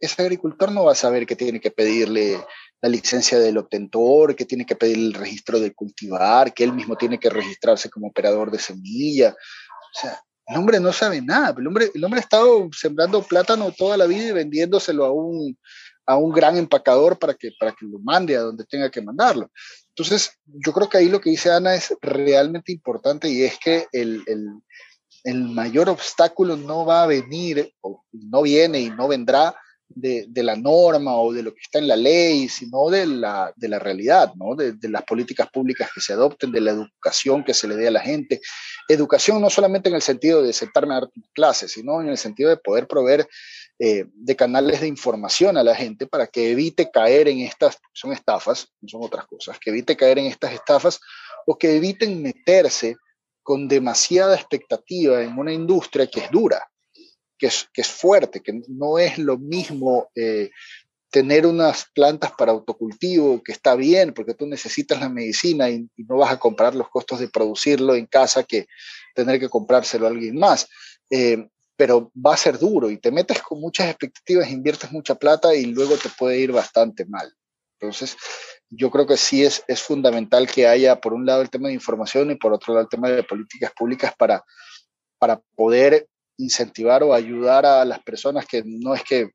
ese, 0.00 0.22
agricultor 0.22 0.72
no 0.72 0.84
va 0.84 0.92
a 0.92 0.96
saber 0.96 1.26
que 1.26 1.36
tiene 1.36 1.60
que 1.60 1.70
pedirle 1.70 2.38
la 2.80 2.88
licencia 2.88 3.38
del 3.38 3.58
obtentor, 3.58 4.36
que 4.36 4.44
tiene 4.44 4.66
que 4.66 4.76
pedir 4.76 4.96
el 4.96 5.14
registro 5.14 5.58
del 5.58 5.74
cultivar, 5.74 6.52
que 6.52 6.64
él 6.64 6.72
mismo 6.72 6.96
tiene 6.96 7.18
que 7.18 7.30
registrarse 7.30 7.90
como 7.90 8.08
operador 8.08 8.50
de 8.50 8.58
semilla. 8.58 9.30
O 9.30 10.00
sea, 10.00 10.20
el 10.46 10.56
hombre 10.56 10.80
no 10.80 10.92
sabe 10.92 11.22
nada. 11.22 11.54
El 11.56 11.66
hombre, 11.66 11.90
el 11.94 12.04
hombre 12.04 12.20
ha 12.20 12.22
estado 12.22 12.68
sembrando 12.76 13.22
plátano 13.22 13.72
toda 13.72 13.96
la 13.96 14.06
vida 14.06 14.28
y 14.28 14.32
vendiéndoselo 14.32 15.04
a 15.04 15.12
un, 15.12 15.58
a 16.06 16.16
un 16.16 16.32
gran 16.32 16.56
empacador 16.56 17.18
para 17.18 17.34
que, 17.34 17.52
para 17.58 17.72
que 17.72 17.86
lo 17.86 17.98
mande 18.00 18.36
a 18.36 18.40
donde 18.40 18.64
tenga 18.64 18.90
que 18.90 19.00
mandarlo. 19.00 19.50
Entonces, 19.96 20.32
yo 20.44 20.72
creo 20.72 20.88
que 20.88 20.98
ahí 20.98 21.08
lo 21.08 21.20
que 21.20 21.30
dice 21.30 21.52
Ana 21.52 21.74
es 21.74 21.94
realmente 22.02 22.72
importante 22.72 23.28
y 23.28 23.42
es 23.42 23.58
que 23.58 23.86
el, 23.92 24.24
el, 24.26 24.48
el 25.22 25.48
mayor 25.48 25.88
obstáculo 25.88 26.56
no 26.56 26.84
va 26.84 27.04
a 27.04 27.06
venir, 27.06 27.72
o 27.80 28.04
no 28.12 28.42
viene 28.42 28.80
y 28.80 28.90
no 28.90 29.06
vendrá 29.06 29.54
de, 29.88 30.42
la 30.42 30.56
norma 30.56 31.16
o 31.16 31.32
de 31.32 31.42
lo 31.42 31.52
que 31.52 31.60
está 31.60 31.78
en 31.78 31.88
la 31.88 31.96
ley, 31.96 32.48
sino 32.48 32.90
de 32.90 33.06
la, 33.06 33.52
de 33.56 33.68
la 33.68 33.78
realidad, 33.78 34.32
¿no? 34.34 34.54
De, 34.54 34.76
las 34.88 35.02
políticas 35.04 35.48
públicas 35.50 35.90
que 35.94 36.00
se 36.00 36.12
adopten, 36.12 36.52
de 36.52 36.60
la 36.60 36.72
educación 36.72 37.44
que 37.44 37.54
se 37.54 37.68
le 37.68 37.76
dé 37.76 37.88
a 37.88 37.92
la 37.92 38.00
gente. 38.00 38.40
Educación 38.88 39.40
no 39.40 39.50
solamente 39.50 39.88
en 39.88 39.94
el 39.94 40.02
sentido 40.02 40.42
de 40.42 40.52
sentarme 40.52 40.94
a 40.94 41.00
dar 41.00 41.10
clases, 41.32 41.72
sino 41.72 42.00
en 42.00 42.08
el 42.08 42.18
sentido 42.18 42.50
de 42.50 42.56
poder 42.56 42.86
proveer 42.86 43.28
eh, 43.78 44.06
de 44.12 44.36
canales 44.36 44.80
de 44.80 44.88
información 44.88 45.56
a 45.56 45.64
la 45.64 45.74
gente 45.74 46.06
para 46.06 46.26
que 46.26 46.50
evite 46.52 46.90
caer 46.90 47.28
en 47.28 47.40
estas, 47.40 47.78
son 47.92 48.12
estafas, 48.12 48.68
no 48.80 48.88
son 48.88 49.02
otras 49.02 49.26
cosas, 49.26 49.58
que 49.58 49.70
evite 49.70 49.96
caer 49.96 50.18
en 50.18 50.26
estas 50.26 50.52
estafas 50.52 51.00
o 51.46 51.58
que 51.58 51.76
eviten 51.76 52.22
meterse 52.22 52.96
con 53.42 53.68
demasiada 53.68 54.34
expectativa 54.34 55.22
en 55.22 55.38
una 55.38 55.52
industria 55.52 56.06
que 56.06 56.20
es 56.20 56.30
dura, 56.30 56.66
que 57.72 57.80
es, 57.80 57.88
fuerte, 57.88 58.40
que 58.40 58.62
no 58.68 58.98
es 58.98 59.18
lo 59.18 59.38
mismo 59.38 60.10
eh, 60.14 60.50
tener 61.10 61.46
unas 61.46 61.86
plantas 61.94 62.32
para 62.32 62.52
autocultivo, 62.52 63.42
que 63.42 63.52
está 63.52 63.76
bien, 63.76 64.12
porque 64.12 64.34
tú 64.34 64.46
necesitas 64.46 65.00
la 65.00 65.08
medicina 65.08 65.70
y, 65.70 65.88
no 65.96 66.16
vas 66.16 66.32
a 66.32 66.38
comprar 66.38 66.74
los 66.74 66.88
costos 66.88 67.20
de 67.20 67.28
producirlo 67.28 67.94
en 67.94 68.06
casa 68.06 68.42
que 68.42 68.66
tener 69.14 69.38
que 69.38 69.48
comprárselo 69.48 70.06
a 70.06 70.10
alguien 70.10 70.36
más. 70.36 70.68
Eh, 71.10 71.48
pero 71.76 72.12
va 72.14 72.34
a 72.34 72.36
ser 72.36 72.58
duro 72.58 72.90
y 72.90 72.98
te 72.98 73.10
metes 73.10 73.42
con 73.42 73.60
muchas 73.60 73.88
expectativas, 73.88 74.50
inviertes 74.50 74.92
mucha 74.92 75.16
plata 75.16 75.54
y 75.54 75.66
luego 75.66 75.96
te 75.96 76.08
puede 76.08 76.38
ir 76.38 76.52
bastante 76.52 77.04
mal. 77.04 77.32
Entonces, 77.80 78.16
yo 78.70 78.90
creo 78.90 79.06
que 79.06 79.16
sí 79.16 79.44
es, 79.44 79.62
es 79.68 79.82
fundamental 79.82 80.48
que 80.48 80.66
haya, 80.66 81.00
por 81.00 81.12
un 81.12 81.26
lado, 81.26 81.42
el 81.42 81.50
tema 81.50 81.68
de 81.68 81.74
información 81.74 82.30
y 82.30 82.36
por 82.36 82.52
otro 82.52 82.74
lado, 82.74 82.84
el 82.84 82.88
tema 82.88 83.08
de 83.10 83.22
políticas 83.22 83.72
públicas 83.76 84.14
para, 84.16 84.44
para 85.18 85.40
poder 85.54 86.08
incentivar 86.38 87.02
o 87.02 87.14
ayudar 87.14 87.66
a 87.66 87.84
las 87.84 88.00
personas 88.02 88.46
que 88.46 88.62
no 88.64 88.94
es 88.94 89.02
que 89.02 89.30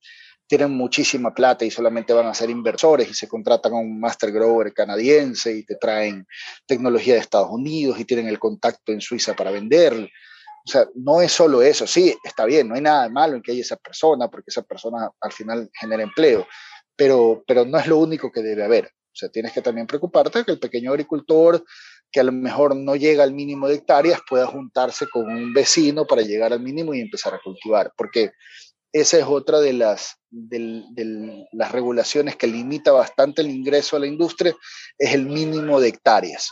tienen 0.49 0.71
muchísima 0.71 1.31
plata 1.31 1.63
y 1.63 1.69
solamente 1.69 2.11
van 2.11 2.25
a 2.25 2.33
ser 2.33 2.49
inversores 2.49 3.07
y 3.07 3.13
se 3.13 3.27
contratan 3.27 3.71
a 3.71 3.75
un 3.75 3.99
master 3.99 4.31
grower 4.31 4.73
canadiense 4.73 5.55
y 5.55 5.63
te 5.63 5.75
traen 5.75 6.25
tecnología 6.65 7.13
de 7.13 7.19
Estados 7.19 7.51
Unidos 7.51 7.99
y 7.99 8.05
tienen 8.05 8.27
el 8.27 8.39
contacto 8.39 8.91
en 8.91 8.99
Suiza 8.99 9.35
para 9.35 9.51
vender. 9.51 9.93
O 9.93 10.71
sea, 10.71 10.87
no 10.95 11.21
es 11.21 11.31
solo 11.31 11.61
eso, 11.61 11.85
sí, 11.85 12.15
está 12.23 12.45
bien, 12.45 12.67
no 12.67 12.73
hay 12.73 12.81
nada 12.81 13.03
de 13.03 13.09
malo 13.09 13.35
en 13.35 13.43
que 13.43 13.51
haya 13.51 13.61
esa 13.61 13.77
persona, 13.77 14.27
porque 14.27 14.49
esa 14.49 14.63
persona 14.63 15.09
al 15.21 15.31
final 15.31 15.69
genera 15.79 16.01
empleo, 16.01 16.47
pero, 16.95 17.43
pero 17.47 17.63
no 17.63 17.77
es 17.77 17.85
lo 17.85 17.97
único 17.99 18.31
que 18.31 18.41
debe 18.41 18.63
haber. 18.63 18.85
O 18.85 19.15
sea, 19.19 19.29
tienes 19.29 19.51
que 19.51 19.61
también 19.61 19.85
preocuparte 19.85 20.43
que 20.43 20.51
el 20.51 20.59
pequeño 20.59 20.91
agricultor 20.91 21.63
que 22.11 22.19
a 22.19 22.23
lo 22.23 22.31
mejor 22.31 22.75
no 22.75 22.95
llega 22.95 23.23
al 23.23 23.33
mínimo 23.33 23.67
de 23.67 23.75
hectáreas 23.75 24.19
pueda 24.27 24.47
juntarse 24.47 25.07
con 25.07 25.29
un 25.29 25.53
vecino 25.53 26.05
para 26.05 26.21
llegar 26.21 26.53
al 26.53 26.61
mínimo 26.61 26.93
y 26.93 27.01
empezar 27.01 27.33
a 27.33 27.41
cultivar, 27.43 27.93
porque 27.95 28.31
esa 28.91 29.17
es 29.17 29.25
otra 29.25 29.59
de 29.59 29.73
las, 29.73 30.15
de, 30.31 31.45
las 31.51 31.71
regulaciones 31.71 32.35
que 32.35 32.47
limita 32.47 32.91
bastante 32.91 33.41
el 33.41 33.51
ingreso 33.51 33.95
a 33.95 33.99
la 33.99 34.07
industria, 34.07 34.55
es 34.97 35.13
el 35.13 35.25
mínimo 35.25 35.79
de 35.79 35.89
hectáreas. 35.89 36.49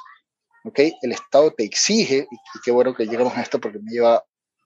¿okay? 0.63 0.93
El 1.01 1.13
Estado 1.13 1.51
te 1.51 1.63
exige, 1.63 2.27
y, 2.29 2.59
qué 2.63 2.71
bueno 2.71 2.93
que 2.93 3.05
llegamos 3.05 3.35
a 3.35 3.41
esto 3.41 3.59
porque 3.59 3.79
me 3.79 3.91
lleva 3.91 4.23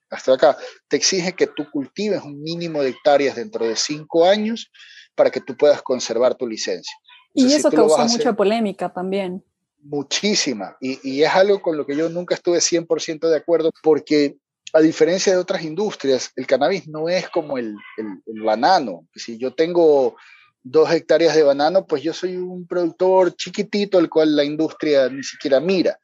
hasta 0.09 0.33
acá, 0.33 0.57
te 0.89 0.97
exige 0.97 1.33
que 1.33 1.47
tú 1.47 1.69
cultives 1.71 2.21
un 2.23 2.41
mínimo 2.41 2.81
de 2.81 2.89
hectáreas 2.89 3.37
dentro 3.37 3.65
de 3.65 3.77
cinco 3.77 4.25
años 4.25 4.69
para 5.15 5.31
que 5.31 5.39
tú 5.39 5.55
puedas 5.55 5.81
conservar 5.81 6.35
tu 6.35 6.45
licencia. 6.47 6.93
y 7.33 7.53
eso 7.53 7.71
causó 7.71 8.03
mucha 8.05 8.33
polémica 8.33 8.91
también. 8.91 9.41
Muchísima. 9.84 10.77
Y, 10.79 11.23
es 11.23 11.29
algo 11.29 11.61
con 11.61 11.77
lo 11.77 11.86
que 11.86 11.95
yo 11.95 12.09
nunca 12.09 12.36
estuve 12.36 12.59
100% 12.59 13.29
de 13.29 13.38
acuerdo 13.38 13.71
porque 13.82 14.38
a 14.73 14.79
diferencia 14.79 15.34
de 15.34 15.39
otras 15.39 15.63
industrias, 15.63 16.32
el 16.36 16.47
cannabis 16.47 16.88
no 16.88 17.09
es 17.09 17.29
como 17.29 17.57
el, 17.57 17.75
el, 17.97 18.41
banano. 18.41 19.07
Si 19.13 19.38
yo 19.38 19.53
tengo 19.53 20.15
dos 20.63 20.91
hectáreas 20.91 21.36
de 21.36 21.43
banano, 21.43 21.86
pues 21.86 22.03
yo 22.03 22.13
soy 22.13 22.38
un 22.38 22.65
productor 22.67 23.36
chiquitito 23.36 23.97
al 23.97 24.09
cual 24.09 24.36
la 24.36 24.45
industria 24.45 25.09
ni 25.09 25.23
siquiera 25.23 25.59
mira. 25.59 25.99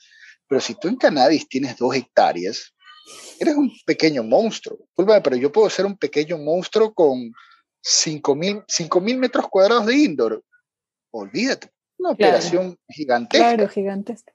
Pero 0.47 0.59
si 0.59 0.75
tú 0.75 0.88
en 0.88 0.97
cannabis 0.97 1.47
tienes 1.47 1.78
dos 1.78 1.95
hectáreas, 1.95 2.73
eres 3.39 3.55
un 3.55 3.71
pequeño 3.86 4.23
monstruo. 4.23 4.80
pero 4.95 5.36
yo 5.36 5.51
puedo 5.51 5.69
ser 5.69 5.86
un 5.86 5.97
pequeño 5.97 6.38
monstruo 6.38 6.93
con 6.93 7.32
5.000 7.84 9.01
mil 9.01 9.17
metros 9.17 9.47
cuadrados 9.49 9.86
de 9.86 9.95
indoor. 9.95 10.43
Olvídate, 11.11 11.71
una 11.98 12.12
operación 12.12 12.78
gigantesca. 12.89 13.56
Claro, 13.56 13.70
gigantesca 13.70 14.34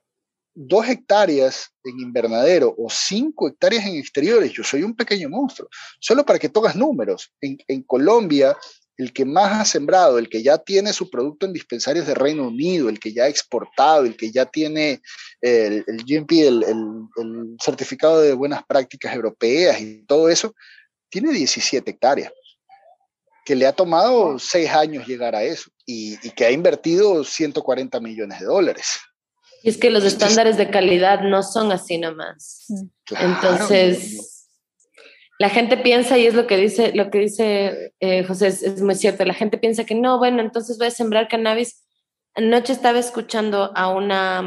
dos 0.55 0.87
hectáreas 0.87 1.71
en 1.83 1.99
invernadero 1.99 2.73
o 2.77 2.89
cinco 2.89 3.47
hectáreas 3.47 3.85
en 3.85 3.95
exteriores, 3.95 4.51
yo 4.51 4.63
soy 4.63 4.83
un 4.83 4.95
pequeño 4.95 5.29
monstruo. 5.29 5.69
Solo 5.99 6.25
para 6.25 6.39
que 6.39 6.49
toques 6.49 6.75
números, 6.75 7.33
en, 7.41 7.81
Colombia, 7.83 8.55
el 8.97 9.11
que 9.11 9.25
más 9.25 9.59
ha 9.59 9.65
sembrado, 9.65 10.19
el 10.19 10.29
que 10.29 10.43
ya 10.43 10.59
tiene 10.59 10.93
su 10.93 11.09
producto 11.09 11.45
en 11.45 11.53
dispensarios 11.53 12.05
de 12.05 12.13
Reino 12.13 12.47
Unido, 12.47 12.89
el 12.89 12.99
que 12.99 13.13
ya 13.13 13.23
ha 13.23 13.27
exportado, 13.27 14.05
el 14.05 14.15
que 14.15 14.31
ya 14.31 14.45
tiene 14.45 15.01
el, 15.41 15.83
el 15.87 16.03
GMP, 16.05 16.31
el, 16.33 16.63
el, 16.63 17.57
certificado 17.59 18.21
de 18.21 18.33
buenas 18.33 18.63
prácticas 18.65 19.13
europeas 19.15 19.81
y 19.81 20.05
todo 20.05 20.29
eso, 20.29 20.53
tiene 21.09 21.31
17 21.31 21.89
hectáreas, 21.89 22.31
que 23.45 23.55
le 23.55 23.67
ha 23.67 23.73
tomado 23.73 24.39
seis 24.39 24.69
años 24.69 25.05
llegar 25.07 25.35
a 25.35 25.43
eso 25.43 25.69
y, 25.85 26.17
y 26.25 26.31
que 26.31 26.45
ha 26.45 26.51
invertido 26.51 27.23
140 27.23 27.99
millones 27.99 28.39
de 28.39 28.45
dólares. 28.45 28.99
Y 29.63 29.69
es 29.69 29.77
que 29.77 29.89
los 29.89 30.03
estándares 30.03 30.57
de 30.57 30.69
calidad 30.69 31.21
no 31.21 31.41
son 31.41 31.71
así 31.71 31.97
nomás. 31.97 32.65
Entonces, 33.17 34.49
la 35.39 35.49
gente 35.49 35.77
piensa, 35.77 36.17
y 36.17 36.27
es 36.27 36.33
lo 36.33 36.47
que 36.47 36.57
dice, 36.57 36.91
lo 36.93 37.09
que 37.09 37.19
dice 37.19 37.93
eh, 38.01 38.23
José, 38.23 38.47
es, 38.47 38.81
muy 38.81 38.95
cierto, 38.95 39.23
la 39.23 39.33
gente 39.33 39.57
piensa 39.57 39.85
que 39.85 39.95
no, 39.95 40.17
bueno, 40.17 40.41
entonces 40.41 40.77
voy 40.77 40.87
a 40.87 40.91
sembrar 40.91 41.29
cannabis. 41.29 41.81
Anoche 42.35 42.73
estaba 42.73 42.99
escuchando 42.99 43.71
a 43.75 43.89
una, 43.89 44.43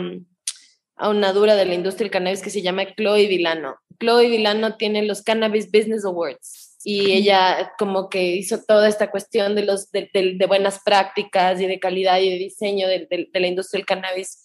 a 0.97 1.09
una 1.09 1.33
dura 1.33 1.57
de 1.57 1.65
la 1.65 1.75
industria 1.75 2.05
del 2.05 2.13
cannabis 2.13 2.43
que 2.43 2.51
se 2.51 2.61
llama 2.61 2.95
Chloe 2.95 3.27
Vilano. 3.27 3.77
Chloe 3.99 4.29
Vilano 4.29 4.77
tiene 4.77 5.03
los 5.03 5.23
Cannabis 5.23 5.71
Business 5.71 6.05
Awards 6.05 6.66
y 6.89 7.11
ella 7.11 7.73
como 7.81 8.09
que 8.09 8.23
hizo 8.37 8.63
toda 8.63 8.89
esta 8.89 9.11
cuestión 9.11 9.57
de, 9.57 9.65
los, 9.65 9.91
de, 9.91 10.47
buenas 10.47 10.79
prácticas 10.85 11.61
y 11.61 11.67
de 11.67 11.81
calidad 11.81 12.21
y 12.21 12.31
de 12.31 12.39
diseño 12.39 12.87
de, 12.87 13.29
la 13.35 13.47
industria 13.49 13.81
del 13.81 13.87
cannabis 13.87 14.41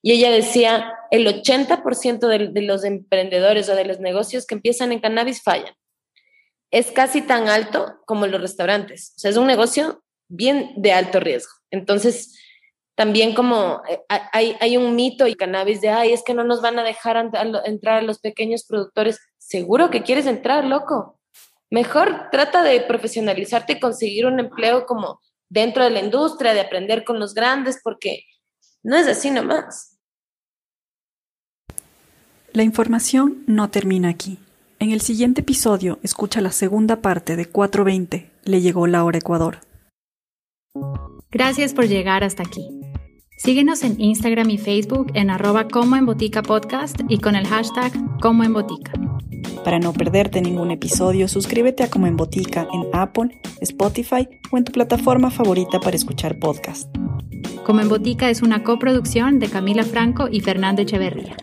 y 0.00 0.12
ella 0.12 0.30
decía, 0.30 0.94
el 1.10 1.26
80% 1.26 2.26
de, 2.26 2.48
de 2.48 2.62
los 2.62 2.84
emprendedores 2.84 3.68
o 3.68 3.74
de 3.74 3.84
los 3.84 4.00
negocios 4.00 4.46
que 4.46 4.54
empiezan 4.54 4.92
en 4.92 5.00
cannabis 5.00 5.42
fallan. 5.42 5.74
Es 6.70 6.90
casi 6.90 7.20
tan 7.20 7.48
alto 7.48 8.00
como 8.06 8.26
los 8.26 8.40
restaurantes. 8.40 9.12
O 9.16 9.20
sea, 9.20 9.30
es 9.30 9.36
un 9.36 9.46
negocio 9.46 10.02
bien 10.28 10.72
de 10.76 10.92
alto 10.92 11.20
riesgo. 11.20 11.52
Entonces, 11.70 12.38
también 12.94 13.34
como 13.34 13.82
eh, 13.88 14.00
hay, 14.32 14.56
hay 14.60 14.76
un 14.78 14.94
mito 14.94 15.26
y 15.26 15.34
cannabis 15.34 15.80
de, 15.82 15.90
ay, 15.90 16.12
es 16.12 16.22
que 16.22 16.34
no 16.34 16.44
nos 16.44 16.62
van 16.62 16.78
a 16.78 16.82
dejar 16.82 17.30
entrar 17.64 17.98
a 17.98 18.02
los 18.02 18.20
pequeños 18.20 18.64
productores. 18.64 19.20
Seguro 19.36 19.90
que 19.90 20.02
quieres 20.02 20.26
entrar, 20.26 20.64
loco. 20.64 21.18
Mejor 21.70 22.28
trata 22.30 22.62
de 22.62 22.80
profesionalizarte 22.82 23.74
y 23.74 23.80
conseguir 23.80 24.26
un 24.26 24.38
empleo 24.38 24.86
como 24.86 25.20
dentro 25.48 25.84
de 25.84 25.90
la 25.90 26.00
industria, 26.00 26.54
de 26.54 26.60
aprender 26.60 27.04
con 27.04 27.18
los 27.18 27.34
grandes, 27.34 27.80
porque 27.82 28.24
no 28.82 28.96
es 28.96 29.06
así 29.06 29.30
nomás. 29.30 29.98
La 32.52 32.62
información 32.62 33.42
no 33.46 33.70
termina 33.70 34.08
aquí. 34.08 34.38
En 34.78 34.92
el 34.92 35.00
siguiente 35.00 35.40
episodio 35.40 35.98
escucha 36.02 36.40
la 36.40 36.52
segunda 36.52 37.02
parte 37.02 37.36
de 37.36 37.46
420, 37.46 38.30
Le 38.44 38.60
llegó 38.60 38.86
la 38.86 39.04
hora 39.04 39.18
Ecuador. 39.18 39.58
Gracias 41.30 41.74
por 41.74 41.88
llegar 41.88 42.22
hasta 42.22 42.42
aquí. 42.44 42.68
Síguenos 43.38 43.82
en 43.82 44.00
Instagram 44.00 44.50
y 44.50 44.58
Facebook 44.58 45.10
en 45.14 45.30
arroba 45.30 45.66
como 45.66 45.96
en 45.96 46.06
botica 46.06 46.42
podcast 46.42 47.00
y 47.08 47.18
con 47.18 47.34
el 47.34 47.46
hashtag 47.46 47.92
como 48.20 48.44
en 48.44 48.52
botica. 48.52 48.92
Para 49.64 49.78
no 49.78 49.92
perderte 49.92 50.40
ningún 50.40 50.70
episodio, 50.70 51.28
suscríbete 51.28 51.82
a 51.82 51.90
Como 51.90 52.06
en 52.06 52.16
Botica 52.16 52.66
en 52.72 52.84
Apple, 52.92 53.40
Spotify 53.60 54.28
o 54.50 54.58
en 54.58 54.64
tu 54.64 54.72
plataforma 54.72 55.30
favorita 55.30 55.80
para 55.80 55.96
escuchar 55.96 56.38
podcast. 56.38 56.94
Como 57.64 57.80
en 57.80 57.88
Botica 57.88 58.28
es 58.28 58.42
una 58.42 58.62
coproducción 58.62 59.38
de 59.38 59.48
Camila 59.48 59.84
Franco 59.84 60.28
y 60.30 60.40
Fernando 60.40 60.82
Echeverría. 60.82 61.36